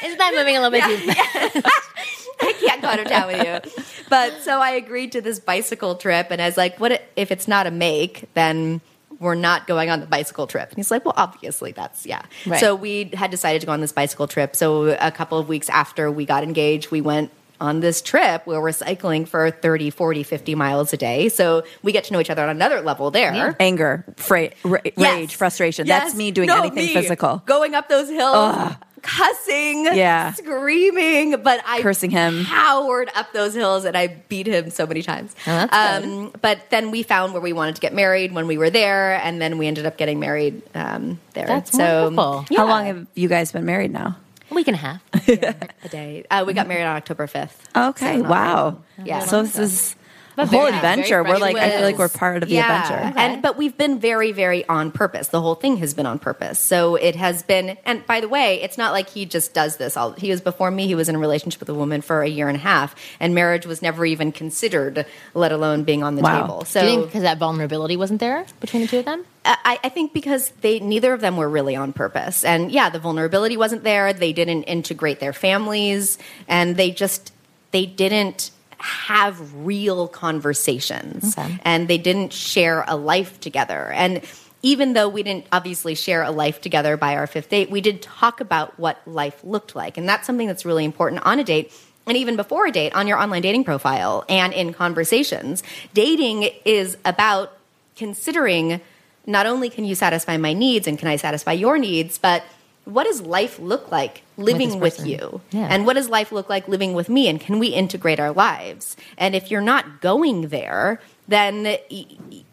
Isn't 0.04 0.18
that 0.18 0.34
moving 0.34 0.56
a 0.56 0.60
little 0.60 0.70
bit 0.70 0.84
too 0.84 1.12
fast? 1.12 1.56
I 2.40 2.52
can't 2.54 2.82
go 2.82 2.88
out 2.88 3.00
of 3.00 3.06
town 3.06 3.26
with 3.26 3.44
you. 3.44 3.99
But 4.10 4.42
so 4.42 4.60
I 4.60 4.70
agreed 4.72 5.12
to 5.12 5.20
this 5.22 5.38
bicycle 5.40 5.94
trip, 5.94 6.26
and 6.30 6.42
I 6.42 6.46
was 6.46 6.56
like, 6.58 6.78
"What 6.78 7.00
if 7.16 7.30
it's 7.30 7.48
not 7.48 7.66
a 7.66 7.70
make? 7.70 8.24
Then 8.34 8.80
we're 9.18 9.34
not 9.34 9.66
going 9.66 9.88
on 9.88 10.00
the 10.00 10.06
bicycle 10.06 10.46
trip." 10.46 10.68
And 10.68 10.76
he's 10.76 10.90
like, 10.90 11.04
"Well, 11.04 11.14
obviously 11.16 11.72
that's 11.72 12.04
yeah." 12.04 12.22
Right. 12.44 12.60
So 12.60 12.74
we 12.74 13.10
had 13.14 13.30
decided 13.30 13.60
to 13.60 13.66
go 13.66 13.72
on 13.72 13.80
this 13.80 13.92
bicycle 13.92 14.26
trip. 14.26 14.54
So 14.56 14.88
a 15.00 15.10
couple 15.10 15.38
of 15.38 15.48
weeks 15.48 15.68
after 15.70 16.10
we 16.10 16.26
got 16.26 16.42
engaged, 16.42 16.90
we 16.90 17.00
went 17.00 17.30
on 17.60 17.80
this 17.80 18.00
trip 18.00 18.46
where 18.46 18.58
we're 18.58 18.72
cycling 18.72 19.26
for 19.26 19.50
30 19.50 19.90
40 19.90 20.22
50 20.22 20.54
miles 20.54 20.94
a 20.94 20.96
day 20.96 21.28
so 21.28 21.62
we 21.82 21.92
get 21.92 22.04
to 22.04 22.12
know 22.14 22.18
each 22.18 22.30
other 22.30 22.42
on 22.42 22.48
another 22.48 22.80
level 22.80 23.10
there 23.10 23.54
Anger, 23.60 24.02
fra- 24.16 24.48
ra- 24.64 24.78
Yes. 24.82 24.94
rage, 24.96 25.34
frustration. 25.34 25.86
Yes. 25.86 26.04
That's 26.04 26.14
me 26.14 26.30
doing 26.30 26.46
No, 26.46 26.56
anything 26.60 26.86
me. 26.86 26.94
physical. 26.94 27.42
Going 27.44 27.74
up 27.74 27.90
those 27.90 28.08
hills, 28.08 28.72
cussing, 29.02 29.84
Yeah. 29.86 30.32
screaming, 30.32 31.42
but 31.42 31.60
I 31.66 31.80
Cursing 31.82 32.10
him. 32.10 32.44
powered 32.44 33.10
up 33.14 33.32
those 33.32 33.54
hills 33.54 33.84
and 33.84 33.96
I 33.96 34.08
beat 34.28 34.46
him 34.46 34.70
so 34.70 34.86
many 34.86 35.02
times. 35.02 35.34
Oh, 35.46 35.68
um, 35.72 36.32
but 36.40 36.70
then 36.70 36.90
we 36.90 37.02
found 37.02 37.32
where 37.32 37.42
we 37.42 37.52
wanted 37.52 37.74
to 37.76 37.80
get 37.80 37.94
married 37.94 38.32
when 38.32 38.46
we 38.46 38.58
were 38.58 38.70
there, 38.70 39.14
and 39.22 39.40
then 39.40 39.58
we 39.58 39.66
ended 39.66 39.86
up 39.86 39.96
getting 39.96 40.20
married 40.20 40.62
um, 40.74 41.18
there. 41.34 41.46
That's 41.46 41.72
so 41.72 42.04
wonderful. 42.10 42.56
How 42.56 42.66
long 42.66 42.84
have 42.86 43.06
you 43.14 43.28
guys 43.28 43.52
been 43.52 43.64
married 43.64 43.92
now? 43.92 44.16
A 44.50 44.54
week 44.54 44.66
and 44.68 44.74
a 44.74 44.78
half. 44.78 45.00
a 45.28 45.88
day? 45.88 46.24
Uh, 46.30 46.44
we 46.46 46.52
got 46.54 46.66
married 46.66 46.84
on 46.84 46.96
October 46.96 47.26
fifth. 47.26 47.68
Okay, 47.76 48.18
So 48.20 48.28
wow. 48.28 48.64
long. 48.64 48.84
Yeah. 49.04 49.20
So 49.20 49.42
this 49.42 49.58
is 49.58 49.96
a 50.42 50.46
whole 50.46 50.60
very- 50.66 50.74
adventure. 50.76 51.22
very 51.22 51.28
We're 51.34 51.38
like, 51.38 51.56
I 51.56 51.70
feel 51.70 51.82
like 51.82 51.98
we're 51.98 52.08
part 52.08 52.42
of 52.42 52.48
the 52.48 52.56
yeah. 52.56 52.82
adventure. 52.82 53.18
And 53.18 53.42
but 53.42 53.56
we've 53.56 53.76
been 53.76 53.98
very, 54.00 54.32
very 54.32 54.66
on 54.68 54.90
purpose. 54.92 55.28
The 55.28 55.40
whole 55.40 55.54
thing 55.54 55.76
has 55.78 55.94
been 55.94 56.06
on 56.06 56.18
purpose. 56.18 56.58
So 56.58 56.96
it 56.96 57.16
has 57.16 57.42
been. 57.42 57.76
And 57.84 58.06
by 58.06 58.20
the 58.20 58.28
way, 58.28 58.60
it's 58.62 58.76
not 58.78 58.92
like 58.92 59.08
he 59.08 59.24
just 59.26 59.54
does 59.54 59.76
this. 59.76 59.96
All 59.96 60.12
he 60.12 60.30
was 60.30 60.40
before 60.40 60.70
me. 60.70 60.86
He 60.86 60.94
was 60.94 61.08
in 61.08 61.14
a 61.14 61.18
relationship 61.18 61.60
with 61.60 61.68
a 61.68 61.74
woman 61.74 62.00
for 62.02 62.22
a 62.22 62.28
year 62.28 62.48
and 62.48 62.56
a 62.56 62.60
half, 62.60 62.94
and 63.20 63.34
marriage 63.34 63.66
was 63.66 63.82
never 63.82 64.04
even 64.04 64.32
considered, 64.32 65.06
let 65.34 65.52
alone 65.52 65.84
being 65.84 66.02
on 66.02 66.14
the 66.16 66.22
Wow. 66.22 66.40
table. 66.42 66.64
So 66.64 66.80
Do 66.80 66.86
you 66.86 66.92
think 66.96 67.06
because 67.06 67.22
that 67.22 67.38
vulnerability 67.38 67.96
wasn't 67.96 68.20
there 68.20 68.44
between 68.60 68.82
the 68.82 68.88
two 68.88 68.98
of 69.00 69.04
them? 69.04 69.24
I, 69.44 69.78
I 69.82 69.88
think 69.88 70.12
because 70.12 70.50
they 70.60 70.80
neither 70.80 71.14
of 71.14 71.22
them 71.22 71.36
were 71.38 71.48
really 71.48 71.74
on 71.74 71.94
purpose, 71.94 72.44
and 72.44 72.70
yeah, 72.70 72.90
the 72.90 72.98
vulnerability 72.98 73.56
wasn't 73.56 73.84
there. 73.84 74.12
They 74.12 74.34
didn't 74.34 74.64
integrate 74.64 75.18
their 75.18 75.32
families, 75.32 76.18
and 76.46 76.76
they 76.76 76.90
just 76.90 77.32
they 77.70 77.86
didn't 77.86 78.50
have 78.80 79.38
real 79.64 80.08
conversations, 80.08 81.36
Okay. 81.36 81.58
and 81.62 81.86
they 81.88 81.98
didn't 81.98 82.32
share 82.32 82.84
a 82.88 82.96
life 82.96 83.38
together. 83.40 83.90
And 83.94 84.22
even 84.62 84.92
though 84.92 85.08
we 85.08 85.22
didn't 85.22 85.46
obviously 85.52 85.94
share 85.94 86.22
a 86.22 86.30
life 86.30 86.60
together 86.60 86.96
by 86.96 87.16
our 87.16 87.26
fifth 87.26 87.48
date, 87.50 87.70
we 87.70 87.80
did 87.80 88.02
talk 88.02 88.40
about 88.40 88.78
what 88.78 89.00
life 89.06 89.40
looked 89.44 89.74
like, 89.76 89.96
and 89.96 90.08
that's 90.08 90.26
something 90.26 90.46
that's 90.46 90.64
really 90.64 90.84
important 90.84 91.24
on 91.24 91.38
a 91.38 91.44
date 91.44 91.72
and 92.06 92.16
even 92.16 92.34
before 92.34 92.66
a 92.66 92.72
date 92.72 92.94
on 92.94 93.06
your 93.06 93.18
online 93.18 93.42
dating 93.42 93.62
profile 93.62 94.24
and 94.28 94.52
in 94.52 94.72
conversations. 94.72 95.62
Dating 95.94 96.48
is 96.64 96.96
about 97.04 97.56
considering 97.94 98.80
not 99.26 99.46
only 99.46 99.68
can 99.70 99.84
you 99.84 99.94
satisfy 99.94 100.36
my 100.36 100.52
needs 100.52 100.86
and 100.88 100.98
can 100.98 101.06
I 101.08 101.16
satisfy 101.16 101.52
your 101.52 101.78
needs, 101.78 102.18
but 102.18 102.42
what 102.84 103.04
does 103.04 103.20
life 103.20 103.58
look 103.58 103.90
like 103.92 104.22
living 104.36 104.80
this 104.80 104.98
with, 104.98 105.06
you? 105.06 105.40
Yeah. 105.50 105.68
And 105.70 105.86
what 105.86 105.94
does 105.94 106.08
life 106.08 106.32
look 106.32 106.48
like 106.48 106.66
living 106.66 106.92
with 106.94 107.08
me? 107.08 107.28
And 107.28 107.40
can 107.40 107.58
we 107.58 107.68
integrate 107.68 108.18
our 108.18 108.32
lives? 108.32 108.96
And 109.16 109.34
if 109.34 109.50
you're 109.50 109.60
not 109.60 110.00
going 110.00 110.48
there, 110.48 111.00
then 111.28 111.76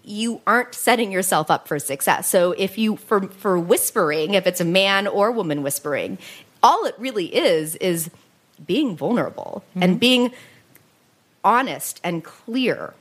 you 0.04 0.42
aren't 0.46 0.76
setting 0.76 1.12
yourself 1.12 1.50
up 1.50 1.68
for 1.68 1.80
success. 1.80 2.28
So 2.28 2.52
if 2.52 2.78
you 2.78 2.98
for 2.98 3.28
for 3.30 3.58
whispering, 3.58 4.36
if 4.36 4.46
it's 4.46 4.62
a 4.62 4.66
man 4.66 5.08
or 5.08 5.32
woman 5.32 5.64
whispering, 5.64 6.18
all 6.62 6.86
it 6.86 6.96
really 7.00 7.36
is 7.36 7.76
is 7.78 8.10
being 8.66 8.96
vulnerable 8.96 9.64
Mm-hmm. 9.72 9.84
and 9.84 10.00
being 10.00 10.32
honest 11.44 12.00
and 12.04 12.24
clear 12.24 12.94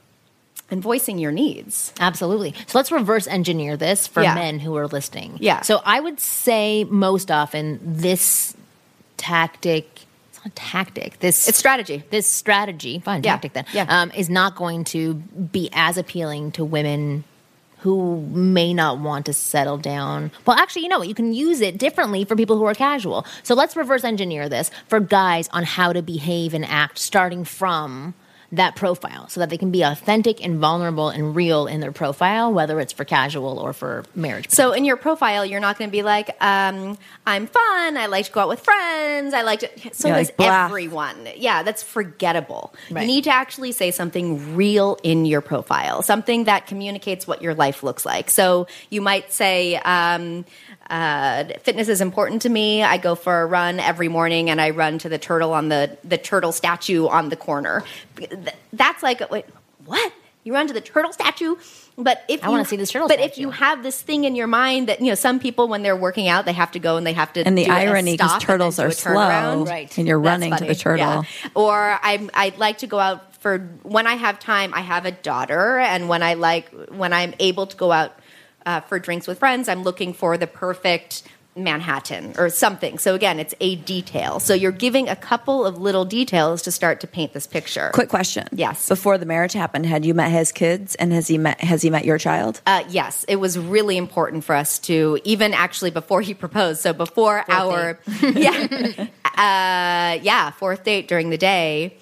and 0.70 0.82
voicing 0.82 1.18
your 1.18 1.30
needs. 1.32 1.92
Absolutely. 2.00 2.54
So 2.66 2.78
let's 2.78 2.90
reverse 2.90 3.26
engineer 3.26 3.76
this 3.76 4.06
for 4.06 4.22
Yeah. 4.22 4.34
men 4.34 4.58
who 4.58 4.76
are 4.76 4.86
listening. 4.88 5.38
Yeah. 5.40 5.60
So 5.62 5.80
I 5.84 6.00
would 6.00 6.18
say 6.20 6.84
most 6.84 7.30
often 7.30 7.78
this 7.82 8.54
tactic, 9.16 10.00
it's 10.30 10.44
not 10.44 10.54
tactic, 10.56 11.18
this 11.20 11.48
It's 11.48 11.58
strategy. 11.58 12.02
this 12.10 12.26
strategy, 12.26 12.98
fine, 12.98 13.22
Yeah. 13.22 13.32
tactic 13.32 13.52
then, 13.54 13.64
Yeah. 13.72 13.86
um, 13.88 14.10
is 14.14 14.28
not 14.28 14.56
going 14.56 14.84
to 14.84 15.14
be 15.14 15.70
as 15.72 15.96
appealing 15.96 16.52
to 16.52 16.64
women 16.64 17.24
who 17.80 18.20
may 18.32 18.74
not 18.74 18.98
want 18.98 19.26
to 19.26 19.32
settle 19.32 19.76
down. 19.78 20.32
Well, 20.44 20.56
actually, 20.58 20.82
you 20.82 20.88
know 20.88 20.98
what? 20.98 21.08
You 21.08 21.14
can 21.14 21.32
use 21.32 21.60
it 21.60 21.78
differently 21.78 22.24
for 22.24 22.34
people 22.34 22.56
who 22.58 22.64
are 22.64 22.74
casual. 22.74 23.24
So 23.44 23.54
let's 23.54 23.76
reverse 23.76 24.02
engineer 24.02 24.48
this 24.48 24.70
for 24.88 24.98
guys 24.98 25.48
on 25.52 25.62
how 25.62 25.92
to 25.92 26.02
behave 26.02 26.52
and 26.54 26.64
act 26.64 26.98
starting 26.98 27.44
from 27.44 28.14
that 28.56 28.76
profile 28.76 29.28
so 29.28 29.40
that 29.40 29.50
they 29.50 29.58
can 29.58 29.70
be 29.70 29.82
authentic 29.82 30.44
and 30.44 30.58
vulnerable 30.58 31.08
and 31.08 31.34
real 31.34 31.66
in 31.66 31.80
their 31.80 31.92
profile, 31.92 32.52
whether 32.52 32.80
it's 32.80 32.92
for 32.92 33.04
casual 33.04 33.58
or 33.58 33.72
for 33.72 34.04
marriage. 34.14 34.50
So 34.50 34.72
in 34.72 34.84
your 34.84 34.96
profile, 34.96 35.46
you're 35.46 35.60
not 35.60 35.78
going 35.78 35.90
to 35.90 35.92
be 35.92 36.02
like, 36.02 36.30
um, 36.42 36.98
"I'm 37.26 37.46
fun. 37.46 37.96
I 37.96 38.06
like 38.06 38.26
to 38.26 38.32
go 38.32 38.40
out 38.40 38.48
with 38.48 38.60
friends. 38.60 39.34
I 39.34 39.42
like 39.42 39.60
to." 39.60 39.94
So 39.94 40.08
Yeah, 40.08 40.18
does 40.18 40.32
like 40.38 40.48
everyone. 40.48 41.28
Yeah, 41.36 41.62
that's 41.62 41.82
forgettable. 41.82 42.74
Right. 42.90 43.02
You 43.02 43.06
need 43.06 43.24
to 43.24 43.30
actually 43.30 43.72
say 43.72 43.90
something 43.90 44.56
real 44.56 44.98
in 45.02 45.24
your 45.24 45.40
profile, 45.40 46.02
something 46.02 46.44
that 46.44 46.66
communicates 46.66 47.26
what 47.26 47.42
your 47.42 47.54
life 47.54 47.82
looks 47.82 48.04
like. 48.04 48.30
So 48.30 48.66
you 48.90 49.00
might 49.00 49.32
say. 49.32 49.76
Um, 49.76 50.44
uh, 50.90 51.44
fitness 51.62 51.88
is 51.88 52.00
important 52.00 52.42
to 52.42 52.48
me. 52.48 52.82
I 52.82 52.96
go 52.96 53.14
for 53.14 53.42
a 53.42 53.46
run 53.46 53.80
every 53.80 54.08
morning, 54.08 54.50
and 54.50 54.60
I 54.60 54.70
run 54.70 54.98
to 54.98 55.08
the 55.08 55.18
turtle 55.18 55.52
on 55.52 55.68
the 55.68 55.96
the 56.04 56.18
turtle 56.18 56.52
statue 56.52 57.06
on 57.08 57.28
the 57.28 57.36
corner. 57.36 57.82
That's 58.72 59.02
like 59.02 59.28
wait, 59.30 59.46
what? 59.84 60.12
You 60.44 60.54
run 60.54 60.68
to 60.68 60.72
the 60.72 60.80
turtle 60.80 61.12
statue, 61.12 61.56
but 61.98 62.22
if 62.28 62.42
I 62.44 62.46
you- 62.46 62.52
wanna 62.52 62.64
see 62.64 62.76
this 62.76 62.92
turtle 62.92 63.08
But 63.08 63.18
if 63.18 63.36
you 63.36 63.50
have 63.50 63.82
this 63.82 64.00
thing 64.00 64.22
in 64.22 64.36
your 64.36 64.46
mind 64.46 64.88
that 64.88 65.00
you 65.00 65.08
know, 65.08 65.16
some 65.16 65.40
people 65.40 65.66
when 65.66 65.82
they're 65.82 65.96
working 65.96 66.28
out, 66.28 66.44
they 66.44 66.52
have 66.52 66.70
to 66.72 66.78
go 66.78 66.96
and 66.96 67.04
they 67.04 67.14
have 67.14 67.32
to. 67.32 67.44
And 67.44 67.58
the 67.58 67.68
irony, 67.68 68.16
'cause 68.16 68.40
turtles 68.40 68.78
are 68.78 68.92
slow, 68.92 69.64
Right. 69.64 69.96
and 69.98 70.06
you're 70.06 70.22
That's 70.22 70.30
running 70.40 70.56
to 70.56 70.64
the 70.64 70.74
turtle. 70.76 71.04
Yeah. 71.04 71.48
Or 71.56 71.98
I'm 72.02 72.30
I'd 72.32 72.58
like 72.58 72.78
to 72.78 72.86
go 72.86 73.00
out 73.00 73.34
for 73.40 73.58
when 73.82 74.06
I 74.06 74.14
have 74.14 74.38
time. 74.38 74.72
I 74.72 74.82
have 74.82 75.04
a 75.04 75.10
daughter, 75.10 75.78
and 75.78 76.08
when 76.08 76.22
I 76.22 76.34
like 76.34 76.70
when 76.90 77.12
I'm 77.12 77.34
able 77.40 77.66
to 77.66 77.76
go 77.76 77.90
out 77.90 78.12
uh, 78.66 78.80
for 78.80 78.98
drinks 78.98 79.26
with 79.26 79.38
friends, 79.38 79.68
I'm 79.68 79.82
looking 79.82 80.12
for 80.12 80.36
the 80.36 80.46
perfect 80.46 81.22
Manhattan 81.56 82.34
or 82.36 82.50
something. 82.50 82.98
So 82.98 83.14
again, 83.14 83.40
it's 83.40 83.54
a 83.60 83.76
detail. 83.76 84.40
So 84.40 84.52
you're 84.52 84.72
giving 84.72 85.08
a 85.08 85.16
couple 85.16 85.64
of 85.64 85.78
little 85.78 86.04
details 86.04 86.62
to 86.62 86.70
start 86.70 87.00
to 87.00 87.06
paint 87.06 87.32
this 87.32 87.46
picture. 87.46 87.90
Quick 87.94 88.10
question. 88.10 88.46
Yes. 88.52 88.88
Before 88.88 89.16
the 89.16 89.24
marriage 89.24 89.54
happened, 89.54 89.86
had 89.86 90.04
you 90.04 90.12
met 90.12 90.30
his 90.30 90.52
kids 90.52 90.94
and 90.96 91.12
has 91.12 91.26
he 91.28 91.38
met 91.38 91.60
has 91.60 91.80
he 91.80 91.88
met 91.88 92.04
your 92.04 92.18
child? 92.18 92.60
Uh, 92.66 92.84
yes, 92.90 93.24
it 93.24 93.36
was 93.36 93.58
really 93.58 93.96
important 93.96 94.44
for 94.44 94.54
us 94.54 94.78
to 94.80 95.18
even 95.24 95.54
actually 95.54 95.90
before 95.90 96.20
he 96.20 96.34
proposed. 96.34 96.82
So 96.82 96.92
before 96.92 97.44
our 97.48 97.98
yeah 98.22 99.06
uh, 99.24 100.18
yeah 100.22 100.50
fourth 100.50 100.84
date 100.84 101.08
during 101.08 101.30
the 101.30 101.38
day, 101.38 101.96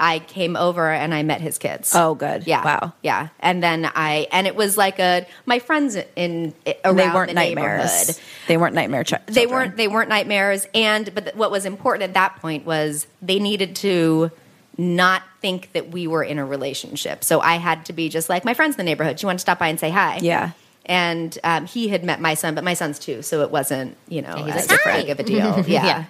I 0.00 0.18
came 0.18 0.56
over 0.56 0.90
and 0.90 1.12
I 1.14 1.22
met 1.22 1.40
his 1.42 1.58
kids. 1.58 1.92
Oh, 1.94 2.14
good. 2.14 2.46
Yeah. 2.46 2.64
Wow. 2.64 2.92
Yeah, 3.02 3.28
and 3.38 3.62
then 3.62 3.84
I 3.94 4.26
and 4.32 4.46
it 4.46 4.56
was 4.56 4.76
like 4.78 4.98
a 4.98 5.26
my 5.46 5.58
friends 5.58 5.96
in 6.16 6.54
around 6.84 6.96
they 6.96 7.08
weren't 7.10 7.28
the 7.28 7.34
nightmares. 7.34 8.08
neighborhood. 8.08 8.22
They 8.48 8.56
weren't 8.56 8.74
nightmare 8.74 9.04
chi- 9.04 9.20
They 9.26 9.46
weren't 9.46 9.76
they 9.76 9.88
weren't 9.88 10.08
nightmares. 10.08 10.66
And 10.74 11.14
but 11.14 11.24
th- 11.24 11.36
what 11.36 11.50
was 11.50 11.66
important 11.66 12.04
at 12.04 12.14
that 12.14 12.36
point 12.40 12.64
was 12.64 13.06
they 13.20 13.38
needed 13.38 13.76
to 13.76 14.30
not 14.78 15.22
think 15.42 15.72
that 15.72 15.90
we 15.90 16.06
were 16.06 16.22
in 16.24 16.38
a 16.38 16.44
relationship. 16.46 17.22
So 17.22 17.40
I 17.40 17.56
had 17.56 17.84
to 17.86 17.92
be 17.92 18.08
just 18.08 18.28
like 18.30 18.44
my 18.46 18.54
friends 18.54 18.74
in 18.74 18.78
the 18.78 18.84
neighborhood. 18.84 19.16
Do 19.18 19.24
you 19.24 19.26
want 19.26 19.38
to 19.38 19.42
stop 19.42 19.58
by 19.58 19.68
and 19.68 19.78
say 19.78 19.90
hi? 19.90 20.18
Yeah. 20.22 20.52
And 20.86 21.36
um, 21.44 21.66
he 21.66 21.88
had 21.88 22.02
met 22.04 22.20
my 22.20 22.32
son, 22.34 22.54
but 22.54 22.64
my 22.64 22.72
son's 22.74 22.98
too, 22.98 23.20
so 23.22 23.42
it 23.42 23.50
wasn't 23.50 23.96
you 24.08 24.22
know 24.22 24.36
he's 24.44 24.54
as 24.56 24.70
like, 24.70 24.80
"Hi." 24.82 25.00
big 25.02 25.10
of 25.10 25.20
a 25.20 25.22
deal. 25.22 25.62
Yeah, 25.68 26.04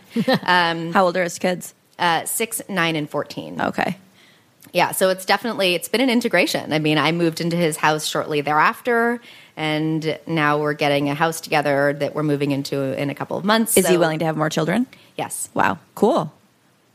How 0.92 1.04
old 1.04 1.16
are 1.16 1.24
his 1.24 1.38
kids? 1.40 1.74
Uh, 2.00 2.24
six, 2.24 2.60
nine, 2.68 2.96
and 2.96 3.08
fourteen. 3.08 3.60
Okay. 3.60 3.96
Yeah, 4.72 4.92
so 4.92 5.08
it's 5.08 5.24
definitely 5.24 5.74
it's 5.74 5.88
been 5.88 6.00
an 6.00 6.10
integration. 6.10 6.72
I 6.72 6.78
mean, 6.78 6.98
I 6.98 7.12
moved 7.12 7.40
into 7.40 7.56
his 7.56 7.76
house 7.76 8.06
shortly 8.06 8.40
thereafter, 8.40 9.20
and 9.56 10.18
now 10.26 10.58
we're 10.58 10.74
getting 10.74 11.08
a 11.08 11.14
house 11.14 11.40
together 11.40 11.92
that 11.98 12.14
we're 12.14 12.22
moving 12.22 12.50
into 12.50 12.80
in 13.00 13.10
a 13.10 13.14
couple 13.14 13.36
of 13.36 13.44
months. 13.44 13.76
Is 13.76 13.88
he 13.88 13.96
willing 13.96 14.20
to 14.20 14.24
have 14.24 14.36
more 14.36 14.50
children? 14.50 14.86
Yes. 15.16 15.48
Wow. 15.54 15.78
Cool. 15.94 16.32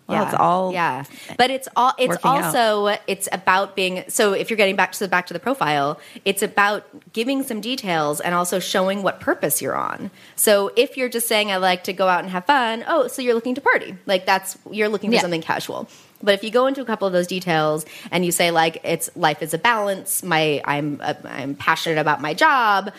Well, 0.08 0.22
yeah. 0.22 0.26
it's 0.30 0.36
all 0.40 0.72
yeah 0.74 1.04
but 1.38 1.50
it's 1.50 1.68
all 1.76 1.94
it's 1.98 2.10
working 2.10 2.30
out. 2.30 2.56
also 2.56 2.98
it's 3.08 3.28
about 3.32 3.76
being 3.76 4.04
so 4.08 4.34
if 4.34 4.50
you're 4.52 4.58
getting 4.58 4.76
back 4.76 4.92
to 4.92 5.00
the 5.00 5.08
back 5.08 5.26
to 5.28 5.34
the 5.34 5.40
profile 5.40 6.00
it's 6.26 6.44
about 6.44 6.86
giving 7.12 7.42
some 7.42 7.60
details 7.60 8.20
and 8.22 8.36
also 8.36 8.60
showing 8.60 9.02
what 9.02 9.20
purpose 9.20 9.64
you're 9.64 9.76
on 9.76 10.12
so 10.36 10.72
if 10.76 10.96
you're 10.96 11.10
just 11.10 11.28
saying 11.28 11.52
i 11.52 11.58
like 11.58 11.84
to 11.86 11.94
go 11.94 12.08
out 12.08 12.20
and 12.20 12.30
have 12.30 12.46
fun 12.46 12.84
oh 12.88 13.08
so 13.08 13.22
you're 13.24 13.34
looking 13.34 13.56
to 13.56 13.62
party 13.62 13.96
like 14.06 14.28
that's 14.28 14.58
you're 14.70 14.90
looking 14.90 15.10
for 15.10 15.16
Yeah. 15.16 15.22
something 15.22 15.42
casual 15.42 15.88
but 16.22 16.34
if 16.36 16.44
you 16.44 16.52
go 16.52 16.68
into 16.68 16.82
a 16.82 16.86
couple 16.86 17.08
of 17.08 17.14
those 17.14 17.28
details 17.28 17.84
and 18.12 18.24
you 18.26 18.32
say 18.32 18.52
like 18.52 18.78
it's 18.84 19.10
life 19.16 19.42
is 19.42 19.56
a 19.56 19.58
balance 19.58 20.22
my 20.22 20.62
i'm 20.66 21.00
uh, 21.02 21.16
i'm 21.26 21.56
passionate 21.56 21.98
about 22.00 22.22
my 22.22 22.34
job 22.36 22.92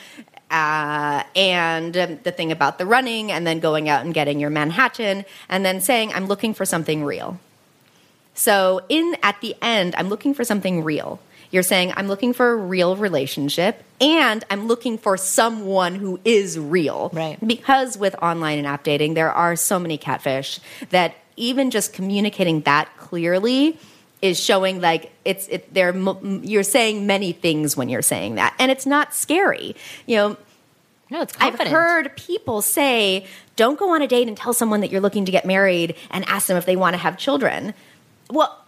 uh, 0.51 1.23
and 1.35 1.97
um, 1.97 2.19
the 2.23 2.33
thing 2.33 2.53
about 2.53 2.79
the 2.79 2.87
running 2.87 3.33
and 3.33 3.47
then 3.47 3.59
going 3.61 3.89
out 3.89 4.05
and 4.05 4.15
getting 4.15 4.39
your 4.39 4.51
manhattan 4.51 5.25
and 5.49 5.65
then 5.65 5.81
saying 5.81 6.13
i'm 6.15 6.27
looking 6.27 6.55
for 6.55 6.65
something 6.65 7.05
real 7.05 7.39
so 8.37 8.83
in 8.89 9.17
at 9.23 9.41
the 9.41 9.57
end, 9.61 9.95
I'm 9.97 10.09
looking 10.09 10.35
for 10.35 10.45
something 10.45 10.85
real. 10.85 11.19
You're 11.51 11.63
saying 11.63 11.95
I'm 11.97 12.07
looking 12.07 12.33
for 12.33 12.53
a 12.53 12.57
real 12.57 12.95
relationship 12.95 13.83
and 14.01 14.45
I'm 14.51 14.67
looking 14.67 14.99
for 14.99 15.17
someone 15.17 15.95
who 15.95 16.21
is 16.25 16.59
real. 16.59 17.11
Right. 17.13 17.39
Because 17.45 17.97
with 17.97 18.15
online 18.23 18.59
and 18.59 18.67
app 18.67 18.85
dating, 18.85 19.15
there 19.15 19.33
are 19.33 19.57
so 19.57 19.79
many 19.79 19.97
catfish 19.97 20.61
that 20.91 21.15
even 21.37 21.71
just 21.71 21.93
communicating 21.93 22.61
that 22.63 22.95
clearly 22.99 23.79
is 24.23 24.41
showing 24.41 24.81
like 24.81 25.13
it's 25.25 25.47
it 25.49 25.73
they're 25.73 25.91
m- 25.91 26.41
you're 26.43 26.63
saying 26.63 27.07
many 27.07 27.33
things 27.33 27.77
when 27.77 27.89
you're 27.89 28.03
saying 28.03 28.37
that 28.37 28.55
and 28.59 28.71
it's 28.71 28.87
not 28.87 29.15
scary. 29.15 29.77
You 30.07 30.17
know, 30.17 30.37
no, 31.11 31.23
it's 31.23 31.35
I've 31.39 31.59
heard 31.59 32.17
people 32.17 32.63
say, 32.63 33.27
don't 33.55 33.79
go 33.79 33.95
on 33.95 34.03
a 34.03 34.09
date 34.09 34.27
and 34.27 34.37
tell 34.37 34.53
someone 34.53 34.81
that 34.81 34.91
you're 34.91 35.01
looking 35.01 35.25
to 35.25 35.33
get 35.33 35.45
married 35.45 35.95
and 36.11 36.25
ask 36.27 36.47
them 36.47 36.57
if 36.57 36.67
they 36.67 36.77
want 36.77 36.95
to 36.95 36.99
have 36.99 37.17
children. 37.17 37.75
Well, 38.31 38.65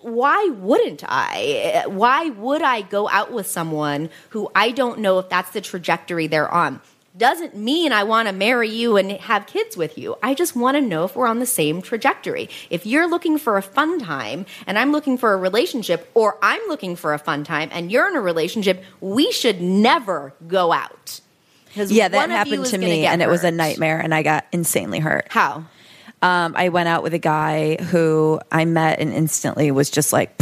why 0.00 0.50
wouldn't 0.54 1.04
I? 1.06 1.84
Why 1.86 2.30
would 2.30 2.62
I 2.62 2.82
go 2.82 3.08
out 3.08 3.30
with 3.32 3.46
someone 3.46 4.10
who 4.30 4.50
I 4.54 4.70
don't 4.70 5.00
know 5.00 5.18
if 5.18 5.28
that's 5.28 5.50
the 5.50 5.60
trajectory 5.60 6.26
they're 6.26 6.50
on? 6.50 6.80
Doesn't 7.14 7.54
mean 7.54 7.92
I 7.92 8.04
want 8.04 8.28
to 8.28 8.32
marry 8.32 8.70
you 8.70 8.96
and 8.96 9.12
have 9.12 9.46
kids 9.46 9.76
with 9.76 9.98
you. 9.98 10.16
I 10.22 10.32
just 10.32 10.56
want 10.56 10.78
to 10.78 10.80
know 10.80 11.04
if 11.04 11.14
we're 11.14 11.26
on 11.26 11.40
the 11.40 11.46
same 11.46 11.82
trajectory. 11.82 12.48
If 12.70 12.86
you're 12.86 13.06
looking 13.06 13.36
for 13.36 13.58
a 13.58 13.62
fun 13.62 13.98
time 13.98 14.46
and 14.66 14.78
I'm 14.78 14.92
looking 14.92 15.18
for 15.18 15.34
a 15.34 15.36
relationship, 15.36 16.10
or 16.14 16.38
I'm 16.40 16.62
looking 16.68 16.96
for 16.96 17.12
a 17.12 17.18
fun 17.18 17.44
time 17.44 17.68
and 17.70 17.92
you're 17.92 18.08
in 18.08 18.16
a 18.16 18.20
relationship, 18.20 18.82
we 19.02 19.30
should 19.30 19.60
never 19.60 20.32
go 20.48 20.72
out. 20.72 21.20
Yeah, 21.74 22.08
that 22.08 22.16
one 22.16 22.24
of 22.24 22.30
you 22.30 22.36
happened 22.36 22.66
to 22.66 22.78
me, 22.78 23.06
and 23.06 23.22
it 23.22 23.28
was 23.28 23.44
a 23.44 23.50
nightmare, 23.50 23.98
and 23.98 24.14
I 24.14 24.22
got 24.22 24.46
insanely 24.52 24.98
hurt. 24.98 25.26
How? 25.30 25.64
Um, 26.20 26.54
I 26.56 26.68
went 26.68 26.88
out 26.88 27.02
with 27.02 27.14
a 27.14 27.18
guy 27.18 27.76
who 27.76 28.40
I 28.50 28.64
met 28.64 29.00
and 29.00 29.12
instantly 29.12 29.70
was 29.70 29.90
just 29.90 30.12
like, 30.12 30.38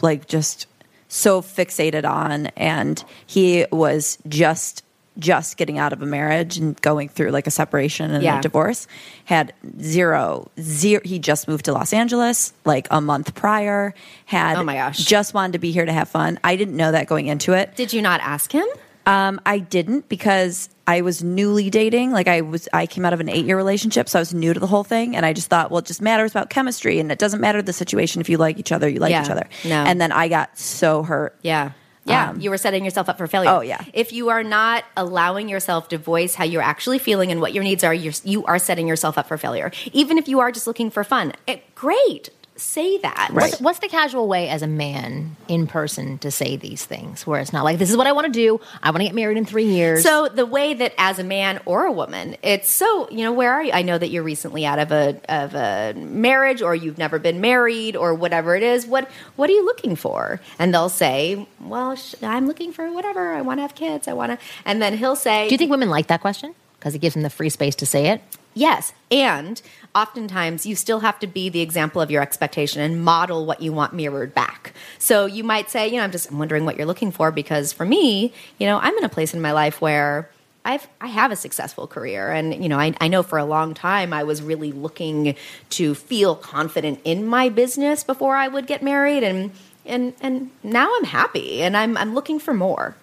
like 0.00 0.26
just 0.26 0.66
so 1.08 1.42
fixated 1.42 2.08
on, 2.08 2.46
and 2.56 3.04
he 3.26 3.66
was 3.72 4.18
just 4.28 4.82
just 5.18 5.56
getting 5.56 5.78
out 5.78 5.92
of 5.92 6.00
a 6.02 6.06
marriage 6.06 6.56
and 6.58 6.80
going 6.80 7.08
through 7.08 7.30
like 7.30 7.46
a 7.46 7.50
separation 7.50 8.10
and 8.12 8.22
Yeah. 8.22 8.38
a 8.38 8.42
divorce. 8.42 8.86
Had 9.24 9.52
zero, 9.80 10.50
zero. 10.60 11.00
He 11.04 11.18
just 11.18 11.48
moved 11.48 11.64
to 11.66 11.72
Los 11.72 11.92
Angeles 11.92 12.52
like 12.64 12.86
a 12.90 13.00
month 13.00 13.34
prior. 13.34 13.94
Had 14.26 14.56
Oh 14.58 14.62
my 14.64 14.74
gosh. 14.74 14.98
just 14.98 15.34
wanted 15.34 15.52
to 15.54 15.58
be 15.58 15.72
here 15.72 15.84
to 15.84 15.92
have 15.92 16.08
fun. 16.08 16.38
I 16.44 16.56
didn't 16.56 16.76
know 16.76 16.92
that 16.92 17.06
going 17.06 17.26
into 17.26 17.52
it. 17.52 17.74
Did 17.76 17.92
you 17.92 18.02
not 18.02 18.20
ask 18.20 18.52
him? 18.52 18.66
Um, 19.06 19.40
I 19.46 19.58
didn't 19.58 20.08
because 20.10 20.68
I 20.86 21.00
was 21.00 21.22
newly 21.24 21.70
dating. 21.70 22.12
Like 22.12 22.28
I 22.28 22.42
was, 22.42 22.68
I 22.74 22.86
came 22.86 23.06
out 23.06 23.14
of 23.14 23.20
an 23.20 23.28
eight 23.30 23.46
year 23.46 23.56
relationship, 23.56 24.06
so 24.06 24.18
I 24.18 24.20
was 24.20 24.34
new 24.34 24.52
to 24.52 24.60
the 24.60 24.66
whole 24.66 24.84
thing, 24.84 25.16
and 25.16 25.24
I 25.24 25.32
just 25.32 25.48
thought, 25.48 25.70
well, 25.70 25.78
it 25.78 25.86
just 25.86 26.02
matters 26.02 26.30
about 26.30 26.50
chemistry, 26.50 27.00
and 27.00 27.10
it 27.10 27.18
doesn't 27.18 27.40
matter 27.40 27.62
the 27.62 27.72
situation. 27.72 28.20
If 28.20 28.28
you 28.28 28.36
like 28.36 28.58
each 28.58 28.70
other, 28.70 28.86
you 28.86 29.00
like 29.00 29.10
Yeah. 29.12 29.24
each 29.24 29.30
other. 29.30 29.48
No. 29.64 29.82
And 29.82 29.98
then 29.98 30.12
I 30.12 30.28
got 30.28 30.58
so 30.58 31.02
hurt. 31.04 31.34
Yeah. 31.42 31.70
Yeah, 32.08 32.30
Um, 32.30 32.40
you 32.40 32.50
were 32.50 32.58
setting 32.58 32.84
yourself 32.84 33.08
up 33.08 33.18
for 33.18 33.26
failure. 33.26 33.50
Oh, 33.50 33.60
yeah. 33.60 33.84
If 33.92 34.12
you 34.12 34.28
are 34.30 34.42
not 34.42 34.84
allowing 34.96 35.48
yourself 35.48 35.88
to 35.88 35.98
voice 35.98 36.34
how 36.34 36.44
you're 36.44 36.62
actually 36.62 36.98
feeling 36.98 37.30
and 37.30 37.40
what 37.40 37.52
your 37.52 37.64
needs 37.64 37.84
are, 37.84 37.94
you're, 37.94 38.14
you 38.24 38.44
are 38.46 38.58
setting 38.58 38.88
yourself 38.88 39.18
up 39.18 39.28
for 39.28 39.36
failure. 39.38 39.70
Even 39.92 40.18
if 40.18 40.28
you 40.28 40.40
are 40.40 40.50
just 40.50 40.66
looking 40.66 40.90
for 40.90 41.04
fun, 41.04 41.32
it, 41.46 41.74
great. 41.74 42.30
Say 42.58 42.98
that. 42.98 43.30
Right. 43.32 43.50
What's, 43.50 43.60
what's 43.60 43.78
the 43.78 43.88
casual 43.88 44.26
way 44.26 44.48
as 44.48 44.62
a 44.62 44.66
man 44.66 45.36
in 45.46 45.66
person 45.68 46.18
to 46.18 46.30
say 46.30 46.56
these 46.56 46.84
things 46.84 47.24
where 47.26 47.40
it's 47.40 47.52
not 47.52 47.62
like, 47.62 47.78
this 47.78 47.88
is 47.88 47.96
what 47.96 48.08
I 48.08 48.12
want 48.12 48.26
to 48.26 48.32
do. 48.32 48.60
I 48.82 48.90
want 48.90 48.98
to 49.00 49.04
get 49.04 49.14
married 49.14 49.36
in 49.38 49.44
three 49.44 49.66
years. 49.66 50.02
So 50.02 50.28
the 50.28 50.44
way 50.44 50.74
that 50.74 50.92
as 50.98 51.20
a 51.20 51.24
man 51.24 51.60
or 51.66 51.84
a 51.84 51.92
woman, 51.92 52.36
it's 52.42 52.68
so 52.68 53.08
you 53.10 53.18
know 53.18 53.32
where 53.32 53.52
are 53.52 53.62
you? 53.62 53.70
I 53.72 53.82
know 53.82 53.96
that 53.96 54.08
you're 54.08 54.24
recently 54.24 54.66
out 54.66 54.78
of 54.80 54.90
a 54.90 55.20
of 55.28 55.54
a 55.54 55.94
marriage, 55.96 56.60
or 56.60 56.74
you've 56.74 56.98
never 56.98 57.18
been 57.18 57.40
married, 57.40 57.94
or 57.94 58.12
whatever 58.14 58.56
it 58.56 58.62
is. 58.64 58.86
What 58.86 59.08
what 59.36 59.48
are 59.48 59.52
you 59.52 59.64
looking 59.64 59.94
for? 59.94 60.40
And 60.58 60.74
they'll 60.74 60.88
say, 60.88 61.46
"Well, 61.60 61.94
sh- 61.94 62.16
I'm 62.22 62.46
looking 62.48 62.72
for 62.72 62.90
whatever. 62.92 63.34
I 63.34 63.40
want 63.40 63.58
to 63.58 63.62
have 63.62 63.74
kids. 63.76 64.08
I 64.08 64.14
want 64.14 64.32
to." 64.32 64.46
And 64.64 64.82
then 64.82 64.96
he'll 64.98 65.16
say, 65.16 65.48
do 65.48 65.54
you 65.54 65.58
think 65.58 65.70
women 65.70 65.90
like 65.90 66.08
that 66.08 66.20
question? 66.20 66.54
Because 66.78 66.94
it 66.94 66.98
gives 66.98 67.14
them 67.14 67.22
the 67.22 67.30
free 67.30 67.50
space 67.50 67.74
to 67.76 67.86
say 67.86 68.06
it. 68.08 68.20
Yes. 68.58 68.92
And 69.12 69.62
oftentimes 69.94 70.66
you 70.66 70.74
still 70.74 70.98
have 70.98 71.20
to 71.20 71.28
be 71.28 71.48
the 71.48 71.60
example 71.60 72.02
of 72.02 72.10
your 72.10 72.22
expectation 72.22 72.82
and 72.82 73.04
model 73.04 73.46
what 73.46 73.62
you 73.62 73.72
want 73.72 73.92
mirrored 73.94 74.34
back. 74.34 74.72
So 74.98 75.26
you 75.26 75.44
might 75.44 75.70
say, 75.70 75.86
you 75.86 75.96
know, 75.96 76.02
I'm 76.02 76.10
just 76.10 76.28
I'm 76.28 76.40
wondering 76.40 76.64
what 76.64 76.76
you're 76.76 76.86
looking 76.86 77.12
for 77.12 77.30
because 77.30 77.72
for 77.72 77.84
me, 77.84 78.32
you 78.58 78.66
know, 78.66 78.78
I'm 78.78 78.94
in 78.98 79.04
a 79.04 79.08
place 79.08 79.32
in 79.32 79.40
my 79.40 79.52
life 79.52 79.80
where 79.80 80.28
I've 80.64 80.88
I 81.00 81.06
have 81.06 81.30
a 81.30 81.36
successful 81.36 81.86
career 81.86 82.32
and 82.32 82.60
you 82.60 82.68
know 82.68 82.80
I, 82.80 82.94
I 83.00 83.06
know 83.06 83.22
for 83.22 83.38
a 83.38 83.44
long 83.44 83.74
time 83.74 84.12
I 84.12 84.24
was 84.24 84.42
really 84.42 84.72
looking 84.72 85.36
to 85.70 85.94
feel 85.94 86.34
confident 86.34 87.00
in 87.04 87.26
my 87.26 87.48
business 87.48 88.02
before 88.02 88.34
I 88.34 88.48
would 88.48 88.66
get 88.66 88.82
married 88.82 89.22
and 89.22 89.52
and 89.86 90.14
and 90.20 90.50
now 90.64 90.92
I'm 90.96 91.04
happy 91.04 91.62
and 91.62 91.76
I'm 91.76 91.96
I'm 91.96 92.12
looking 92.12 92.40
for 92.40 92.52
more. 92.52 92.96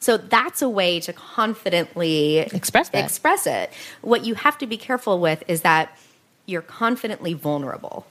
So 0.00 0.16
that's 0.16 0.62
a 0.62 0.68
way 0.68 0.98
to 1.00 1.12
confidently 1.12 2.38
Express 2.38 2.88
that. 2.88 3.04
Express 3.04 3.46
it. 3.46 3.70
What 4.00 4.24
you 4.24 4.34
have 4.34 4.56
to 4.58 4.66
be 4.66 4.76
careful 4.76 5.20
with 5.20 5.44
is 5.46 5.60
that 5.60 5.96
you're 6.46 6.62
confidently 6.62 7.34
vulnerable. 7.34 8.06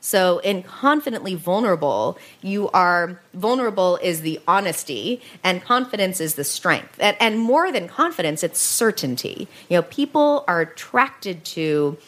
So, 0.00 0.38
in 0.38 0.62
confidently 0.62 1.34
vulnerable, 1.34 2.18
you 2.40 2.68
are 2.70 3.20
vulnerable 3.34 3.98
is 4.00 4.20
the 4.20 4.40
honesty, 4.46 5.20
and 5.42 5.60
confidence 5.60 6.20
is 6.20 6.36
the 6.36 6.44
strength. 6.44 6.96
And, 7.00 7.16
and 7.18 7.38
more 7.38 7.72
than 7.72 7.88
confidence, 7.88 8.44
it's 8.44 8.60
certainty. 8.60 9.48
You 9.68 9.78
know, 9.78 9.82
people 9.82 10.44
are 10.46 10.60
attracted 10.60 11.44
to 11.46 11.98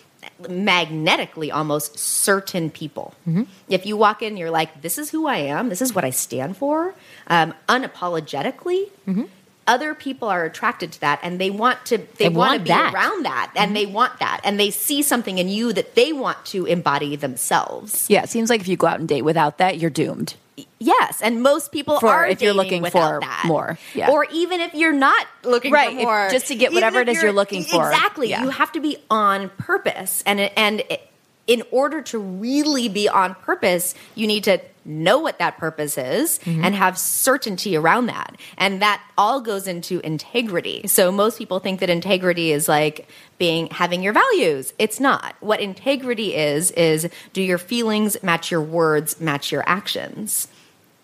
magnetically 0.48 1.50
almost 1.50 1.98
certain 1.98 2.70
people. 2.70 3.14
Mm-hmm. 3.28 3.42
If 3.68 3.86
you 3.86 3.96
walk 3.96 4.22
in, 4.22 4.36
you're 4.36 4.50
like, 4.50 4.82
this 4.82 4.98
is 4.98 5.10
who 5.10 5.26
I 5.26 5.38
am, 5.38 5.68
this 5.68 5.82
is 5.82 5.94
what 5.94 6.04
I 6.04 6.10
stand 6.10 6.56
for, 6.56 6.94
um, 7.26 7.54
unapologetically. 7.68 8.88
Mm-hmm. 9.06 9.24
Other 9.66 9.94
people 9.94 10.28
are 10.28 10.44
attracted 10.44 10.90
to 10.92 11.00
that, 11.02 11.20
and 11.22 11.40
they 11.40 11.50
want 11.50 11.84
to. 11.86 11.98
They, 11.98 12.04
They 12.16 12.28
want, 12.28 12.36
want 12.36 12.58
to 12.58 12.64
be 12.64 12.68
that. 12.70 12.92
around 12.92 13.24
that, 13.24 13.52
and 13.54 13.66
mm-hmm. 13.66 13.74
they 13.74 13.86
want 13.86 14.18
that, 14.18 14.40
and 14.42 14.58
they 14.58 14.70
see 14.70 15.00
something 15.02 15.38
in 15.38 15.48
you 15.48 15.72
that 15.74 15.94
they 15.94 16.12
want 16.12 16.44
to 16.46 16.66
embody 16.66 17.14
themselves. 17.14 18.06
Yeah, 18.08 18.24
it 18.24 18.30
seems 18.30 18.50
like 18.50 18.60
if 18.60 18.66
you 18.66 18.76
go 18.76 18.88
out 18.88 18.98
and 18.98 19.08
date 19.08 19.22
without 19.22 19.58
that, 19.58 19.78
you're 19.78 19.90
doomed. 19.90 20.34
Yes, 20.78 21.20
and 21.22 21.42
most 21.42 21.72
people 21.72 22.00
For 22.00 22.08
are 22.08 22.26
if 22.26 22.40
you're 22.42 22.52
looking 22.54 22.84
for 22.84 23.18
that. 23.20 23.42
more, 23.46 23.78
yeah. 23.94 24.10
or 24.10 24.26
even 24.32 24.60
if 24.60 24.74
you're 24.74 24.92
not 24.92 25.26
looking 25.44 25.72
Right, 25.72 25.92
for 25.92 25.98
if- 25.98 26.04
more, 26.04 26.28
just 26.30 26.48
to 26.48 26.54
get 26.54 26.66
Even 26.72 26.74
whatever 26.76 27.00
it 27.00 27.08
is 27.08 27.22
you're 27.22 27.32
looking 27.32 27.64
for. 27.64 27.90
Exactly, 27.90 28.30
Yeah. 28.30 28.42
you 28.42 28.48
have 28.50 28.72
to 28.72 28.80
be 28.80 28.96
on 29.10 29.50
purpose, 29.58 30.22
and 30.26 30.40
and 30.40 30.80
it- 30.88 31.06
in 31.46 31.62
order 31.70 32.00
to 32.02 32.18
really 32.18 32.88
be 32.88 33.08
on 33.08 33.34
purpose, 33.34 33.94
you 34.14 34.26
need 34.26 34.44
to 34.44 34.60
know 34.84 35.18
what 35.18 35.38
that 35.38 35.58
purpose 35.58 35.98
is 35.98 36.38
Mm-hmm. 36.40 36.64
and 36.64 36.74
have 36.74 36.96
certainty 36.96 37.76
around 37.76 38.06
that, 38.06 38.36
and 38.56 38.80
that 38.80 39.02
all 39.18 39.40
goes 39.40 39.66
into 39.66 40.00
integrity. 40.00 40.86
So 40.86 41.12
most 41.12 41.38
people 41.38 41.58
think 41.58 41.80
that 41.80 41.90
integrity 41.90 42.50
is 42.52 42.68
like 42.68 43.08
being 43.38 43.66
having 43.68 44.02
your 44.02 44.12
values. 44.12 44.72
It's 44.78 44.98
not. 45.00 45.34
What 45.40 45.60
integrity 45.60 46.34
is 46.34 46.70
is 46.72 47.08
do 47.32 47.42
your 47.42 47.58
feelings 47.58 48.22
match 48.22 48.50
your 48.50 48.62
words, 48.62 49.20
match 49.20 49.52
your 49.52 49.64
actions 49.66 50.48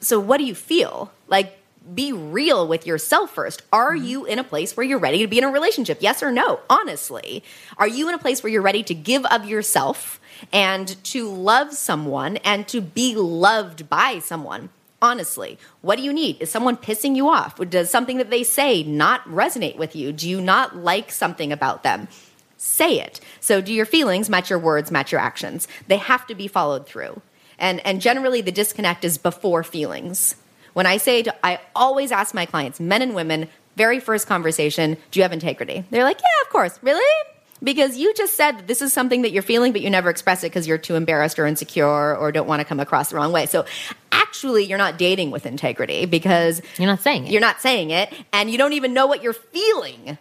so 0.00 0.20
what 0.20 0.38
do 0.38 0.44
you 0.44 0.54
feel 0.54 1.10
like 1.26 1.58
be 1.94 2.12
real 2.12 2.66
with 2.66 2.86
yourself 2.86 3.34
first. 3.34 3.62
Are 3.72 3.94
mm-hmm. 3.94 4.04
you 4.04 4.24
in 4.24 4.38
a 4.38 4.44
place 4.44 4.76
where 4.76 4.84
you're 4.84 4.98
ready 4.98 5.18
to 5.18 5.26
be 5.26 5.38
in 5.38 5.44
a 5.44 5.50
relationship? 5.50 5.98
Yes 6.00 6.22
or 6.22 6.32
no? 6.32 6.60
Honestly 6.68 7.42
are 7.78 7.88
you 7.88 8.08
in 8.08 8.14
a 8.14 8.18
place 8.18 8.42
where 8.42 8.52
you're 8.52 8.62
ready 8.62 8.82
to 8.82 8.94
give 8.94 9.24
of 9.26 9.46
yourself 9.46 10.20
and 10.52 11.02
to 11.04 11.28
love 11.28 11.72
someone 11.72 12.36
and 12.38 12.66
to 12.68 12.80
be 12.80 13.14
loved 13.14 13.88
by 13.88 14.18
someone? 14.18 14.70
Honestly 15.00 15.58
what 15.80 15.96
do 15.96 16.02
you 16.02 16.12
need? 16.12 16.40
Is 16.40 16.50
someone 16.50 16.76
pissing 16.76 17.16
you 17.16 17.28
off? 17.28 17.58
Does 17.68 17.90
something 17.90 18.18
that 18.18 18.30
they 18.30 18.42
say 18.42 18.82
not 18.82 19.24
resonate 19.24 19.76
with 19.76 19.94
you? 19.94 20.12
Do 20.12 20.28
you 20.28 20.40
not 20.40 20.76
like 20.76 21.10
something 21.10 21.52
about 21.52 21.82
them? 21.82 22.08
Say 22.56 23.00
it. 23.00 23.20
So 23.40 23.60
do 23.60 23.72
your 23.72 23.86
feelings 23.86 24.30
match 24.30 24.50
your 24.50 24.58
words, 24.58 24.90
match 24.90 25.12
your 25.12 25.20
actions? 25.20 25.68
They 25.88 25.98
have 25.98 26.26
to 26.26 26.34
be 26.34 26.48
followed 26.48 26.86
through. 26.86 27.20
And 27.58 27.84
and 27.86 28.00
generally 28.00 28.40
the 28.40 28.52
disconnect 28.52 29.04
is 29.04 29.18
before 29.18 29.62
feelings. 29.62 30.36
When 30.76 30.84
I 30.84 30.98
say 30.98 31.22
to, 31.22 31.34
I 31.42 31.58
always 31.74 32.12
ask 32.12 32.34
my 32.34 32.44
clients, 32.44 32.78
men 32.78 33.00
and 33.00 33.14
women, 33.14 33.48
very 33.76 33.98
first 33.98 34.26
conversation, 34.26 34.98
do 35.10 35.18
you 35.18 35.22
have 35.22 35.32
integrity? 35.32 35.84
They're 35.88 36.04
like, 36.04 36.20
"Yeah, 36.20 36.42
of 36.44 36.50
course." 36.50 36.78
Really? 36.82 37.24
Because 37.62 37.96
you 37.96 38.12
just 38.12 38.34
said 38.34 38.58
that 38.58 38.66
this 38.66 38.82
is 38.82 38.92
something 38.92 39.22
that 39.22 39.32
you're 39.32 39.42
feeling, 39.42 39.72
but 39.72 39.80
you 39.80 39.88
never 39.88 40.10
express 40.10 40.44
it 40.44 40.48
because 40.48 40.68
you're 40.68 40.76
too 40.76 40.94
embarrassed 40.94 41.38
or 41.38 41.46
insecure 41.46 42.14
or 42.14 42.30
don't 42.30 42.46
want 42.46 42.60
to 42.60 42.66
come 42.66 42.78
across 42.78 43.08
the 43.08 43.16
wrong 43.16 43.32
way. 43.32 43.46
So, 43.46 43.64
actually, 44.12 44.64
you're 44.64 44.76
not 44.76 44.98
dating 44.98 45.30
with 45.30 45.46
integrity 45.46 46.04
because 46.04 46.60
You're 46.76 46.88
not 46.88 47.00
saying 47.00 47.26
it. 47.26 47.32
You're 47.32 47.40
not 47.40 47.62
saying 47.62 47.88
it, 47.88 48.12
and 48.34 48.50
you 48.50 48.58
don't 48.58 48.74
even 48.74 48.92
know 48.92 49.06
what 49.06 49.22
you're 49.22 49.32
feeling 49.32 50.18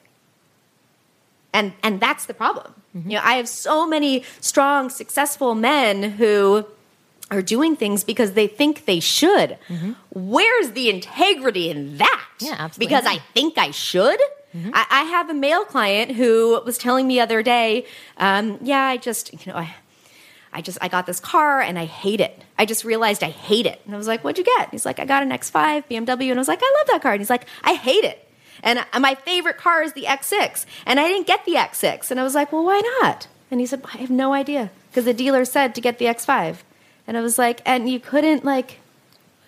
and 1.53 1.74
and 1.84 1.99
that's 1.99 2.26
the 2.26 2.34
problem 2.34 2.74
mm-hmm. 2.95 3.10
you 3.10 3.16
know 3.16 3.24
i 3.24 3.36
have 3.36 3.47
so 3.47 3.88
many 3.88 4.24
strong 4.41 4.89
successful 4.89 5.56
men 5.56 6.03
who 6.03 6.66
are 7.32 7.41
doing 7.41 7.76
things 7.76 8.03
because 8.03 8.34
they 8.34 8.47
think 8.47 8.86
they 8.86 8.99
should 8.99 9.57
where's 10.11 10.71
the 10.71 10.89
integrity 10.89 11.69
in 11.69 11.97
that 11.97 12.28
Yeah, 12.39 12.55
absolutely 12.59 12.86
because 12.88 13.05
i 13.05 13.17
think 13.34 13.57
i 13.57 13.71
should 13.71 14.19
I, 14.73 14.86
I 14.89 15.03
have 15.03 15.30
a 15.30 15.34
male 15.34 15.65
client 15.65 16.11
who 16.11 16.61
was 16.65 16.78
telling 16.78 17.07
me 17.07 17.15
the 17.15 17.21
other 17.21 17.43
day 17.43 17.86
um, 18.17 18.57
yeah 18.61 18.84
i 18.84 18.97
just 18.97 19.34
you 19.34 19.51
know 19.51 19.57
i 19.57 19.76
I 20.57 20.61
just 20.61 20.78
I 20.80 20.88
got 20.88 21.05
this 21.05 21.19
car 21.19 21.59
and 21.59 21.78
I 21.78 21.84
hate 21.84 22.21
it. 22.21 22.41
I 22.57 22.65
just 22.65 22.86
realized 22.86 23.21
I 23.26 23.30
hate 23.30 23.65
it. 23.65 23.82
And 23.86 23.93
I 23.93 23.97
was 23.97 24.07
like, 24.07 24.23
"What'd 24.23 24.38
you 24.38 24.45
get?" 24.57 24.69
He's 24.71 24.86
like, 24.86 24.99
"I 24.99 25.05
got 25.05 25.21
an 25.21 25.32
X5 25.32 25.84
BMW." 25.89 26.30
And 26.32 26.39
I 26.39 26.41
was 26.45 26.47
like, 26.47 26.61
"I 26.63 26.73
love 26.78 26.88
that 26.93 27.01
car." 27.01 27.11
And 27.11 27.19
he's 27.19 27.30
like, 27.30 27.45
"I 27.61 27.73
hate 27.73 28.05
it." 28.05 28.26
And 28.63 28.80
my 28.97 29.15
favorite 29.15 29.57
car 29.57 29.84
is 29.84 29.91
the 29.91 30.03
X6. 30.03 30.65
And 30.86 30.97
I 30.97 31.09
didn't 31.09 31.28
get 31.28 31.43
the 31.43 31.55
X6. 31.55 32.09
And 32.09 32.21
I 32.21 32.23
was 32.23 32.36
like, 32.36 32.53
"Well, 32.53 32.63
why 32.63 32.82
not?" 33.01 33.28
And 33.51 33.59
he 33.59 33.65
said, 33.65 33.82
"I 33.93 33.97
have 33.97 34.09
no 34.09 34.32
idea 34.32 34.71
because 34.89 35.03
the 35.03 35.13
dealer 35.13 35.43
said 35.43 35.76
to 35.76 35.82
get 35.82 35.99
the 35.99 36.05
X5." 36.05 36.59
And 37.08 37.18
I 37.18 37.22
was 37.22 37.38
like, 37.38 37.62
"And 37.66 37.89
you 37.89 37.99
couldn't 37.99 38.43
like 38.45 38.80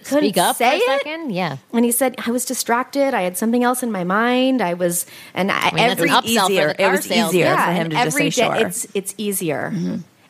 couldn't 0.04 0.24
Speak 0.30 0.38
up 0.38 0.56
say 0.56 0.80
for 0.80 0.92
a 0.92 0.96
it?" 0.96 1.02
second. 1.04 1.32
Yeah. 1.32 1.58
And 1.74 1.84
he 1.84 1.92
said, 1.92 2.16
I 2.26 2.32
was 2.32 2.46
distracted. 2.46 3.14
I 3.14 3.24
had 3.24 3.38
something 3.38 3.64
else 3.64 3.82
in 3.84 3.92
my 3.92 4.04
mind. 4.04 4.62
I 4.62 4.74
was, 4.76 5.06
and 5.34 5.52
I, 5.52 5.66
mean, 5.72 5.76
that's 5.88 6.00
every 6.00 6.10
an 6.10 6.16
upsell 6.16 6.46
for 6.46 6.52
easier. 6.52 6.68
the 6.68 6.72
It 6.74 6.78
car 6.78 6.92
was 6.92 7.06
sales. 7.06 7.30
easier 7.34 7.46
yeah, 7.46 7.66
for 7.66 7.72
him 7.74 7.82
and 7.82 7.92
to 7.92 7.96
just 7.98 8.08
every 8.08 8.32
say 8.32 8.42
day- 8.42 8.46
sure. 8.48 8.56
Mm-hmm. 8.56 8.68
It's 8.68 8.88
it's 8.94 9.16
easier, 9.18 9.74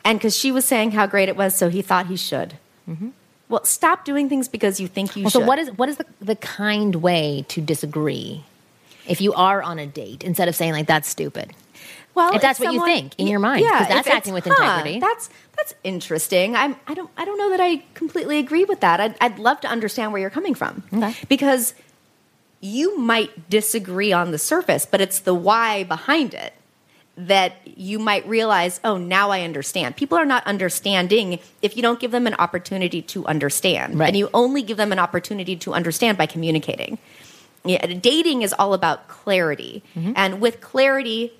and 0.04 0.18
because 0.18 0.36
she 0.36 0.50
was 0.50 0.64
saying 0.64 0.92
how 0.92 1.06
great 1.06 1.28
it 1.28 1.36
was, 1.36 1.54
so 1.54 1.68
he 1.68 1.82
thought 1.82 2.06
he 2.06 2.16
should. 2.16 2.54
Well, 3.50 3.64
stop 3.64 4.04
doing 4.04 4.28
things 4.28 4.46
because 4.48 4.78
you 4.80 4.88
think 4.88 5.16
you 5.16 5.22
Well, 5.24 5.30
should. 5.30 5.40
so 5.42 5.46
what 5.46 5.58
is 5.58 5.68
what 5.76 5.88
is 5.88 5.96
the, 5.98 6.06
the 6.20 6.36
kind 6.36 6.96
way 6.96 7.44
to 7.48 7.60
disagree 7.62 8.44
if 9.06 9.20
you 9.22 9.32
are 9.34 9.62
on 9.62 9.78
a 9.78 9.86
date 9.86 10.22
instead 10.24 10.48
of 10.48 10.56
saying 10.56 10.72
like 10.72 10.86
that's 10.86 11.08
stupid? 11.08 11.52
Well, 12.18 12.34
If 12.34 12.42
that's 12.42 12.58
what 12.60 12.72
you 12.74 12.84
think 12.84 13.14
in 13.16 13.26
your 13.28 13.38
mind, 13.40 13.64
'cause 13.64 13.88
that's 13.88 14.08
acting 14.08 14.34
with 14.34 14.46
integrity. 14.46 14.98
That's 14.98 15.30
that's 15.56 15.74
interesting. 15.84 16.56
I'm 16.56 16.76
I 16.86 16.94
don't 16.94 17.10
I 17.16 17.24
don't 17.24 17.38
know 17.38 17.50
that 17.50 17.60
I 17.60 17.82
completely 17.94 18.38
agree 18.38 18.64
with 18.64 18.80
that. 18.80 19.00
I'd, 19.00 19.14
I'd 19.20 19.38
love 19.38 19.60
to 19.62 19.68
understand 19.68 20.12
where 20.12 20.20
you're 20.20 20.30
coming 20.38 20.54
from 20.54 20.82
Okay. 20.92 21.14
because 21.28 21.74
you 22.60 22.98
might 22.98 23.48
disagree 23.48 24.12
on 24.12 24.32
the 24.32 24.38
surface, 24.38 24.84
but 24.84 25.00
it's 25.00 25.20
the 25.20 25.34
why 25.34 25.84
behind 25.84 26.34
it 26.34 26.54
that 27.16 27.52
you 27.76 27.98
might 27.98 28.26
realize, 28.28 28.80
oh, 28.84 28.96
now 28.96 29.30
I 29.30 29.42
understand. 29.42 29.96
People 29.96 30.18
are 30.18 30.24
not 30.26 30.44
understanding 30.46 31.38
if 31.62 31.76
you 31.76 31.82
don't 31.82 31.98
give 32.00 32.10
them 32.12 32.26
an 32.26 32.34
opportunity 32.34 33.02
to 33.02 33.26
understand. 33.26 33.98
Right. 33.98 34.08
And 34.08 34.16
you 34.16 34.28
only 34.34 34.62
give 34.62 34.76
them 34.76 34.92
an 34.92 34.98
opportunity 35.00 35.56
to 35.56 35.72
understand 35.74 36.16
by 36.18 36.26
communicating. 36.26 36.98
Yeah, 37.64 37.84
dating 37.86 38.42
is 38.42 38.52
all 38.58 38.72
about 38.74 39.08
clarity, 39.08 39.82
Mm-hmm. 39.96 40.12
and 40.16 40.40
with 40.40 40.60
clarity, 40.60 41.32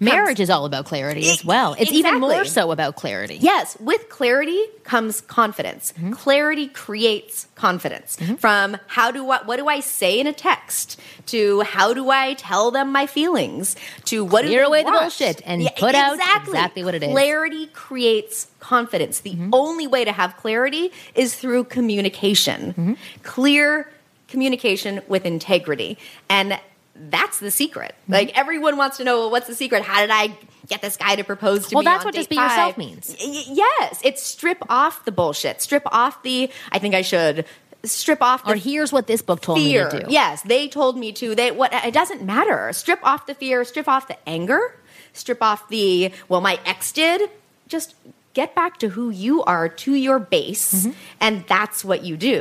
Marriage 0.00 0.40
is 0.40 0.50
all 0.50 0.64
about 0.64 0.84
clarity 0.84 1.28
as 1.30 1.44
well. 1.44 1.74
It's 1.78 1.92
even 1.92 2.20
more 2.20 2.44
so 2.44 2.70
about 2.72 2.96
clarity. 2.96 3.36
Yes, 3.40 3.76
with 3.80 4.08
clarity 4.08 4.62
comes 4.84 5.20
confidence. 5.22 5.92
Mm-hmm. 5.92 6.12
Clarity 6.12 6.68
creates 6.68 7.46
confidence. 7.54 8.16
From 8.38 8.76
how 8.86 9.10
do 9.10 9.28
I, 9.30 9.42
what 9.44 9.56
do 9.56 9.68
I 9.68 9.80
say 9.80 10.20
in 10.20 10.26
a 10.26 10.32
text 10.32 11.00
to 11.26 11.60
how 11.62 11.94
do 11.94 12.10
I 12.10 12.34
tell 12.34 12.70
them 12.70 12.92
my 12.92 13.06
feelings 13.06 13.76
to 14.06 14.24
what 14.24 14.42
do 14.42 14.48
Clear 14.48 14.60
they 14.62 14.66
away 14.66 14.82
the 14.84 14.90
bullshit 14.90 15.42
and 15.44 15.68
put 15.76 15.94
out 15.94 16.14
exactly 16.14 16.84
what 16.84 16.94
it 16.94 17.02
is. 17.02 17.10
Clarity 17.10 17.66
creates 17.68 18.48
confidence. 18.60 19.20
The 19.20 19.30
Mm-hmm. 19.38 19.50
only 19.52 19.86
way 19.86 20.04
to 20.04 20.10
have 20.12 20.36
clarity 20.36 20.90
is 21.14 21.34
through 21.34 21.64
communication. 21.64 22.70
Mm-hmm. 22.72 22.92
Clear 23.22 23.90
communication 24.26 25.00
with 25.06 25.24
integrity. 25.24 25.96
And 26.28 26.58
that's 26.98 27.38
the 27.40 27.50
secret. 27.50 27.94
Mm-hmm. 28.02 28.12
Like 28.12 28.38
everyone 28.38 28.76
wants 28.76 28.96
to 28.98 29.04
know 29.04 29.20
well, 29.20 29.30
what's 29.30 29.46
the 29.46 29.54
secret? 29.54 29.82
How 29.82 30.00
did 30.00 30.10
I 30.10 30.36
get 30.66 30.82
this 30.82 30.96
guy 30.96 31.16
to 31.16 31.24
propose 31.24 31.68
to 31.68 31.74
Well, 31.74 31.82
me? 31.82 31.86
Well, 31.86 31.94
that's 31.94 32.04
what 32.04 32.14
just 32.14 32.28
be 32.28 32.36
yourself 32.36 32.76
means. 32.76 33.14
Y- 33.20 33.44
yes, 33.48 34.00
it's 34.04 34.22
strip 34.22 34.58
off 34.68 35.04
the 35.04 35.12
bullshit. 35.12 35.62
Strip 35.62 35.82
off 35.86 36.22
the 36.22 36.50
I 36.72 36.78
think 36.78 36.94
I 36.94 37.02
should 37.02 37.44
strip 37.84 38.20
off 38.20 38.44
the 38.44 38.52
Or 38.52 38.56
here's 38.56 38.92
what 38.92 39.06
this 39.06 39.22
book 39.22 39.40
told 39.40 39.58
fear. 39.58 39.84
me 39.84 39.90
to 40.00 40.04
do. 40.06 40.10
Yes, 40.12 40.42
they 40.42 40.68
told 40.68 40.98
me 40.98 41.12
to. 41.12 41.34
They 41.34 41.50
what 41.52 41.72
it 41.72 41.94
doesn't 41.94 42.22
matter. 42.22 42.72
Strip 42.72 42.98
off 43.04 43.26
the 43.26 43.34
fear, 43.34 43.64
strip 43.64 43.88
off 43.88 44.08
the 44.08 44.16
anger, 44.28 44.74
strip 45.12 45.42
off 45.42 45.68
the 45.68 46.12
well 46.28 46.40
my 46.40 46.58
ex 46.66 46.90
did. 46.92 47.30
Just 47.68 47.94
get 48.40 48.54
back 48.54 48.78
to 48.82 48.88
who 48.96 49.06
you 49.10 49.34
are 49.54 49.66
to 49.84 49.92
your 50.06 50.18
base 50.36 50.68
Mm-hmm. 50.68 50.92
and 51.24 51.34
that's 51.54 51.78
what 51.88 52.00
you 52.08 52.14
do. 52.16 52.38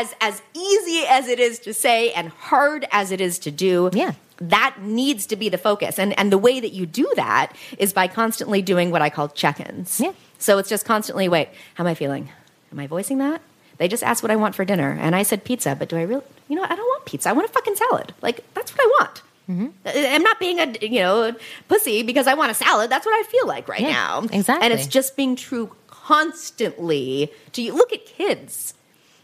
As 0.00 0.08
as 0.20 0.36
easy 0.54 1.00
as 1.16 1.24
it 1.34 1.40
is 1.48 1.54
to 1.66 1.72
say 1.74 1.98
and 2.18 2.26
hard 2.50 2.82
as 3.00 3.06
it 3.14 3.20
is 3.28 3.34
to 3.46 3.50
do. 3.66 3.90
Yeah. 3.92 4.12
That 4.56 4.72
needs 5.00 5.22
to 5.26 5.36
be 5.42 5.48
the 5.54 5.58
focus. 5.68 5.98
And 6.02 6.10
and 6.20 6.26
the 6.36 6.42
way 6.46 6.56
that 6.64 6.72
you 6.78 6.84
do 7.02 7.06
that 7.16 7.46
is 7.84 7.92
by 8.00 8.06
constantly 8.20 8.60
doing 8.72 8.88
what 8.94 9.02
I 9.06 9.10
call 9.16 9.26
check-ins. 9.42 10.00
Yeah. 10.00 10.12
So 10.38 10.50
it's 10.60 10.70
just 10.74 10.84
constantly 10.92 11.26
wait, 11.28 11.48
how 11.74 11.84
am 11.84 11.88
I 11.88 11.94
feeling? 11.94 12.24
Am 12.72 12.78
I 12.78 12.86
voicing 12.86 13.18
that? 13.18 13.40
They 13.78 13.88
just 13.88 14.04
asked 14.10 14.22
what 14.24 14.30
I 14.30 14.36
want 14.36 14.54
for 14.54 14.64
dinner, 14.64 14.90
and 15.04 15.12
I 15.20 15.22
said 15.30 15.38
pizza. 15.50 15.70
But 15.78 15.88
do 15.90 15.96
I 16.02 16.04
really? 16.10 16.28
You 16.48 16.56
know, 16.56 16.66
I 16.72 16.74
don't 16.78 16.90
want 16.94 17.04
pizza. 17.10 17.28
I 17.30 17.32
want 17.36 17.48
a 17.50 17.52
fucking 17.52 17.76
salad. 17.82 18.08
Like 18.26 18.38
that's 18.54 18.70
what 18.72 18.80
I 18.86 18.88
want. 18.98 19.22
Mm-hmm. 19.50 19.68
I'm 20.14 20.22
not 20.22 20.38
being 20.38 20.60
a 20.60 20.72
you 20.80 21.00
know 21.00 21.34
pussy 21.68 22.02
because 22.02 22.26
I 22.26 22.34
want 22.34 22.50
a 22.52 22.54
salad. 22.54 22.90
That's 22.90 23.04
what 23.04 23.12
I 23.18 23.28
feel 23.28 23.46
like 23.48 23.68
right 23.68 23.80
Yeah, 23.80 23.90
now. 23.90 24.20
exactly. 24.32 24.64
And 24.64 24.72
it's 24.72 24.86
just 24.86 25.16
being 25.16 25.34
true 25.36 25.74
constantly. 25.88 27.32
To 27.52 27.62
you, 27.62 27.74
look 27.74 27.92
at 27.92 28.06
kids. 28.06 28.74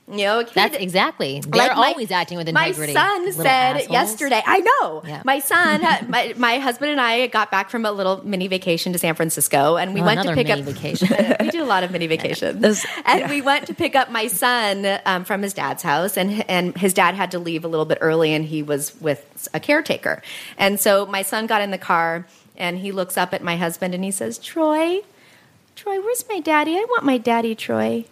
You 0.08 0.18
know, 0.18 0.44
kid, 0.44 0.54
That's 0.54 0.76
exactly. 0.76 1.40
They're 1.40 1.66
like 1.66 1.76
my- 1.76 1.88
always 1.88 2.12
acting 2.12 2.38
with 2.38 2.48
integrity. 2.48 2.94
My 2.94 3.00
son 3.00 3.32
said 3.32 3.76
assholes. 3.76 3.90
yesterday. 3.90 4.40
I 4.46 4.60
know. 4.60 5.02
Yeah. 5.04 5.22
My 5.24 5.40
son, 5.40 5.80
my 6.08 6.32
my 6.36 6.58
husband 6.58 6.92
and 6.92 7.00
I 7.00 7.26
got 7.26 7.50
back 7.50 7.70
from 7.70 7.84
a 7.84 7.90
little 7.90 8.24
mini 8.24 8.46
vacation 8.46 8.92
to 8.92 9.00
San 9.00 9.16
Francisco, 9.16 9.76
and 9.76 9.94
we 9.94 10.00
Oh, 10.02 10.04
went 10.04 10.22
to 10.22 10.28
pick 10.34 10.46
mini 10.46 10.60
up 10.60 10.66
vacation. 10.66 11.08
we 11.40 11.50
do 11.50 11.60
a 11.60 11.66
lot 11.66 11.82
of 11.82 11.90
mini 11.90 12.06
vacations, 12.16 12.60
Those- 12.62 12.86
and 13.04 13.20
yeah. 13.22 13.28
we 13.30 13.42
went 13.42 13.66
to 13.66 13.74
pick 13.74 13.96
up 13.96 14.08
my 14.12 14.28
son 14.28 15.00
um, 15.06 15.24
from 15.24 15.42
his 15.42 15.52
dad's 15.52 15.82
house, 15.82 16.16
and 16.16 16.48
and 16.48 16.76
his 16.78 16.94
dad 16.94 17.16
had 17.16 17.32
to 17.32 17.40
leave 17.40 17.64
a 17.64 17.68
little 17.68 17.84
bit 17.86 17.98
early, 18.00 18.32
and 18.32 18.44
he 18.44 18.62
was 18.62 18.94
with 19.00 19.48
a 19.54 19.58
caretaker, 19.58 20.22
and 20.56 20.78
so 20.78 21.06
my 21.06 21.22
son 21.22 21.48
got 21.48 21.62
in 21.62 21.72
the 21.72 21.78
car, 21.78 22.26
and 22.56 22.78
he 22.78 22.92
looks 22.92 23.18
up 23.18 23.34
at 23.34 23.42
my 23.42 23.56
husband, 23.56 23.92
and 23.92 24.04
he 24.04 24.12
says, 24.12 24.38
"Troy, 24.38 25.00
Troy, 25.74 26.00
where's 26.00 26.24
my 26.28 26.38
daddy? 26.38 26.76
I 26.76 26.86
want 26.90 27.02
my 27.04 27.18
daddy, 27.18 27.56
Troy." 27.56 28.04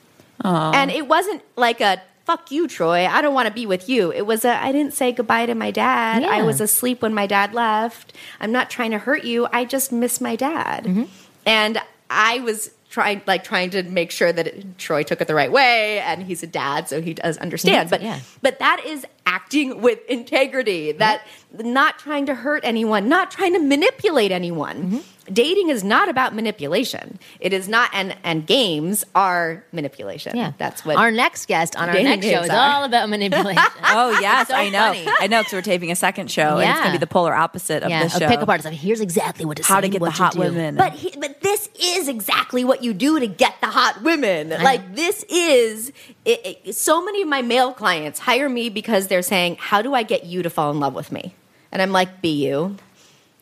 And 0.43 0.91
it 0.91 1.07
wasn't 1.07 1.43
like 1.57 1.81
a 1.81 2.03
fuck 2.25 2.51
you, 2.51 2.67
Troy. 2.67 3.07
I 3.07 3.23
don't 3.23 3.35
want 3.35 3.49
to 3.49 3.55
be 3.55 3.67
with 3.67 3.89
you. 3.89 4.13
It 4.13 4.27
was 4.27 4.45
a 4.45 4.57
I 4.57 4.73
didn't 4.73 4.95
say 4.95 5.13
goodbye 5.13 5.47
to 5.47 5.55
my 5.55 5.71
dad. 5.71 6.25
I 6.25 6.43
was 6.43 6.61
asleep 6.61 7.03
when 7.03 7.15
my 7.15 7.27
dad 7.27 7.55
left. 7.55 8.15
I'm 8.41 8.53
not 8.53 8.71
trying 8.71 8.91
to 8.93 8.99
hurt 8.99 9.25
you. 9.25 9.47
I 9.53 9.65
just 9.65 9.93
miss 9.93 10.21
my 10.21 10.37
dad. 10.37 10.85
Mm-hmm. 10.85 11.05
And 11.47 11.81
I 12.11 12.41
was 12.41 12.71
trying 12.95 13.21
like 13.27 13.43
trying 13.43 13.71
to 13.71 13.83
make 13.83 14.13
sure 14.13 14.33
that 14.33 14.47
it, 14.47 14.79
Troy 14.79 15.03
took 15.03 15.21
it 15.21 15.27
the 15.27 15.35
right 15.35 15.51
way 15.51 15.99
and 16.01 16.23
he's 16.23 16.45
a 16.45 16.47
dad 16.47 16.89
so 16.89 17.03
he 17.03 17.15
does 17.15 17.37
understand. 17.39 17.91
But 17.91 18.03
yeah. 18.03 18.21
but 18.41 18.61
that 18.61 18.85
is 18.87 19.05
acting 19.27 19.83
with 19.83 19.99
integrity. 20.09 20.93
That 20.93 21.27
not 21.53 21.99
trying 21.99 22.27
to 22.27 22.35
hurt 22.35 22.65
anyone, 22.65 23.09
not 23.09 23.31
trying 23.31 23.53
to 23.55 23.59
manipulate 23.59 24.31
anyone. 24.31 24.77
Mm-hmm. 24.77 24.99
Dating 25.33 25.71
is 25.71 25.83
not 25.83 26.09
about 26.09 26.35
manipulation. 26.35 27.19
It 27.41 27.53
is 27.53 27.69
not 27.69 27.91
and 27.95 28.15
and 28.25 28.47
games 28.47 29.05
are 29.15 29.65
manipulation. 29.73 30.37
Yeah, 30.37 30.53
That's 30.59 30.85
what 30.85 30.97
our 30.97 31.11
next 31.11 31.47
guest 31.47 31.77
on 31.77 31.89
our 31.89 31.95
next 31.95 32.27
show 32.27 32.43
is 32.43 32.51
are. 32.51 32.57
all 32.75 32.85
about 32.85 33.09
manipulation. 33.09 33.63
Oh 33.87 34.11
yes, 34.21 34.49
So 34.49 34.55
I 34.55 34.69
know. 34.71 34.93
funny. 34.93 35.07
I 35.21 35.27
know 35.29 35.41
because 35.41 35.53
we're 35.53 35.63
taping 35.63 35.91
a 35.91 35.97
second 35.97 36.31
show, 36.31 36.59
and 36.59 36.69
it's 36.71 36.79
going 36.81 36.93
to 36.93 36.99
be 36.99 36.99
the 36.99 37.07
polar 37.07 37.33
opposite 37.35 37.83
of 37.83 37.91
yeah, 37.91 38.03
this 38.05 38.17
a 38.17 38.21
show. 38.21 38.29
pickup 38.29 38.49
artist. 38.49 38.67
Like, 38.67 38.75
here's 38.75 39.01
exactly 39.01 39.45
what 39.45 39.57
to 39.59 39.63
How 39.63 39.77
say, 39.77 39.83
to 39.83 39.89
get 39.89 40.01
the 40.03 40.11
hot 40.11 40.37
women. 40.37 40.77
But 40.77 40.93
he, 40.93 41.13
but 41.19 41.41
this 41.41 41.69
is 41.81 42.09
exactly 42.09 42.65
what 42.65 42.83
you 42.83 42.93
do 42.93 43.19
to 43.21 43.27
get 43.27 43.55
the 43.61 43.69
hot 43.69 44.03
women. 44.03 44.51
Like 44.51 44.95
this 44.95 45.25
is 45.29 45.93
it, 46.25 46.61
it- 46.67 46.75
so 46.75 47.05
many 47.05 47.23
of 47.23 47.29
my 47.29 47.41
male 47.43 47.73
clients 47.73 48.19
hire 48.19 48.49
me 48.49 48.69
because 48.69 49.07
they're 49.09 49.23
saying, 49.23 49.57
"How 49.61 49.81
do 49.81 49.95
I 49.95 50.03
get 50.03 50.25
you 50.25 50.43
to 50.43 50.51
fall 50.51 50.71
in 50.71 50.81
love 50.81 50.95
with 50.95 51.11
me?" 51.13 51.35
And 51.73 51.81
I'm 51.81 51.93
like, 51.93 52.21
"Be 52.21 52.29
you." 52.47 52.77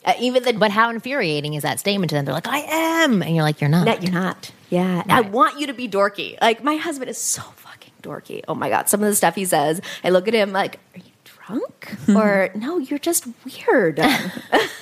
Uh, 0.04 0.14
even 0.20 0.42
the 0.42 0.52
But 0.52 0.70
how 0.70 0.90
infuriating 0.90 1.54
is 1.54 1.62
that 1.62 1.78
statement 1.80 2.10
to 2.10 2.16
them? 2.16 2.24
They're 2.24 2.34
like, 2.34 2.48
I 2.48 2.58
am. 2.58 3.22
And 3.22 3.34
you're 3.34 3.44
like, 3.44 3.60
you're 3.60 3.70
not. 3.70 3.86
No, 3.86 3.94
you're 3.94 4.12
not. 4.12 4.50
Yeah. 4.70 5.02
I 5.08 5.20
want 5.20 5.60
you 5.60 5.66
to 5.68 5.74
be 5.74 5.88
dorky. 5.88 6.40
Like, 6.40 6.64
my 6.64 6.76
husband 6.76 7.10
is 7.10 7.18
so 7.18 7.42
fucking 7.42 7.92
dorky. 8.02 8.42
Oh 8.48 8.54
my 8.54 8.68
God. 8.68 8.88
Some 8.88 9.02
of 9.02 9.08
the 9.08 9.14
stuff 9.14 9.34
he 9.34 9.44
says, 9.44 9.80
I 10.02 10.10
look 10.10 10.26
at 10.28 10.34
him 10.34 10.52
like, 10.52 10.80
are 10.94 10.98
you 10.98 11.12
drunk? 11.24 11.96
or, 12.08 12.50
no, 12.54 12.78
you're 12.78 12.98
just 12.98 13.26
weird. 13.44 14.00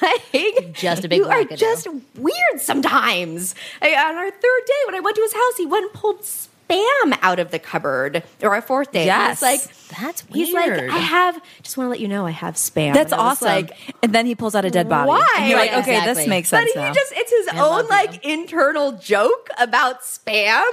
Like, 0.03 0.73
Just 0.73 1.05
a 1.05 1.09
big 1.09 1.19
You 1.19 1.27
are 1.27 1.45
just 1.45 1.87
weird 2.17 2.61
sometimes. 2.61 3.55
I, 3.83 3.95
on 3.95 4.17
our 4.17 4.31
third 4.31 4.41
day, 4.67 4.73
when 4.87 4.95
I 4.95 5.01
went 5.01 5.15
to 5.17 5.23
his 5.23 5.35
house, 5.35 5.57
he 5.59 5.67
went 5.67 5.85
and 5.85 5.93
pulled 5.93 6.25
spam 6.71 7.19
out 7.23 7.39
of 7.39 7.51
the 7.51 7.59
cupboard. 7.59 8.23
Or 8.43 8.55
our 8.55 8.63
fourth 8.63 8.93
day. 8.93 9.07
Yes. 9.07 9.43
Like, 9.43 9.61
That's 10.01 10.23
He's 10.33 10.53
like. 10.53 10.71
I 10.73 10.99
have, 10.99 11.41
just 11.63 11.77
want 11.77 11.87
to 11.87 11.91
let 11.91 12.01
you 12.01 12.09
know, 12.09 12.27
I 12.27 12.31
have 12.31 12.55
spam. 12.55 12.95
That's 12.95 13.13
And 13.13 13.21
awesome. 13.21 13.47
like, 13.49 13.95
and 14.03 14.15
then 14.15 14.27
he 14.27 14.35
pulls 14.35 14.55
out 14.55 14.65
a 14.65 14.71
dead 14.71 14.89
body. 14.89 15.09
Why? 15.09 15.27
And 15.39 15.49
you're 15.51 15.59
like, 15.59 15.71
okay, 15.71 15.93
exactly. 15.93 16.15
this 16.15 16.27
makes 16.29 16.49
sense. 16.49 16.71
but 16.75 16.81
he 16.81 16.87
now. 16.89 16.93
just, 16.95 17.13
it's 17.17 17.31
his 17.31 17.49
I 17.49 17.59
own 17.61 17.87
like 17.89 18.25
you. 18.25 18.33
internal 18.33 18.93
joke 18.93 19.49
about 19.59 20.03
spam. 20.03 20.65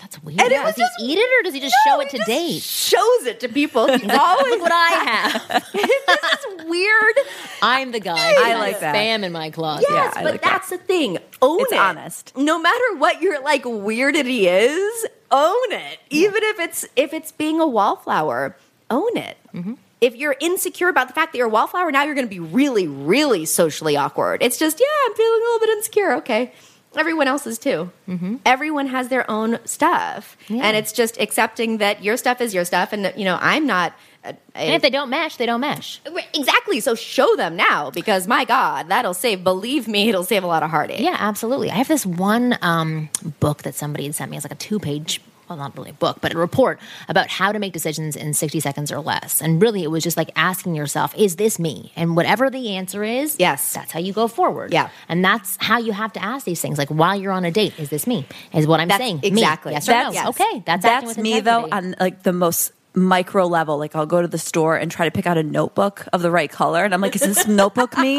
That's 0.00 0.22
weird. 0.22 0.40
And 0.40 0.52
it 0.52 0.58
was 0.62 0.74
does 0.74 0.88
just- 0.88 1.00
he 1.00 1.12
eat 1.12 1.18
it 1.18 1.40
or 1.40 1.42
does 1.44 1.54
he 1.54 1.60
just 1.60 1.74
No, 1.86 1.94
show 1.94 2.00
it 2.00 2.10
to 2.10 2.18
date? 2.26 2.62
Shows 2.62 3.24
it 3.26 3.40
to 3.40 3.48
people. 3.48 3.86
He's 3.90 4.08
always 4.10 4.46
Look 4.52 4.60
what 4.62 4.72
I 4.72 4.88
have. 5.48 5.64
this 5.72 6.60
is 6.60 6.64
weird. 6.68 7.14
I'm 7.62 7.92
the 7.92 8.00
guy. 8.00 8.14
I 8.18 8.56
like 8.58 8.80
that. 8.80 8.94
Spam 8.94 9.24
in 9.24 9.32
my 9.32 9.50
closet. 9.50 9.86
Yes, 9.90 10.14
I 10.16 10.22
but 10.22 10.32
like 10.32 10.42
that. 10.42 10.50
that's 10.50 10.70
the 10.70 10.78
thing. 10.78 11.18
Own 11.40 11.60
It's 11.60 11.72
it. 11.72 11.78
honest. 11.78 12.36
No 12.36 12.58
matter 12.60 12.96
what 12.98 13.22
your 13.22 13.42
like 13.42 13.62
weirdity 13.64 14.42
is, 14.46 15.06
own 15.36 15.72
it. 15.72 16.00
Even 16.10 16.42
if 16.42 16.58
it's 16.58 16.86
if 16.96 17.12
it's 17.12 17.30
being 17.30 17.60
a 17.60 17.66
wallflower, 17.66 18.56
own 18.90 19.16
it. 19.16 19.36
Mm-hmm. 19.54 19.74
If 20.00 20.16
you're 20.16 20.36
insecure 20.40 20.88
about 20.88 21.08
the 21.08 21.14
fact 21.14 21.32
that 21.32 21.38
you're 21.38 21.46
a 21.46 21.50
wallflower, 21.50 21.90
now 21.90 22.04
you're 22.04 22.14
going 22.14 22.26
to 22.26 22.30
be 22.30 22.40
really, 22.40 22.86
really 22.86 23.44
socially 23.44 23.96
awkward. 23.96 24.42
It's 24.42 24.58
just, 24.58 24.78
yeah, 24.78 24.86
I'm 25.06 25.14
feeling 25.14 25.40
a 25.40 25.44
little 25.44 25.60
bit 25.60 25.70
insecure. 25.70 26.12
Okay. 26.16 26.52
Everyone 26.96 27.28
else 27.28 27.46
is 27.46 27.58
too. 27.58 27.90
Mm-hmm. 28.08 28.36
Everyone 28.44 28.86
has 28.88 29.08
their 29.08 29.30
own 29.30 29.58
stuff. 29.64 30.36
And 30.48 30.76
it's 30.76 30.92
just 30.92 31.18
accepting 31.18 31.78
that 31.78 32.02
your 32.02 32.16
stuff 32.16 32.40
is 32.40 32.54
your 32.54 32.64
stuff. 32.64 32.92
And, 32.92 33.12
you 33.16 33.24
know, 33.24 33.38
I'm 33.40 33.66
not. 33.66 33.94
A, 34.26 34.58
And 34.58 34.74
if 34.74 34.82
they 34.82 34.90
don't 34.90 35.08
mesh, 35.10 35.36
they 35.36 35.46
don't 35.46 35.60
mesh. 35.60 36.00
Exactly. 36.34 36.80
So 36.80 36.94
show 36.94 37.34
them 37.36 37.56
now 37.56 37.90
because 37.90 38.26
my 38.26 38.44
God, 38.44 38.88
that'll 38.88 39.14
save, 39.14 39.44
believe 39.44 39.86
me, 39.88 40.08
it'll 40.08 40.24
save 40.24 40.42
a 40.44 40.46
lot 40.46 40.62
of 40.62 40.70
heartache. 40.70 41.00
Yeah, 41.00 41.16
absolutely. 41.18 41.70
I 41.70 41.74
have 41.74 41.88
this 41.88 42.04
one 42.04 42.58
um, 42.62 43.08
book 43.40 43.62
that 43.62 43.74
somebody 43.74 44.04
had 44.04 44.14
sent 44.14 44.30
me. 44.30 44.36
It's 44.36 44.44
like 44.44 44.52
a 44.52 44.56
two 44.56 44.78
page, 44.78 45.20
well, 45.48 45.56
not 45.58 45.76
really 45.76 45.90
a 45.90 45.94
book, 45.94 46.18
but 46.20 46.34
a 46.34 46.38
report 46.38 46.80
about 47.08 47.28
how 47.28 47.52
to 47.52 47.60
make 47.60 47.72
decisions 47.72 48.16
in 48.16 48.34
60 48.34 48.58
seconds 48.58 48.90
or 48.90 48.98
less. 48.98 49.40
And 49.40 49.62
really, 49.62 49.84
it 49.84 49.90
was 49.92 50.02
just 50.02 50.16
like 50.16 50.30
asking 50.34 50.74
yourself, 50.74 51.14
is 51.16 51.36
this 51.36 51.60
me? 51.60 51.92
And 51.94 52.16
whatever 52.16 52.50
the 52.50 52.74
answer 52.74 53.04
is, 53.04 53.36
Yes. 53.38 53.72
that's 53.72 53.92
how 53.92 54.00
you 54.00 54.12
go 54.12 54.26
forward. 54.26 54.72
Yeah. 54.72 54.88
And 55.08 55.24
that's 55.24 55.56
how 55.60 55.78
you 55.78 55.92
have 55.92 56.12
to 56.14 56.22
ask 56.22 56.44
these 56.44 56.60
things. 56.60 56.78
Like 56.78 56.88
while 56.88 57.14
you're 57.14 57.30
on 57.32 57.44
a 57.44 57.52
date, 57.52 57.78
is 57.78 57.90
this 57.90 58.08
me? 58.08 58.26
Is 58.52 58.66
what 58.66 58.80
I'm 58.80 58.88
That's 58.88 58.98
saying. 59.00 59.20
me? 59.20 59.28
exactly. 59.28 59.72
Yes 59.72 59.88
or 59.88 59.92
no? 59.92 60.10
That's- 60.10 60.26
Okay. 60.30 60.62
That's, 60.66 60.82
That's 60.82 61.06
with 61.06 61.18
me 61.18 61.38
though 61.40 61.66
integrity. 61.66 61.72
on 61.90 61.94
like 62.00 62.22
the 62.24 62.32
most 62.32 62.72
micro 62.96 63.46
level. 63.46 63.78
Like 63.78 63.94
I'll 63.94 64.06
go 64.06 64.22
to 64.22 64.26
the 64.28 64.38
store 64.38 64.76
and 64.76 64.90
try 64.90 65.04
to 65.04 65.10
pick 65.10 65.26
out 65.26 65.36
a 65.38 65.42
notebook 65.42 66.08
of 66.12 66.22
the 66.22 66.30
right 66.30 66.50
color, 66.50 66.84
and 66.84 66.92
I'm 66.94 67.00
like, 67.00 67.14
is 67.14 67.20
this 67.22 67.46
notebook 67.48 67.96
me? 67.98 68.18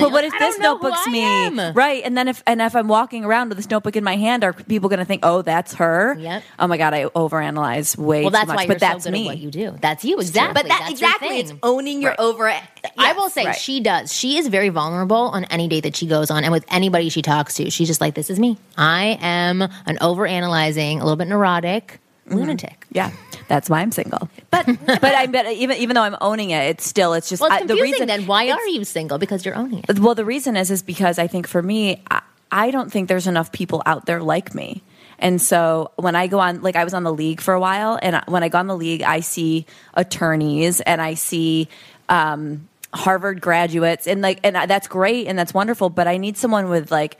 But 0.00 0.10
what 0.10 0.24
if 0.24 0.32
I 0.34 0.38
this 0.38 0.56
don't 0.56 0.62
know 0.62 0.78
who 0.78 0.82
notebook's 0.84 1.06
me? 1.08 1.20
am. 1.22 1.74
Right? 1.74 2.02
And 2.04 2.16
then 2.16 2.26
if 2.28 2.42
and 2.46 2.60
if 2.62 2.74
I'm 2.74 2.88
walking 2.88 3.24
around 3.24 3.50
with 3.50 3.58
this 3.58 3.70
notebook 3.70 3.96
in 3.96 4.02
my 4.02 4.16
hand, 4.16 4.42
are 4.42 4.52
people 4.52 4.88
going 4.88 4.98
to 4.98 5.04
think, 5.04 5.20
oh, 5.24 5.42
that's 5.42 5.74
her? 5.74 6.16
Yep. 6.18 6.42
Oh 6.58 6.66
my 6.66 6.76
god, 6.78 6.94
I 6.94 7.04
overanalyze 7.04 7.96
way 7.96 8.22
well, 8.22 8.30
too 8.30 8.32
that's 8.32 8.48
much. 8.48 8.56
why 8.56 8.62
you're 8.62 8.68
but 8.74 8.80
that's 8.80 9.04
so 9.04 9.10
good 9.10 9.14
me. 9.14 9.22
at 9.26 9.26
what 9.26 9.38
you 9.38 9.50
do. 9.50 9.76
That's 9.80 10.04
you. 10.04 10.18
Exactly. 10.18 10.62
But 10.62 10.68
that 10.68 10.78
That's 10.80 10.92
exactly, 10.92 11.38
it's 11.40 11.52
owning 11.62 12.00
your 12.02 12.10
Right. 12.10 12.20
over. 12.20 12.52
I 12.98 13.12
will 13.14 13.28
say 13.30 13.46
right. 13.46 13.56
she 13.56 13.80
does. 13.80 14.12
She 14.12 14.36
is 14.38 14.48
very 14.48 14.68
vulnerable 14.68 15.16
on 15.16 15.44
any 15.46 15.68
date 15.68 15.80
that 15.80 15.96
she 15.96 16.06
goes 16.06 16.30
on 16.30 16.44
and 16.44 16.52
with 16.52 16.64
anybody 16.68 17.08
she 17.08 17.22
talks 17.22 17.54
to. 17.54 17.70
She's 17.70 17.88
just 17.88 18.00
like, 18.00 18.14
this 18.14 18.30
is 18.30 18.38
me. 18.38 18.56
I 18.76 19.18
am 19.20 19.62
an 19.62 19.96
overanalyzing, 20.00 20.96
a 21.00 21.02
little 21.04 21.16
bit 21.16 21.28
neurotic, 21.28 21.98
lunatic. 22.26 22.86
Yeah, 22.92 23.10
that's 23.48 23.68
why 23.70 23.80
I'm 23.80 23.92
single. 23.92 24.28
But 24.50 24.66
but 24.86 25.04
I 25.04 25.26
but 25.26 25.46
even 25.52 25.76
even 25.78 25.94
though 25.94 26.02
I'm 26.02 26.16
owning 26.20 26.50
it, 26.50 26.62
it's 26.70 26.86
still 26.86 27.14
it's 27.14 27.28
just 27.28 27.40
Well, 27.42 27.50
it's 27.52 27.62
I- 27.62 27.66
the 27.66 27.74
confusing 27.74 27.92
reason. 27.92 28.06
then. 28.08 28.26
Why 28.26 28.50
are 28.50 28.66
you 28.68 28.84
single? 28.84 29.18
Because 29.18 29.44
you're 29.44 29.56
owning 29.56 29.84
it. 29.88 29.98
Well, 29.98 30.14
the 30.14 30.24
reason 30.24 30.56
is 30.56 30.70
is 30.70 30.82
because 30.82 31.18
I 31.18 31.26
think 31.26 31.46
for 31.46 31.62
me, 31.62 32.02
I, 32.10 32.22
I 32.50 32.70
don't 32.70 32.90
think 32.92 33.08
there's 33.08 33.26
enough 33.26 33.52
people 33.52 33.82
out 33.86 34.06
there 34.06 34.22
like 34.22 34.54
me. 34.54 34.82
And 35.18 35.40
so 35.40 35.92
when 35.96 36.16
I 36.16 36.26
go 36.26 36.38
on, 36.40 36.60
like 36.62 36.76
I 36.76 36.82
was 36.84 36.92
on 36.92 37.04
the 37.04 37.12
league 37.12 37.40
for 37.40 37.54
a 37.54 37.60
while, 37.60 37.98
and 38.02 38.16
I- 38.16 38.24
when 38.26 38.42
I 38.42 38.48
go 38.48 38.58
on 38.58 38.66
the 38.66 38.76
league, 38.76 39.02
I 39.02 39.20
see 39.20 39.64
attorneys 39.94 40.80
and 40.80 41.00
I 41.00 41.14
see 41.14 41.68
um, 42.08 42.68
Harvard 42.92 43.40
graduates, 43.40 44.06
and 44.06 44.22
like, 44.22 44.40
and 44.44 44.56
I- 44.56 44.66
that's 44.66 44.88
great 44.88 45.26
and 45.26 45.38
that's 45.38 45.54
wonderful. 45.54 45.88
But 45.90 46.06
I 46.08 46.16
need 46.16 46.36
someone 46.36 46.68
with 46.68 46.90
like 46.90 47.16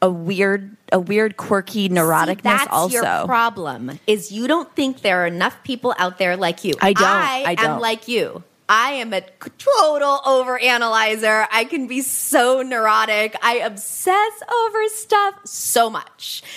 a 0.00 0.10
weird, 0.10 0.76
a 0.92 1.00
weird, 1.00 1.36
quirky 1.36 1.88
neuroticness. 1.88 2.36
See, 2.36 2.42
that's 2.42 2.66
also, 2.70 2.94
your 2.94 3.26
problem 3.26 3.98
is 4.06 4.30
you 4.30 4.46
don't 4.46 4.74
think 4.74 5.02
there 5.02 5.22
are 5.22 5.26
enough 5.26 5.62
people 5.64 5.94
out 5.98 6.18
there 6.18 6.36
like 6.36 6.64
you. 6.64 6.74
I 6.80 6.92
don't. 6.92 7.04
I, 7.04 7.44
I 7.46 7.50
am 7.50 7.56
don't. 7.56 7.80
like 7.80 8.08
you. 8.08 8.44
I 8.68 8.92
am 8.92 9.14
a 9.14 9.22
total 9.56 10.18
overanalyzer. 10.26 11.46
I 11.50 11.64
can 11.64 11.86
be 11.86 12.02
so 12.02 12.60
neurotic. 12.60 13.34
I 13.42 13.58
obsess 13.58 14.42
over 14.66 14.88
stuff 14.88 15.34
so 15.44 15.88
much. 15.90 16.42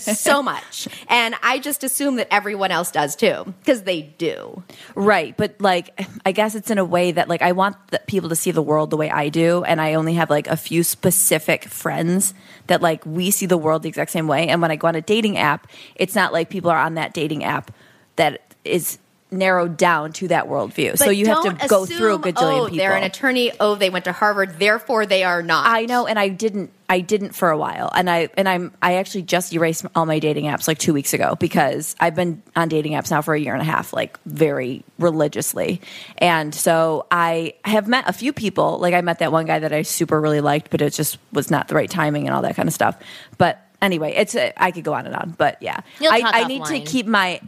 So 0.00 0.42
much. 0.42 0.88
And 1.08 1.34
I 1.42 1.58
just 1.58 1.84
assume 1.84 2.16
that 2.16 2.28
everyone 2.32 2.70
else 2.70 2.90
does 2.90 3.14
too, 3.14 3.52
because 3.60 3.82
they 3.82 4.02
do. 4.02 4.62
Right, 4.94 5.36
but 5.36 5.60
like 5.60 6.06
I 6.24 6.32
guess 6.32 6.54
it's 6.54 6.70
in 6.70 6.78
a 6.78 6.84
way 6.84 7.12
that 7.12 7.28
like 7.28 7.42
I 7.42 7.52
want 7.52 7.76
people 8.06 8.28
to 8.30 8.36
see 8.36 8.50
the 8.50 8.62
world 8.62 8.90
the 8.90 8.96
way 8.96 9.10
I 9.10 9.28
do 9.28 9.62
and 9.64 9.80
I 9.80 9.94
only 9.94 10.14
have 10.14 10.30
like 10.30 10.46
a 10.46 10.56
few 10.56 10.82
specific 10.82 11.64
friends 11.64 12.34
that 12.68 12.80
like 12.80 13.04
we 13.04 13.30
see 13.30 13.46
the 13.46 13.58
world 13.58 13.82
the 13.82 13.88
exact 13.88 14.10
same 14.10 14.26
way 14.26 14.48
and 14.48 14.62
when 14.62 14.70
I 14.70 14.76
go 14.76 14.88
on 14.88 14.94
a 14.94 15.02
dating 15.02 15.36
app, 15.36 15.66
it's 15.94 16.14
not 16.14 16.32
like 16.32 16.50
people 16.50 16.70
are 16.70 16.78
on 16.78 16.94
that 16.94 17.12
dating 17.12 17.44
app 17.44 17.70
that 18.16 18.54
is 18.64 18.98
narrowed 19.30 19.76
down 19.76 20.12
to 20.12 20.28
that 20.28 20.46
worldview. 20.46 20.98
so 20.98 21.10
you 21.10 21.26
have 21.26 21.42
to 21.42 21.50
don't 21.50 21.68
go 21.68 21.86
through 21.86 22.14
a 22.14 22.18
assume, 22.18 22.22
gajillion 22.22 22.60
oh, 22.60 22.64
people. 22.64 22.78
They're 22.78 22.96
an 22.96 23.04
attorney. 23.04 23.52
Oh, 23.60 23.74
they 23.74 23.90
went 23.90 24.04
to 24.06 24.12
Harvard. 24.12 24.58
Therefore, 24.58 25.06
they 25.06 25.24
are 25.24 25.42
not. 25.42 25.66
I 25.66 25.86
know, 25.86 26.06
and 26.06 26.18
I 26.18 26.28
didn't. 26.28 26.72
I 26.88 27.00
didn't 27.00 27.36
for 27.36 27.50
a 27.50 27.56
while, 27.56 27.90
and 27.94 28.10
I 28.10 28.30
and 28.36 28.48
I'm. 28.48 28.72
I 28.82 28.94
actually 28.94 29.22
just 29.22 29.52
erased 29.52 29.86
all 29.94 30.06
my 30.06 30.18
dating 30.18 30.46
apps 30.46 30.66
like 30.66 30.78
two 30.78 30.92
weeks 30.92 31.14
ago 31.14 31.36
because 31.36 31.94
I've 32.00 32.16
been 32.16 32.42
on 32.56 32.68
dating 32.68 32.92
apps 32.92 33.10
now 33.10 33.22
for 33.22 33.34
a 33.34 33.40
year 33.40 33.52
and 33.52 33.62
a 33.62 33.64
half, 33.64 33.92
like 33.92 34.18
very 34.24 34.84
religiously, 34.98 35.80
and 36.18 36.52
so 36.54 37.06
I 37.10 37.54
have 37.64 37.86
met 37.86 38.08
a 38.08 38.12
few 38.12 38.32
people. 38.32 38.78
Like 38.78 38.94
I 38.94 39.02
met 39.02 39.20
that 39.20 39.30
one 39.30 39.46
guy 39.46 39.60
that 39.60 39.72
I 39.72 39.82
super 39.82 40.20
really 40.20 40.40
liked, 40.40 40.70
but 40.70 40.80
it 40.80 40.92
just 40.92 41.18
was 41.32 41.50
not 41.50 41.68
the 41.68 41.76
right 41.76 41.90
timing 41.90 42.26
and 42.26 42.34
all 42.34 42.42
that 42.42 42.56
kind 42.56 42.68
of 42.68 42.74
stuff. 42.74 42.96
But 43.38 43.64
anyway, 43.82 44.12
it's 44.16 44.34
a, 44.34 44.52
I 44.62 44.70
could 44.70 44.84
go 44.84 44.92
on 44.94 45.06
and 45.06 45.14
on, 45.14 45.34
but 45.38 45.56
yeah, 45.62 45.80
You'll 46.00 46.12
I, 46.12 46.22
I 46.24 46.44
need 46.46 46.64
to 46.66 46.80
keep 46.80 47.06
my 47.06 47.40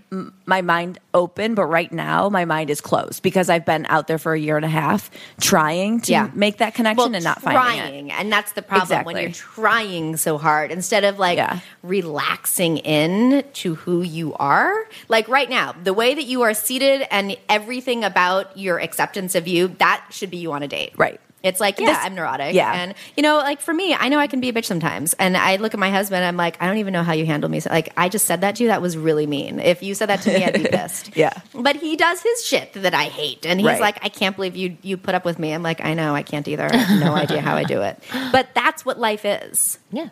my 0.46 0.62
mind 0.62 0.98
open, 1.14 1.54
but 1.54 1.66
right 1.66 1.90
now 1.92 2.28
my 2.28 2.44
mind 2.44 2.70
is 2.70 2.80
closed 2.80 3.22
because 3.22 3.48
I've 3.50 3.64
been 3.66 3.86
out 3.88 4.06
there 4.06 4.18
for 4.18 4.32
a 4.34 4.38
year 4.38 4.56
and 4.56 4.64
a 4.64 4.68
half 4.68 5.10
trying 5.40 6.00
to 6.02 6.12
Yeah. 6.12 6.30
make 6.34 6.58
that 6.58 6.74
connection 6.74 6.96
well, 7.12 7.14
and 7.14 7.24
not 7.24 7.42
finding 7.42 7.62
it. 7.62 7.78
trying, 7.78 8.12
and 8.12 8.32
that's 8.32 8.52
the 8.52 8.62
problem 8.62 9.04
when 9.04 9.16
you're 9.16 9.30
trying 9.32 10.16
so 10.16 10.38
hard 10.38 10.70
instead 10.70 11.04
of 11.04 11.18
like 11.18 11.36
Yeah. 11.38 11.60
relaxing 11.82 12.78
in 12.78 13.44
to 13.54 13.74
who 13.76 14.02
you 14.02 14.34
are. 14.34 14.74
Like 15.08 15.28
right 15.28 15.48
now, 15.48 15.74
the 15.84 15.92
way 15.94 16.14
that 16.14 16.24
you 16.24 16.42
are 16.42 16.54
seated 16.54 17.06
and 17.10 17.36
everything 17.48 18.04
about 18.04 18.56
your 18.58 18.78
acceptance 18.80 19.34
of 19.34 19.46
you, 19.46 19.68
that 19.78 20.04
should 20.10 20.30
be 20.30 20.38
you 20.38 20.52
on 20.52 20.62
a 20.62 20.68
date, 20.68 20.92
Right. 20.96 21.20
It's 21.42 21.58
like, 21.60 21.78
yeah, 21.80 21.86
This- 21.86 21.98
I'm 22.02 22.14
neurotic. 22.14 22.54
yeah. 22.54 22.72
And, 22.72 22.94
you 23.16 23.22
know, 23.22 23.38
like 23.38 23.60
for 23.60 23.74
me, 23.74 23.94
I 23.94 24.08
know 24.08 24.18
I 24.18 24.26
can 24.28 24.40
be 24.40 24.48
a 24.48 24.52
bitch 24.52 24.64
sometimes. 24.66 25.12
And 25.14 25.36
I 25.36 25.56
look 25.56 25.74
at 25.74 25.80
my 25.80 25.90
husband, 25.90 26.24
I'm 26.24 26.36
like, 26.36 26.56
I 26.62 26.66
don't 26.66 26.78
even 26.78 26.92
know 26.92 27.02
how 27.02 27.12
you 27.14 27.26
handle 27.26 27.50
me. 27.50 27.58
So, 27.60 27.70
like, 27.70 27.92
I 27.96 28.08
just 28.08 28.26
said 28.26 28.42
that 28.42 28.56
to 28.56 28.62
you. 28.62 28.68
That 28.68 28.80
was 28.80 28.96
really 28.96 29.26
mean. 29.26 29.58
If 29.58 29.82
you 29.82 29.94
said 29.94 30.06
that 30.08 30.22
to 30.22 30.32
me, 30.32 30.44
I'd 30.44 30.54
be 30.54 30.68
pissed. 30.70 31.16
Yeah. 31.16 31.32
But 31.54 31.76
he 31.76 31.96
does 31.96 32.22
his 32.22 32.44
shit 32.44 32.72
that 32.74 32.94
I 32.94 33.04
hate. 33.04 33.44
And 33.44 33.58
he's 33.58 33.66
Right. 33.66 33.80
like, 33.80 33.98
I 34.04 34.08
can't 34.08 34.36
believe 34.36 34.54
you, 34.56 34.76
you 34.82 34.96
put 34.96 35.14
up 35.16 35.24
with 35.24 35.38
me. 35.40 35.52
I'm 35.52 35.62
like, 35.64 35.84
I 35.84 35.94
know, 35.94 36.14
I 36.14 36.22
can't 36.22 36.46
either. 36.46 36.68
I 36.72 36.76
have 36.76 37.00
no 37.00 37.12
idea 37.14 37.40
how 37.40 37.56
I 37.56 37.64
do 37.64 37.82
it. 37.82 38.00
But 38.30 38.48
that's 38.54 38.84
what 38.84 38.98
life 39.00 39.24
is. 39.24 39.78
Yeah. 39.90 40.10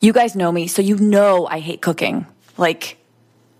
You 0.00 0.12
guys 0.12 0.36
know 0.36 0.52
me, 0.52 0.68
so 0.68 0.80
you 0.80 0.96
know 0.96 1.46
I 1.46 1.58
hate 1.58 1.82
cooking. 1.82 2.26
Like, 2.56 2.98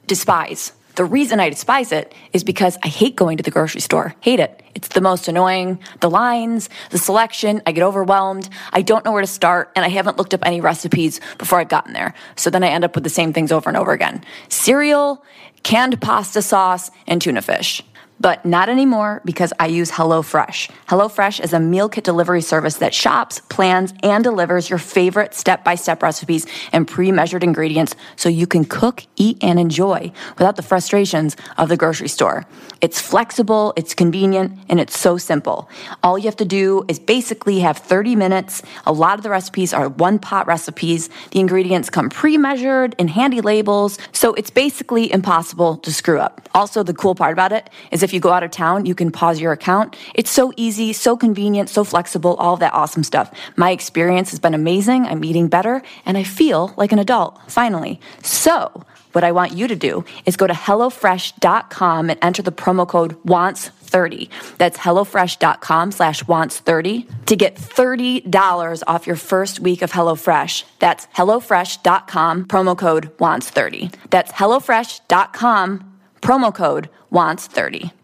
despise. 0.07 0.73
The 0.99 1.05
reason 1.05 1.38
I 1.38 1.49
despise 1.49 1.92
it 1.92 2.12
is 2.32 2.42
because 2.42 2.76
I 2.82 2.88
hate 2.88 3.14
going 3.14 3.36
to 3.36 3.44
the 3.44 3.53
grocery 3.53 3.80
store. 3.80 4.16
Hate 4.18 4.40
it. 4.40 4.64
It's 4.74 4.88
the 4.88 5.01
most 5.01 5.28
annoying. 5.28 5.78
The 6.01 6.11
lines, 6.11 6.68
the 6.90 6.99
selection, 6.99 7.62
I 7.64 7.70
get 7.70 7.84
overwhelmed. 7.84 8.49
I 8.72 8.82
don't 8.82 9.05
know 9.05 9.12
where 9.12 9.20
to 9.20 9.28
start, 9.28 9.70
and 9.76 9.84
I 9.84 9.90
haven't 9.90 10.16
looked 10.16 10.34
up 10.34 10.44
any 10.44 10.61
recipes 10.61 11.20
before 11.38 11.61
I've 11.61 11.68
gotten 11.68 11.92
there. 11.92 12.14
So 12.34 12.51
then 12.51 12.64
I 12.64 12.70
end 12.70 12.82
up 12.82 12.96
with 12.96 13.05
the 13.05 13.11
same 13.11 13.32
things 13.32 13.53
over 13.53 13.70
and 13.70 13.76
over 13.76 13.92
again 13.92 14.24
cereal, 14.49 15.24
canned 15.62 16.01
pasta 16.01 16.42
sauce, 16.42 16.90
and 17.07 17.22
tuna 17.22 17.42
fish. 17.42 17.80
But 18.21 18.45
not 18.45 18.69
anymore 18.69 19.23
because 19.25 19.53
I 19.61 19.66
use 19.66 19.93
HelloFresh. 19.93 20.71
HelloFresh 20.89 21.41
is 21.43 21.53
a 21.53 21.61
meal 21.61 21.89
kit 21.89 22.03
delivery 22.03 22.43
service 22.43 22.79
that 22.79 22.93
shops, 22.93 23.41
plans, 23.49 23.95
and 24.03 24.25
delivers 24.25 24.69
your 24.69 24.81
favorite 24.81 25.35
step 25.35 25.62
by 25.62 25.77
step 25.77 26.03
recipes 26.03 26.47
and 26.73 26.89
pre 26.89 27.12
measured 27.12 27.45
ingredients 27.45 27.95
so 28.16 28.29
you 28.29 28.47
can 28.47 28.64
cook, 28.64 29.05
eat, 29.16 29.39
and 29.41 29.61
enjoy 29.61 30.11
without 30.37 30.57
the 30.57 30.62
frustrations 30.62 31.37
of 31.57 31.69
the 31.69 31.77
grocery 31.77 32.09
store. 32.09 32.45
It's 32.81 33.01
flexible, 33.01 33.73
it's 33.77 33.95
convenient, 33.95 34.59
and 34.69 34.81
it's 34.81 34.99
so 34.99 35.16
simple. 35.16 35.69
All 36.03 36.19
you 36.19 36.25
have 36.25 36.37
to 36.37 36.45
do 36.45 36.85
is 36.89 36.99
basically 36.99 37.61
have 37.61 37.79
30 37.79 38.16
minutes. 38.16 38.62
A 38.87 38.93
lot 38.93 39.19
of 39.19 39.23
the 39.23 39.31
recipes 39.31 39.73
are 39.73 39.89
one 39.89 40.19
pot 40.19 40.47
recipes. 40.47 41.09
The 41.31 41.41
ingredients 41.41 41.91
come 41.91 42.11
pre 42.11 42.37
measured 42.37 42.97
in 42.99 43.09
handy 43.09 43.41
labels, 43.41 43.99
so 44.12 44.35
it's 44.35 44.51
basically 44.51 45.12
impossible 45.12 45.77
to 45.79 45.93
screw 45.93 46.19
up. 46.19 46.49
Also, 46.55 46.83
the 46.83 46.95
cool 46.95 47.14
part 47.14 47.33
about 47.33 47.53
it 47.53 47.71
is 47.93 48.03
if 48.03 48.07
you 48.12 48.20
go 48.20 48.30
out 48.30 48.42
of 48.42 48.50
town, 48.50 48.86
you 48.86 48.94
can 48.94 49.11
pause 49.11 49.40
your 49.40 49.52
account. 49.52 49.96
It's 50.14 50.30
so 50.30 50.52
easy, 50.56 50.92
so 50.92 51.16
convenient, 51.16 51.68
so 51.68 51.84
flexible, 51.84 52.34
all 52.34 52.56
that 52.59 52.74
awesome 52.74 53.04
stuff. 53.04 53.30
My 53.56 53.70
experience 53.70 54.30
has 54.30 54.38
been 54.38 54.54
amazing. 54.54 55.06
I'm 55.06 55.24
eating 55.24 55.48
better, 55.48 55.82
and 56.06 56.16
I 56.16 56.22
feel 56.24 56.74
like 56.76 56.92
an 56.92 56.98
adult, 56.98 57.38
finally. 57.50 58.00
So, 58.22 58.84
what 59.12 59.24
I 59.24 59.32
want 59.32 59.52
you 59.52 59.66
to 59.68 59.76
do 59.76 60.04
is 60.26 60.36
go 60.36 60.46
to 60.46 60.54
HelloFresh.com 60.54 62.11
and 62.11 62.18
enter 62.22 62.42
the 62.42 62.52
promo 62.52 62.86
code 62.86 63.20
WANTS30. 63.24 64.28
That's 64.59 64.78
HelloFresh.com 64.78 65.92
slash 65.92 66.22
WANTS30 66.24 67.26
to 67.26 67.36
get 67.36 67.56
$30 67.56 68.82
off 68.86 69.06
your 69.06 69.16
first 69.16 69.61
week 69.61 69.82
of 69.82 69.92
HelloFresh. 69.92 70.64
That's 70.78 71.06
HelloFresh.com, 71.06 72.44
promo 72.44 72.78
code 72.78 73.16
WANTS30. 73.18 73.94
That's 74.11 74.32
HelloFresh.com, 74.32 75.98
promo 76.20 76.54
code 76.54 76.90
WANTS30. 77.11 77.97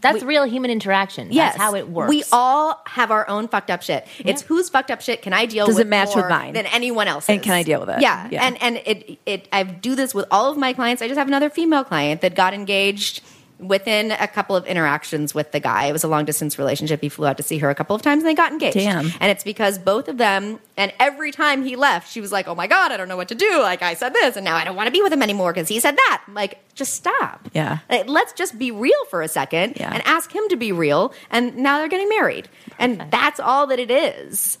That's 0.00 0.22
real 0.22 0.44
human 0.44 0.70
interaction. 0.70 1.24
That's 1.28 1.34
Yes, 1.34 1.56
how 1.56 1.74
it 1.74 1.88
works. 1.88 2.08
We 2.08 2.22
all 2.30 2.80
have 2.86 3.10
our 3.10 3.28
own 3.28 3.48
fucked 3.48 3.70
up 3.70 3.82
shit. 3.82 4.06
It's 4.20 4.42
whose 4.42 4.68
fucked 4.68 4.90
up 4.92 5.00
shit 5.00 5.22
can 5.22 5.32
I 5.32 5.46
deal 5.46 5.66
Does 5.66 5.76
with 5.76 5.86
it 5.86 5.90
match 5.90 6.14
with 6.14 6.28
mine? 6.28 6.54
than 6.54 6.66
anyone 6.66 7.08
else? 7.08 7.28
And 7.28 7.42
can 7.42 7.52
I 7.52 7.62
deal 7.64 7.80
with 7.80 7.88
it? 7.90 8.00
Yeah, 8.00 8.28
Yeah. 8.30 8.44
and 8.46 8.62
and 8.62 8.76
it 8.86 9.18
it 9.26 9.48
I 9.52 9.64
do 9.64 9.94
this 9.96 10.14
with 10.14 10.26
all 10.30 10.50
of 10.50 10.56
my 10.56 10.72
clients. 10.72 11.02
I 11.02 11.08
just 11.08 11.18
have 11.18 11.26
another 11.28 11.50
female 11.50 11.82
client 11.84 12.20
that 12.20 12.34
got 12.36 12.54
engaged 12.54 13.22
within 13.58 14.12
a 14.12 14.28
couple 14.28 14.54
of 14.54 14.64
interactions 14.66 15.34
with 15.34 15.50
the 15.52 15.60
guy. 15.60 15.86
It 15.86 15.92
was 15.92 16.04
a 16.04 16.08
long 16.08 16.24
distance 16.24 16.58
relationship. 16.58 17.00
He 17.00 17.08
flew 17.08 17.26
out 17.26 17.36
to 17.38 17.42
see 17.42 17.58
her 17.58 17.70
a 17.70 17.74
couple 17.74 17.96
of 17.96 18.02
times 18.02 18.22
and 18.22 18.28
they 18.30 18.34
got 18.34 18.52
engaged. 18.52 18.74
Damn. 18.76 19.06
And 19.20 19.30
it's 19.30 19.42
because 19.44 19.78
both 19.78 20.08
of 20.08 20.16
them, 20.18 20.60
and 20.76 20.92
every 21.00 21.32
time 21.32 21.64
he 21.64 21.74
left, 21.74 22.10
she 22.10 22.20
was 22.20 22.30
like, 22.30 22.46
"Oh 22.46 22.54
my 22.54 22.66
god, 22.68 22.92
I 22.92 22.96
don't 22.96 23.08
know 23.08 23.16
what 23.16 23.28
to 23.28 23.34
do. 23.34 23.58
Like 23.60 23.82
I 23.82 23.94
said 23.94 24.14
this, 24.14 24.36
and 24.36 24.44
now 24.44 24.54
I 24.56 24.64
don't 24.64 24.76
want 24.76 24.86
to 24.86 24.92
be 24.92 25.02
with 25.02 25.12
him 25.12 25.22
anymore 25.22 25.52
because 25.52 25.68
he 25.68 25.80
said 25.80 25.96
that." 25.96 26.22
I'm 26.28 26.34
like, 26.34 26.58
just 26.74 26.94
stop. 26.94 27.48
Yeah. 27.52 27.78
Like, 27.90 28.08
let's 28.08 28.32
just 28.32 28.58
be 28.58 28.70
real 28.70 29.04
for 29.10 29.22
a 29.22 29.28
second 29.28 29.76
Yeah. 29.76 29.92
and 29.92 30.02
ask 30.06 30.32
him 30.32 30.44
to 30.50 30.56
be 30.56 30.70
real. 30.70 31.12
And 31.30 31.56
now 31.56 31.78
they're 31.78 31.88
getting 31.88 32.08
married. 32.08 32.48
And 32.78 33.04
that's 33.10 33.40
all 33.40 33.66
that 33.66 33.80
it 33.80 33.90
is. 33.90 34.58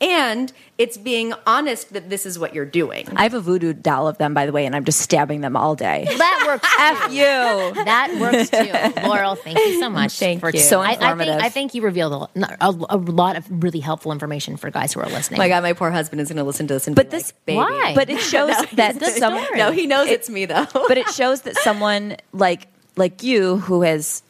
And 0.00 0.52
it's 0.76 0.96
being 0.96 1.34
honest 1.44 1.92
that 1.92 2.08
this 2.08 2.24
is 2.24 2.38
what 2.38 2.54
you're 2.54 2.64
doing. 2.64 3.08
I 3.16 3.24
have 3.24 3.34
a 3.34 3.40
voodoo 3.40 3.72
doll 3.72 4.06
of 4.06 4.16
them, 4.18 4.32
by 4.32 4.46
the 4.46 4.52
way, 4.52 4.64
and 4.64 4.76
I'm 4.76 4.84
just 4.84 5.00
stabbing 5.00 5.40
them 5.40 5.56
all 5.56 5.74
day. 5.74 6.06
that 6.18 6.44
works. 6.46 6.68
F 6.78 7.12
you. 7.12 7.84
That 7.84 8.16
works 8.20 8.50
too. 8.50 9.02
Laurel, 9.08 9.34
thank 9.34 9.58
you 9.58 9.80
so 9.80 9.88
mm, 9.88 9.92
much. 9.92 10.18
Thank 10.18 10.40
for 10.40 10.50
you. 10.50 10.60
So 10.60 10.80
I, 10.80 10.84
I 10.84 10.88
think 10.90 11.02
informative. 11.02 11.40
I 11.42 11.48
think 11.48 11.74
you 11.74 11.82
revealed 11.82 12.30
a, 12.36 12.46
a, 12.60 12.70
a 12.90 12.96
lot 12.96 13.36
of 13.36 13.46
really 13.50 13.80
helpful 13.80 14.12
information 14.12 14.56
for 14.56 14.70
guys 14.70 14.92
who 14.92 15.00
are 15.00 15.08
listening. 15.08 15.40
Oh 15.40 15.42
my 15.42 15.48
God, 15.48 15.64
my 15.64 15.72
poor 15.72 15.90
husband 15.90 16.20
is 16.20 16.28
going 16.28 16.36
to 16.36 16.44
listen 16.44 16.68
to 16.68 16.74
this 16.74 16.86
and 16.86 16.94
But 16.94 17.10
be 17.10 17.16
this- 17.16 17.32
like, 17.32 17.44
baby. 17.46 17.56
Why? 17.56 17.92
But 17.96 18.08
it 18.08 18.20
shows 18.32 18.54
that 18.74 19.02
it's 19.02 19.18
some. 19.18 19.34
No, 19.56 19.72
he 19.72 19.86
knows 19.88 20.08
it's 20.08 20.30
me 20.30 20.46
though. 20.46 20.66
but 20.72 20.96
it 20.96 21.08
shows 21.08 21.42
that 21.42 21.56
someone 21.56 22.16
like 22.32 22.68
like 22.96 23.22
you 23.24 23.56
who 23.58 23.82
has 23.82 24.22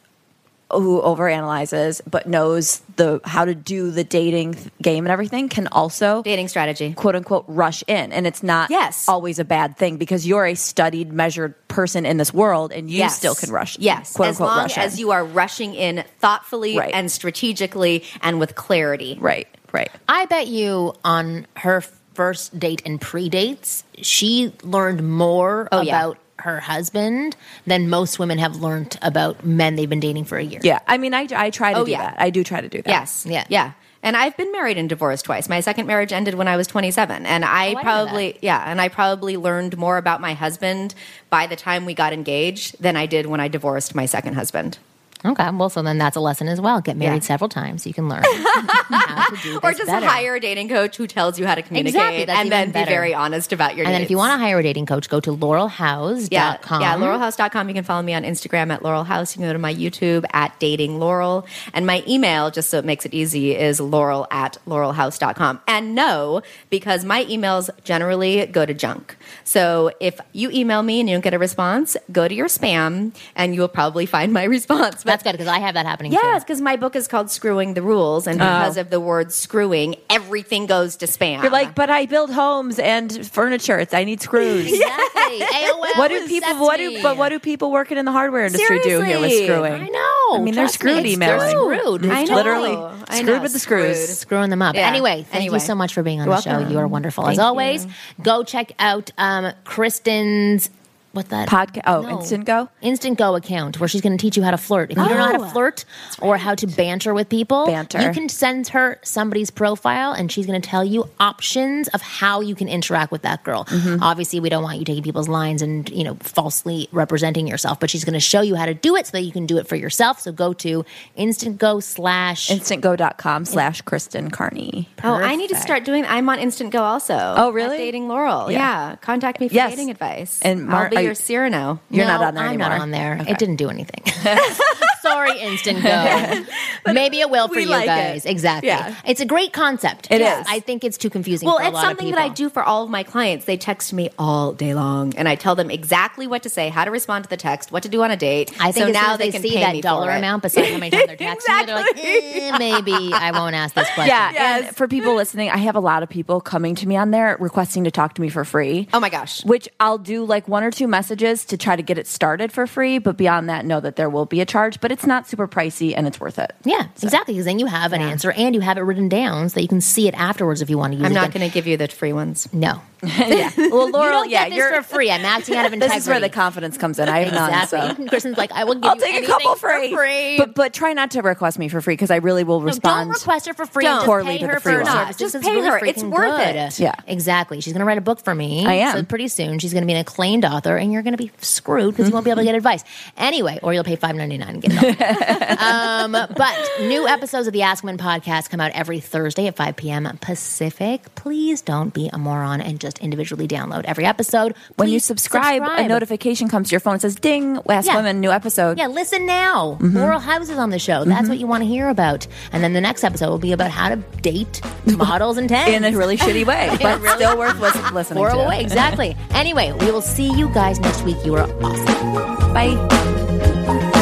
who 0.71 1.01
overanalyzes 1.01 2.01
but 2.09 2.27
knows 2.27 2.81
the 2.95 3.19
how 3.23 3.45
to 3.45 3.55
do 3.55 3.91
the 3.91 4.03
dating 4.03 4.53
th- 4.53 4.67
game 4.81 5.05
and 5.05 5.11
everything 5.11 5.49
can 5.49 5.67
also 5.67 6.21
Dating 6.23 6.47
strategy. 6.47 6.93
quote 6.93 7.15
unquote 7.15 7.45
rush 7.47 7.83
in 7.87 8.11
and 8.11 8.27
it's 8.27 8.43
not 8.43 8.69
Yes. 8.69 9.07
always 9.07 9.39
a 9.39 9.45
bad 9.45 9.77
thing 9.77 9.97
because 9.97 10.27
you're 10.27 10.45
a 10.45 10.55
studied 10.55 11.11
measured 11.11 11.55
person 11.67 12.05
in 12.05 12.17
this 12.17 12.33
world 12.33 12.71
and 12.71 12.89
you 12.89 12.97
Yes. 12.99 13.17
still 13.17 13.35
can 13.35 13.51
rush 13.51 13.77
Yes, 13.79 14.13
quote 14.13 14.27
as 14.29 14.35
unquote 14.39 14.49
long 14.49 14.57
rush 14.65 14.77
as 14.77 14.93
in. 14.93 14.99
you 14.99 15.11
are 15.11 15.23
rushing 15.25 15.73
in 15.73 16.03
thoughtfully 16.19 16.77
Right. 16.77 16.93
and 16.93 17.11
strategically 17.11 18.03
and 18.21 18.39
with 18.39 18.55
clarity. 18.55 19.17
right 19.19 19.47
right 19.71 19.89
I 20.07 20.25
bet 20.25 20.47
you 20.47 20.93
on 21.03 21.47
her 21.57 21.83
first 22.13 22.59
date 22.59 22.81
and 22.85 22.99
pre 22.99 23.29
dates, 23.29 23.83
she 24.01 24.53
learned 24.63 25.07
more 25.09 25.69
Oh, 25.71 25.81
yeah. 25.81 26.11
Her 26.41 26.59
husband 26.59 27.35
than 27.67 27.89
most 27.89 28.19
women 28.19 28.37
have 28.37 28.57
learned 28.57 28.97
about 29.01 29.45
men 29.45 29.75
they've 29.75 29.89
been 29.89 29.99
dating 29.99 30.25
for 30.25 30.37
a 30.37 30.43
year. 30.43 30.59
Yeah, 30.63 30.79
I 30.87 30.97
mean, 30.97 31.13
I, 31.13 31.27
I 31.35 31.49
try 31.49 31.73
to 31.73 31.79
Oh, 31.79 31.85
do 31.85 31.91
yeah. 31.91 32.01
that. 32.11 32.15
I 32.19 32.29
do 32.29 32.43
try 32.43 32.61
to 32.61 32.69
do 32.69 32.81
that. 32.81 32.89
Yes. 32.89 33.25
Yeah. 33.27 33.45
Yeah. 33.49 33.71
And 34.01 34.15
I've 34.15 34.37
been 34.37 34.51
married 34.53 34.77
and 34.77 34.87
divorced 34.87 35.25
twice. 35.25 35.49
My 35.49 35.59
second 35.59 35.85
marriage 35.85 36.13
ended 36.13 36.35
when 36.35 36.47
I 36.47 36.55
was 36.55 36.67
27. 36.67 37.25
And 37.25 37.43
I 37.43 37.71
Oh, 37.71 37.73
know 37.73 37.81
probably, 37.81 38.37
yeah, 38.41 38.63
and 38.65 38.79
I 38.79 38.87
probably 38.87 39.35
learned 39.35 39.77
more 39.77 39.97
about 39.97 40.21
my 40.21 40.33
husband 40.33 40.95
by 41.29 41.47
the 41.47 41.57
time 41.57 41.85
we 41.85 41.93
got 41.93 42.13
engaged 42.13 42.81
than 42.81 42.95
I 42.95 43.07
did 43.07 43.25
when 43.25 43.41
I 43.41 43.49
divorced 43.49 43.93
my 43.95 44.05
second 44.05 44.35
husband. 44.35 44.77
Okay, 45.25 45.49
well, 45.51 45.69
so 45.69 45.81
then 45.81 45.97
that's 45.97 46.15
a 46.15 46.21
lesson 46.21 46.47
as 46.47 46.61
well. 46.61 46.79
Get 46.79 46.95
married 46.95 47.23
Yeah. 47.23 47.27
several 47.27 47.49
times 47.49 47.83
so 47.83 47.89
you 47.89 47.93
can 47.93 48.07
learn 48.07 48.23
how 48.89 49.25
to 49.29 49.35
do 49.43 49.53
this 49.53 49.59
Or 49.63 49.73
just 49.73 49.87
better. 49.87 50.05
hire 50.05 50.35
a 50.35 50.39
dating 50.39 50.69
coach 50.69 50.95
who 50.95 51.07
tells 51.07 51.37
you 51.37 51.45
how 51.45 51.55
to 51.55 51.61
communicate 51.61 51.95
Exactly, 51.95 52.23
that's 52.25 52.39
and 52.39 52.49
then 52.49 52.69
even 52.69 52.83
be 52.83 52.89
very 52.89 53.13
honest 53.13 53.51
about 53.51 53.75
your 53.75 53.85
And 53.85 53.93
then 53.93 54.01
if 54.01 54.09
you 54.09 54.15
want 54.15 54.31
to 54.33 54.37
hire 54.37 54.57
a 54.59 54.63
dating 54.63 54.85
coach, 54.85 55.09
go 55.09 55.19
to 55.19 55.31
laurelhouse.com. 55.35 56.29
Yeah, 56.31 56.57
yeah, 56.79 56.95
laurelhouse.com. 56.97 57.67
You 57.67 57.73
can 57.73 57.83
follow 57.83 58.01
me 58.01 58.13
on 58.13 58.23
Instagram 58.23 58.71
at 58.71 58.81
laurelhouse. 58.81 59.35
You 59.35 59.39
can 59.41 59.49
go 59.49 59.53
to 59.53 59.59
my 59.59 59.73
YouTube 59.75 60.23
at 60.31 60.57
dating 60.59 60.99
laurel. 60.99 61.45
And 61.73 61.85
my 61.85 62.01
email, 62.07 62.49
just 62.49 62.69
so 62.69 62.77
it 62.79 62.85
makes 62.85 63.05
it 63.05 63.13
easy, 63.13 63.57
is 63.57 63.81
laurel 63.81 64.25
at 64.31 64.57
laurelhouse.com. 64.67 65.59
And 65.67 65.95
no, 65.95 66.41
because 66.69 67.03
my 67.03 67.25
emails 67.25 67.69
generally 67.83 68.45
go 68.45 68.65
to 68.65 68.73
junk. 68.73 69.17
So 69.43 69.91
if 69.99 70.19
you 70.31 70.49
email 70.51 70.81
me 70.81 71.01
and 71.01 71.09
you 71.09 71.15
don't 71.15 71.21
get 71.23 71.33
a 71.33 71.39
response, 71.39 71.97
go 72.11 72.27
to 72.27 72.33
your 72.33 72.47
spam 72.47 73.13
and 73.35 73.53
you 73.53 73.59
will 73.61 73.67
probably 73.67 74.05
find 74.05 74.31
my 74.31 74.43
response. 74.45 75.03
But 75.09 75.13
That's 75.13 75.23
good 75.23 75.31
because 75.31 75.47
I 75.47 75.57
have 75.59 75.73
that 75.73 75.85
happening 75.87 76.11
Yes, 76.11 76.43
because 76.43 76.61
my 76.61 76.75
book 76.75 76.95
is 76.95 77.07
called 77.07 77.31
Screwing 77.31 77.73
the 77.73 77.81
Rules. 77.81 78.27
And 78.27 78.37
because 78.37 78.77
of 78.77 78.91
the 78.91 78.99
word 78.99 79.33
screwing, 79.33 79.95
everything 80.09 80.67
goes 80.67 80.97
to 80.97 81.07
spam. 81.07 81.41
You're 81.41 81.51
like, 81.51 81.73
but 81.73 81.89
I 81.89 82.05
build 82.05 82.31
homes 82.31 82.77
and 82.77 83.25
furniture. 83.27 83.79
It's, 83.79 83.93
I 83.93 84.03
need 84.03 84.21
screws. 84.21 84.69
Exactly. 84.79 85.39
AOL 85.39 85.97
What 85.97 86.07
do 86.09 86.27
people? 86.27 86.55
What 86.59 86.77
do? 86.77 87.01
But 87.03 87.17
what 87.17 87.29
do 87.29 87.39
people 87.39 87.71
working 87.71 87.97
in 87.97 88.05
the 88.05 88.11
hardware 88.11 88.45
industry 88.45 88.79
do 88.83 89.01
here 89.01 89.19
with 89.19 89.31
screwing? 89.43 89.73
I 89.73 89.87
know. 89.87 90.35
I 90.35 90.41
mean, 90.43 90.53
they're 90.55 90.63
Trust 90.65 90.75
screwed 90.75 91.03
me, 91.03 91.13
it's- 91.13 91.15
emailing. 91.15 91.39
They're 91.39 91.79
screwed. 91.79 92.05
It's 92.05 92.13
I 92.13 92.23
know. 92.23 92.35
literally 92.35 92.75
I 93.07 93.21
screwed 93.21 93.41
with 93.41 93.53
the 93.53 93.59
screws. 93.59 93.97
screwed. 93.97 94.17
screwing 94.17 94.49
them 94.49 94.61
up. 94.61 94.75
Yeah. 94.75 94.87
Anyway, 94.87 95.23
thank 95.23 95.35
Anyway. 95.35 95.55
you 95.57 95.59
so 95.59 95.75
much 95.75 95.93
for 95.93 96.01
being 96.03 96.19
on 96.21 96.27
You're 96.27 96.35
the 96.37 96.41
show. 96.41 96.67
You 96.67 96.77
are 96.79 96.87
wonderful 96.87 97.23
Thank 97.25 97.33
as 97.33 97.39
always. 97.39 97.85
you. 97.85 97.91
Go 98.23 98.43
check 98.43 98.71
out 98.79 99.11
um, 99.17 99.53
Kristen's 99.65 100.69
what 101.11 101.29
that 101.29 101.49
Podca- 101.49 101.81
oh, 101.87 102.01
No. 102.03 102.09
Instant 102.19 102.45
Go? 102.45 102.69
Instant 102.81 103.17
Go 103.17 103.35
account 103.35 103.79
where 103.79 103.87
she's 103.89 104.01
going 104.01 104.15
to 104.17 104.21
teach 104.21 104.37
you 104.37 104.43
how 104.43 104.51
to 104.51 104.57
flirt. 104.57 104.91
If 104.91 104.97
you 104.97 105.03
don't 105.05 105.17
know 105.17 105.25
how 105.25 105.31
to 105.37 105.43
Oh. 105.43 105.49
flirt 105.49 105.85
or 106.21 106.37
how 106.37 106.53
to 106.55 106.67
banter 106.67 107.13
with 107.13 107.29
people, 107.29 107.65
Banter. 107.65 108.01
you 108.01 108.11
can 108.11 108.29
send 108.29 108.67
her 108.69 108.99
somebody's 109.03 109.49
profile 109.49 110.11
and 110.11 110.31
she's 110.31 110.45
going 110.45 110.61
to 110.61 110.69
tell 110.69 110.83
you 110.85 111.09
options 111.19 111.87
of 111.89 112.01
how 112.01 112.41
you 112.41 112.53
can 112.55 112.67
interact 112.67 113.11
with 113.11 113.23
that 113.23 113.43
girl. 113.43 113.65
Mm-hmm. 113.65 114.03
Obviously, 114.03 114.39
we 114.39 114.49
don't 114.49 114.61
want 114.63 114.77
you 114.77 114.85
taking 114.85 115.03
people's 115.03 115.27
lines 115.27 115.61
and 115.61 115.89
you 115.89 116.03
know 116.03 116.15
falsely 116.21 116.87
representing 116.91 117.47
yourself, 117.47 117.79
but 117.79 117.89
she's 117.89 118.05
going 118.05 118.13
to 118.13 118.19
show 118.19 118.41
you 118.41 118.55
how 118.55 118.65
to 118.65 118.73
do 118.73 118.95
it 118.95 119.07
so 119.07 119.11
that 119.13 119.21
you 119.23 119.31
can 119.31 119.45
do 119.45 119.57
it 119.57 119.67
for 119.67 119.75
yourself. 119.75 120.19
So 120.19 120.31
go 120.31 120.53
to 120.53 120.85
Instant 121.15 121.57
Go 121.57 121.79
slash 121.79 122.49
InstantGo.com 122.49 123.45
slash 123.45 123.81
Kristen 123.81 124.29
Carney. 124.29 124.87
Oh, 125.03 125.13
I 125.13 125.35
need 125.35 125.49
to 125.49 125.55
start 125.57 125.85
doing. 125.85 126.05
I'm 126.05 126.29
on 126.29 126.39
Instant 126.39 126.71
Go 126.71 126.83
also. 126.83 127.15
Oh, 127.17 127.51
really? 127.51 127.75
At 127.75 127.79
Dating 127.79 128.07
Laurel. 128.07 128.51
Yeah. 128.51 128.59
Yeah. 128.59 128.95
Contact 128.97 129.39
me 129.39 129.47
for 129.47 129.55
Yes. 129.55 129.71
dating 129.71 129.89
advice. 129.89 130.39
And 130.43 130.65
Mar- 130.67 130.89
be 130.89 130.97
are 130.97 131.01
your 131.01 131.08
you- 131.08 131.08
Cyrano. 131.15 131.79
You're 131.89 132.05
No, 132.05 132.17
not 132.17 132.27
on 132.27 132.33
there 132.35 132.43
I'm 132.43 132.49
anymore. 132.49 132.69
not 132.69 132.81
on 132.81 132.91
there. 132.91 133.17
Okay. 133.21 133.31
It 133.31 133.37
didn't 133.39 133.55
do 133.57 133.69
anything. 133.69 134.03
Sorry, 135.11 135.39
Instant 135.39 135.83
Go. 135.83 136.45
Maybe 136.93 137.19
it 137.19 137.29
will 137.29 137.47
for 137.47 137.55
we 137.55 137.63
you 137.63 137.67
like 137.69 137.85
guys. 137.85 138.25
it. 138.25 138.29
Exactly. 138.29 138.69
Yeah. 138.69 138.95
It's 139.05 139.21
a 139.21 139.25
great 139.25 139.53
concept. 139.53 140.07
It 140.11 140.21
It 140.21 140.25
is. 140.25 140.39
is. 140.39 140.45
I 140.49 140.59
think 140.59 140.83
it's 140.83 140.97
too 140.97 141.09
confusing. 141.09 141.47
Well, 141.47 141.57
for 141.57 141.63
a 141.63 141.67
it's 141.67 141.73
lot 141.75 141.83
of 141.83 141.89
something 141.89 142.11
that 142.11 142.19
I 142.19 142.29
do 142.29 142.49
for 142.49 142.63
all 142.63 142.83
of 142.83 142.89
my 142.89 143.03
clients. 143.03 143.45
They 143.45 143.57
text 143.57 143.93
me 143.93 144.09
all 144.17 144.53
day 144.53 144.73
long, 144.73 145.15
and 145.15 145.27
I 145.27 145.35
tell 145.35 145.55
them 145.55 145.69
exactly 145.69 146.27
what 146.27 146.43
to 146.43 146.49
say, 146.49 146.69
how 146.69 146.85
to 146.85 146.91
respond 146.91 147.23
to 147.25 147.29
the 147.29 147.37
text, 147.37 147.71
what 147.71 147.83
to 147.83 147.89
do 147.89 148.03
on 148.03 148.11
a 148.11 148.17
date. 148.17 148.51
I 148.59 148.71
think 148.71 148.83
so 148.83 148.89
as 148.89 148.93
now 148.93 149.01
soon 149.03 149.11
as 149.11 149.17
they, 149.19 149.25
they, 149.25 149.31
can 149.31 149.41
see 149.41 149.49
pay 149.51 149.73
that 149.73 149.81
dollar 149.81 150.09
amount 150.11 150.43
beside 150.43 150.65
how 150.71 150.77
many 150.77 150.91
times 150.91 151.07
they're 151.07 151.17
texting 151.35 151.59
you, 151.59 151.65
they're 151.65 151.75
like, 151.75 151.97
eh, 151.97 152.57
maybe 152.57 153.13
I 153.13 153.31
won't 153.31 153.55
ask 153.55 153.75
this 153.75 153.89
question. 153.93 154.07
Yeah, 154.07 154.57
and 154.65 154.75
for 154.75 154.87
people 154.87 155.15
listening, 155.15 155.49
I 155.49 155.57
have 155.57 155.75
a 155.75 155.79
lot 155.79 156.03
of 156.03 156.09
people 156.09 156.41
coming 156.41 156.75
to 156.75 156.87
me 156.87 156.95
on 156.97 157.11
there 157.11 157.37
requesting 157.39 157.83
to 157.85 157.91
talk 157.91 158.13
to 158.15 158.21
me 158.21 158.29
for 158.29 158.45
free. 158.45 158.87
Oh 158.93 158.99
my 158.99 159.09
gosh. 159.09 159.43
Which 159.45 159.67
I'll 159.79 159.97
do 159.97 160.23
like 160.25 160.47
one 160.47 160.63
or 160.63 160.71
two 160.71 160.87
messages 160.87 161.45
to 161.45 161.57
try 161.57 161.75
to 161.75 161.81
get 161.83 161.97
it 161.97 162.07
started 162.07 162.51
for 162.51 162.67
free, 162.67 162.99
but 162.99 163.17
beyond 163.17 163.49
that, 163.49 163.65
know 163.65 163.79
that 163.79 163.95
there 163.95 164.09
will 164.09 164.25
be 164.25 164.41
a 164.41 164.45
charge, 164.45 164.79
but 164.81 164.91
it's 164.91 164.98
not 165.05 165.27
super 165.27 165.47
pricey 165.47 165.93
and 165.95 166.07
it's 166.07 166.19
worth 166.19 166.39
it. 166.39 166.53
Yeah, 166.63 166.87
exactly. 167.01 167.33
Because 167.33 167.45
then 167.45 167.59
you 167.59 167.65
have 167.65 167.93
an 167.93 168.01
answer 168.01 168.31
and 168.31 168.55
you 168.55 168.61
have 168.61 168.77
it 168.77 168.81
written 168.81 169.09
down 169.09 169.49
so 169.49 169.55
that 169.55 169.61
you 169.61 169.67
can 169.67 169.81
see 169.81 170.07
it 170.07 170.13
afterwards 170.13 170.61
if 170.61 170.69
you 170.69 170.77
want 170.77 170.93
to 170.93 170.97
use 170.97 171.03
it. 171.03 171.07
I'm 171.07 171.13
not 171.13 171.31
going 171.31 171.47
to 171.47 171.53
give 171.53 171.67
you 171.67 171.77
the 171.77 171.87
free 171.87 172.13
ones. 172.13 172.51
No. 172.53 172.81
yeah. 173.03 173.51
Well, 173.57 173.87
You 173.87 173.91
Laurel, 173.93 174.11
don't 174.11 174.29
yeah, 174.29 174.43
get 174.43 174.49
this 174.49 174.57
you're 174.57 174.81
for 174.83 174.95
free. 174.95 175.09
I'm 175.11 175.23
acting 175.25 175.55
out 175.55 175.65
of 175.65 175.73
integrity. 175.73 175.95
This 175.99 176.03
is 176.03 176.09
where 176.09 176.19
the 176.19 176.29
confidence 176.29 176.77
comes 176.77 176.99
in. 176.99 177.07
I 177.09 177.19
have 177.19 177.27
Exactly. 177.29 177.79
none, 177.79 177.95
so. 177.97 178.07
Kristen's 178.07 178.37
like, 178.37 178.51
I 178.51 178.63
will 178.65 178.75
give 178.75 178.83
I'll 178.85 178.95
you 178.95 179.01
take 179.01 179.13
a 179.13 179.17
anything 179.17 179.33
couple 179.33 179.55
for 179.55 179.69
free. 179.69 179.93
free. 179.95 180.37
But 180.37 180.53
but 180.55 180.73
try 180.73 180.93
not 180.93 181.11
to 181.11 181.21
request 181.21 181.57
me 181.59 181.69
for 181.69 181.81
free 181.81 181.93
because 181.93 182.11
I 182.11 182.17
really 182.17 182.43
will 182.43 182.59
No, 182.59 182.65
respond. 182.67 183.07
don't 183.09 183.13
request 183.19 183.47
her 183.47 183.53
for 183.53 183.65
free. 183.65 183.83
Don't. 183.85 183.95
Just 183.97 184.05
Poorly 184.05 184.25
pay 184.33 184.37
to 184.39 184.47
her 184.47 184.53
the 184.55 184.59
free 184.61 184.73
for 184.73 184.77
her 184.79 184.83
one. 184.83 184.91
services. 184.93 185.19
Just 185.19 185.35
It's 185.35 185.45
pay 185.47 185.55
really 185.55 185.67
her. 185.69 185.85
It's 185.85 186.03
worth 186.03 186.37
good. 186.37 186.55
it. 186.55 186.79
Yeah. 186.79 186.93
exactly. 187.07 187.61
She's 187.61 187.73
going 187.73 187.79
to 187.81 187.85
write 187.85 187.97
a 187.97 188.01
book 188.01 188.19
for 188.21 188.35
me. 188.35 188.65
I 188.65 188.73
am. 188.73 188.97
So 188.97 189.03
pretty 189.03 189.27
soon 189.29 189.59
she's 189.59 189.73
going 189.73 189.83
to 189.83 189.87
be 189.87 189.93
an 189.93 189.99
acclaimed 190.01 190.45
author, 190.45 190.75
and 190.77 190.91
you're 190.91 191.01
going 191.03 191.13
to 191.17 191.23
be 191.23 191.31
screwed 191.39 191.93
because 191.95 192.07
you 192.09 192.13
won't 192.13 192.25
be 192.25 192.31
able 192.31 192.41
to 192.41 192.45
get 192.45 192.55
advice 192.55 192.83
anyway, 193.17 193.59
or 193.63 193.73
you'll 193.73 193.83
pay 193.83 193.95
five 193.95 194.15
ninety 194.15 194.37
nine 194.37 194.49
and 194.55 194.61
get 194.61 194.71
it 194.73 195.59
um, 195.61 196.11
but 196.11 196.69
new 196.81 197.07
episodes 197.07 197.47
of 197.47 197.53
the 197.53 197.61
Ask 197.63 197.83
Women 197.83 197.97
podcast 197.97 198.49
come 198.49 198.59
out 198.59 198.71
every 198.73 198.99
Thursday 198.99 199.47
at 199.47 199.55
five 199.55 199.75
p.m. 199.75 200.05
Pacific. 200.21 201.13
Please 201.15 201.61
don't 201.61 201.93
be 201.93 202.09
a 202.11 202.17
moron 202.17 202.61
and 202.61 202.79
just 202.79 202.88
individually 202.97 203.47
download 203.47 203.85
every 203.85 204.05
episode. 204.05 204.55
when 204.77 204.89
you 204.89 204.95
Please 204.95 205.05
subscribe, 205.05 205.61
a 205.61 205.87
notification 205.87 206.47
comes 206.47 206.69
to 206.69 206.73
your 206.73 206.79
phone. 206.79 206.95
It 206.95 207.01
says, 207.01 207.15
"Ding, 207.15 207.59
Ask 207.69 207.85
Yeah. 207.87 207.97
Women, 207.97 208.19
new 208.19 208.31
episode." 208.31 208.79
Yeah, 208.79 208.87
listen 208.87 209.27
now. 209.27 209.77
Mm-hmm. 209.79 209.97
Laurel 209.97 210.19
House 210.19 210.49
is 210.49 210.57
on 210.57 210.71
the 210.71 210.79
show. 210.79 211.05
That's 211.05 211.21
mm-hmm. 211.21 211.29
what 211.29 211.37
you 211.37 211.45
want 211.47 211.61
to 211.63 211.67
hear 211.67 211.89
about. 211.89 212.25
And 212.51 212.63
then 212.63 212.73
the 212.73 212.81
next 212.81 213.03
episode 213.03 213.29
will 213.29 213.37
be 213.37 213.51
about 213.51 213.69
how 213.69 213.89
to 213.89 213.97
date 214.21 214.61
models 214.85 215.37
and 215.37 215.47
tens. 215.47 215.73
in 215.73 215.83
a 215.83 215.95
really 215.95 216.17
shitty 216.17 216.45
way, 216.45 216.69
but 216.81 216.99
really- 217.01 217.15
still 217.17 217.37
worth 217.37 217.59
listen- 217.59 217.93
listening 217.93 218.17
horrible 218.17 218.43
to. 218.43 218.49
way. 218.49 218.61
Exactly. 218.61 219.15
Anyway, 219.39 219.71
we 219.79 219.89
will 219.91 220.01
see 220.01 220.29
you 220.33 220.49
guys 220.53 220.79
next 220.81 221.03
week. 221.03 221.15
You 221.23 221.35
are 221.35 221.49
awesome. 221.63 222.53
Bye. 222.53 223.98